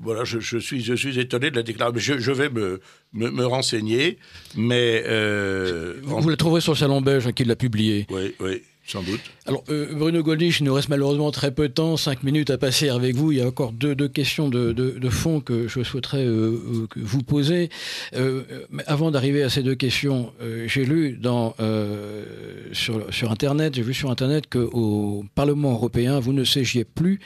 [0.00, 1.98] voilà, je, suis, je suis étonné de la déclaration.
[1.98, 2.80] Je, je vais me,
[3.12, 4.18] me, renseigner,
[4.56, 5.02] mais...
[5.06, 8.06] Euh, vous, la trouverez sur le Salon Belge hein, qui l'a publié.
[8.10, 8.62] Oui, oui.
[8.86, 9.20] sans doute.
[9.46, 12.58] Alors, euh, Bruno Goldnich, il nous reste malheureusement très peu de temps, cinq minutes à
[12.58, 13.32] passer avec vous.
[13.32, 16.86] Il y a encore deux, deux questions de, de, de, fond que je souhaiterais euh,
[16.94, 17.68] vous poser.
[18.14, 20.32] Euh, mais avant d'arriver à ces deux questions,
[20.66, 21.56] j'ai lu dans,
[22.72, 27.18] sur, sur Internet, j'ai vu sur Internet qu'au Parlement européen, vous ne siégiez plus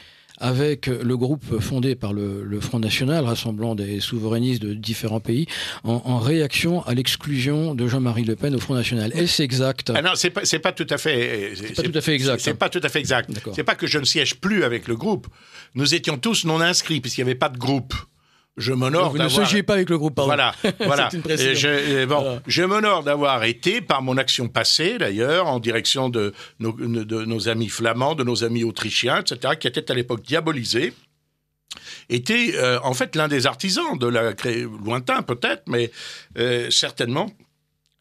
[0.43, 5.47] avec le groupe fondé par le, le, Front National, rassemblant des souverainistes de différents pays,
[5.85, 9.13] en, en réaction à l'exclusion de Jean-Marie Le Pen au Front National.
[9.15, 11.53] Est-ce exact ah Non, c'est pas, pas tout à fait.
[11.57, 12.41] C'est pas tout à fait exact.
[12.41, 13.31] C'est pas tout à fait exact.
[13.55, 15.29] C'est pas que je ne siège plus avec le groupe.
[15.75, 17.95] Nous étions tous non inscrits puisqu'il n'y avait pas de groupe
[18.57, 19.29] je m'honore d'avoir.
[19.29, 20.29] Vous ne siégez pas avec le groupe, pardon.
[20.29, 21.09] Voilà, voilà.
[21.13, 22.43] une je, bon, voilà.
[22.47, 27.49] je m'honore d'avoir été, par mon action passée d'ailleurs, en direction de nos, de nos
[27.49, 30.93] amis flamands, de nos amis autrichiens, etc., qui étaient à l'époque diabolisés
[32.09, 34.33] était euh, en fait l'un des artisans de la
[34.85, 35.91] lointain peut-être, mais
[36.39, 37.31] euh, certainement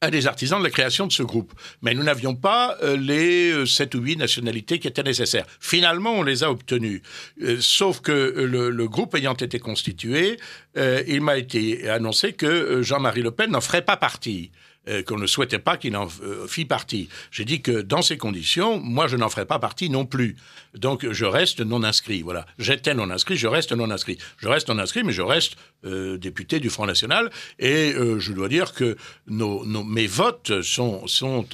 [0.03, 1.53] un des artisans de la création de ce groupe.
[1.83, 5.45] Mais nous n'avions pas euh, les sept ou huit nationalités qui étaient nécessaires.
[5.59, 7.03] Finalement, on les a obtenues.
[7.43, 10.37] Euh, sauf que le, groupe ayant été constitué,
[10.75, 14.51] euh, il m'a été annoncé que Jean-Marie Le Pen n'en ferait pas partie
[14.87, 17.07] euh, qu'on ne souhaitait pas qu'il en euh, fît partie.
[17.29, 20.37] J'ai dit que dans ces conditions, moi, je n'en ferai pas partie non plus.
[20.75, 22.21] Donc, je reste non inscrit.
[22.21, 22.45] Voilà.
[22.57, 24.17] J'étais non inscrit, je reste non inscrit.
[24.37, 25.55] Je reste non inscrit, mais je reste
[25.85, 27.31] euh, député du Front National.
[27.59, 28.97] Et euh, je dois dire que
[29.27, 31.45] nos, nos, mes votes sont, sont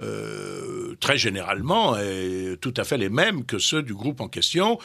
[0.00, 4.78] euh, très généralement et tout à fait les mêmes que ceux du groupe en question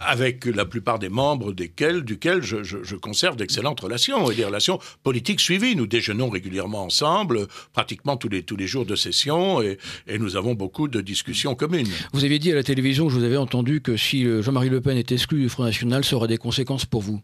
[0.00, 4.44] avec la plupart des membres desquels, duquel je, je, je conserve d'excellentes relations et des
[4.44, 5.74] relations politiques suivies.
[5.76, 10.36] Nous déjeunons régulièrement ensemble, pratiquement tous les, tous les jours de session, et, et nous
[10.36, 11.88] avons beaucoup de discussions communes.
[12.12, 14.96] Vous avez dit à la télévision, je vous avais entendu, que si Jean-Marie Le Pen
[14.96, 17.20] est exclu du Front National, ça aurait des conséquences pour vous.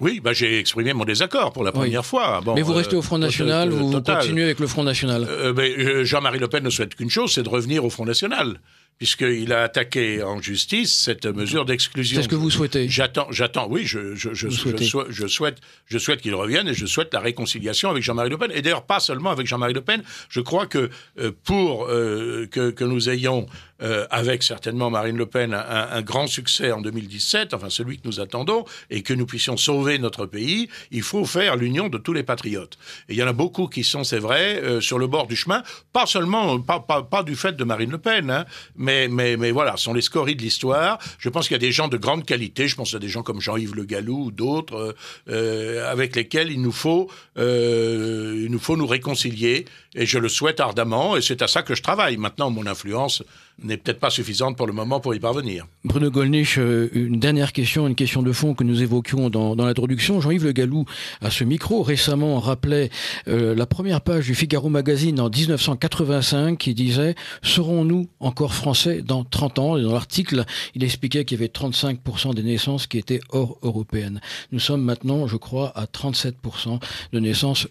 [0.00, 2.06] Oui, bah, j'ai exprimé mon désaccord pour la première oui.
[2.06, 2.40] fois.
[2.44, 5.26] Bon, mais vous restez au Front National, euh, vous, vous continuez avec le Front National
[5.28, 8.60] euh, Jean-Marie Le Pen ne souhaite qu'une chose, c'est de revenir au Front National
[8.98, 12.16] puisqu'il a attaqué en justice cette mesure d'exclusion.
[12.16, 13.68] C'est ce que vous souhaitez J'attends, j'attends.
[13.68, 17.20] Oui, je, je, je, je, je souhaite, je souhaite qu'il revienne et je souhaite la
[17.20, 18.50] réconciliation avec Jean-Marie Le Pen.
[18.54, 20.02] Et d'ailleurs, pas seulement avec Jean-Marie Le Pen.
[20.28, 23.46] Je crois que euh, pour euh, que, que, nous ayons
[23.80, 28.08] euh, avec certainement Marine Le Pen un, un, grand succès en 2017, enfin celui que
[28.08, 32.12] nous attendons, et que nous puissions sauver notre pays, il faut faire l'union de tous
[32.12, 32.76] les patriotes.
[33.08, 35.36] Et il y en a beaucoup qui sont, c'est vrai, euh, sur le bord du
[35.36, 35.62] chemin,
[35.92, 39.50] pas seulement, pas, pas, pas du fait de Marine Le Pen, hein, mais, mais, mais
[39.50, 40.98] voilà, sont les scories de l'histoire.
[41.18, 43.22] Je pense qu'il y a des gens de grande qualité, je pense à des gens
[43.22, 44.94] comme Jean-Yves Le Gallou ou d'autres,
[45.28, 50.28] euh, avec lesquels il nous faut, euh, il nous faut nous réconcilier, et je le
[50.28, 52.16] souhaite ardemment, et c'est à ça que je travaille.
[52.16, 53.22] Maintenant, mon influence
[53.62, 55.66] n'est peut-être pas suffisante pour le moment pour y parvenir.
[55.84, 60.20] Bruno Gollnisch, une dernière question, une question de fond que nous évoquions dans, l'introduction.
[60.20, 60.84] Jean-Yves Le Gallou,
[61.20, 62.90] à ce micro, récemment rappelait
[63.26, 69.24] euh, la première page du Figaro Magazine en 1985 qui disait «Serons-nous encore français dans
[69.24, 70.44] 30 ans?» Et dans l'article,
[70.74, 74.20] il expliquait qu'il y avait 35% des naissances qui étaient hors européennes.
[74.52, 76.80] Nous sommes maintenant, je crois, à 37%
[77.12, 77.66] de naissances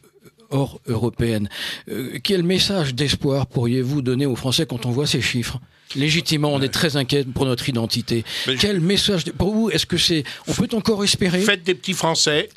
[0.49, 1.49] hors européenne.
[1.89, 5.59] Euh, quel message d'espoir pourriez-vous donner aux Français quand on voit ces chiffres?
[5.95, 8.23] Légitimement, on est très inquiet pour notre identité.
[8.47, 11.41] Mais Quel message pour vous Est-ce que c'est on peut encore espérer?
[11.41, 12.49] Faites des petits Français.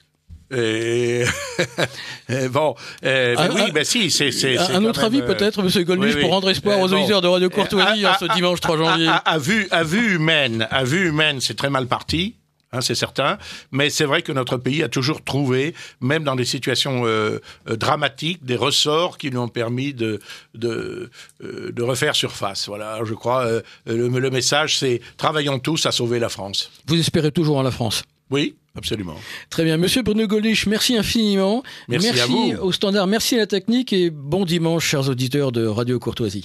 [0.52, 1.24] Et...
[2.50, 2.74] bon,
[3.04, 5.26] euh, ah, oui, ah, ben si, c'est un autre avis euh...
[5.26, 6.20] peut-être, oui, oui.
[6.20, 9.06] pour rendre espoir euh, aux auditeurs bon, de Radio Courtoisie en ce dimanche 3 janvier.
[9.06, 12.34] À, à, à, vue, à vue humaine, à vue humaine, c'est très mal parti.
[12.72, 13.36] Hein, c'est certain,
[13.72, 18.44] mais c'est vrai que notre pays a toujours trouvé, même dans des situations euh, dramatiques,
[18.44, 20.20] des ressorts qui nous ont permis de,
[20.54, 21.10] de,
[21.42, 22.68] euh, de refaire surface.
[22.68, 26.70] Voilà, je crois, euh, le, le message, c'est travaillons tous à sauver la France.
[26.86, 28.04] Vous espérez toujours en la France?
[28.30, 29.16] Oui, Absolument.
[29.50, 29.76] Très bien.
[29.76, 31.64] Monsieur Bruno Golich, merci infiniment.
[31.88, 32.52] Merci, merci à vous.
[32.62, 36.44] au standard, merci à la technique et bon dimanche, chers auditeurs de Radio Courtoisie.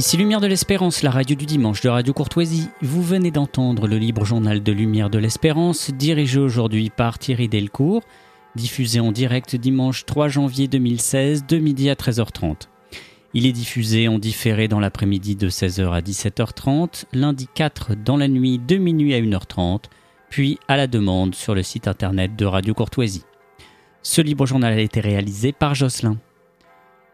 [0.00, 2.70] Ici Lumière de l'Espérance, la radio du dimanche de Radio Courtoisie.
[2.80, 8.02] Vous venez d'entendre le libre journal de Lumière de l'Espérance, dirigé aujourd'hui par Thierry Delcourt,
[8.54, 12.68] diffusé en direct dimanche 3 janvier 2016 de midi à 13h30.
[13.34, 18.28] Il est diffusé en différé dans l'après-midi de 16h à 17h30, lundi 4 dans la
[18.28, 19.82] nuit de minuit à 1h30,
[20.30, 23.24] puis à la demande sur le site internet de Radio Courtoisie.
[24.02, 26.16] Ce libre journal a été réalisé par Jocelyn.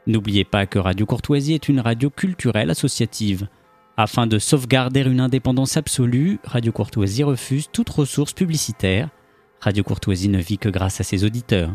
[0.06, 3.48] N'oubliez pas que Radio Courtoisie est une radio culturelle associative.
[3.96, 9.08] Afin de sauvegarder une indépendance absolue, Radio Courtoisie refuse toute ressource publicitaire.
[9.60, 11.74] Radio Courtoisie ne vit que grâce à ses auditeurs.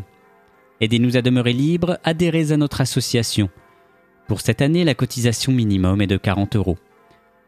[0.80, 3.50] Aidez-nous à demeurer libres, adhérez à notre association.
[4.28, 6.78] Pour cette année, la cotisation minimum est de 40 euros.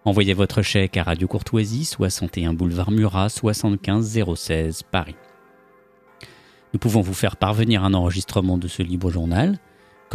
[0.04, 5.16] Envoyez votre chèque à Radio Courtoisie, 61 boulevard Murat, 75 016 Paris.
[6.74, 9.58] Nous pouvons vous faire parvenir un enregistrement de ce libre journal.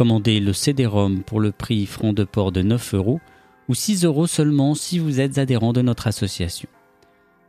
[0.00, 3.20] Commandez le CD-ROM pour le prix front de port de 9 euros
[3.68, 6.70] ou 6 euros seulement si vous êtes adhérent de notre association.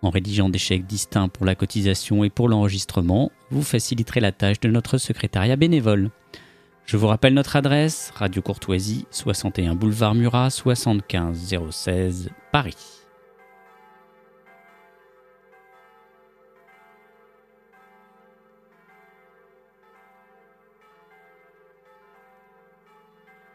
[0.01, 4.59] En rédigeant des chèques distincts pour la cotisation et pour l'enregistrement, vous faciliterez la tâche
[4.59, 6.09] de notre secrétariat bénévole.
[6.85, 13.00] Je vous rappelle notre adresse, Radio Courtoisie, 61 boulevard Murat, 75 016 Paris.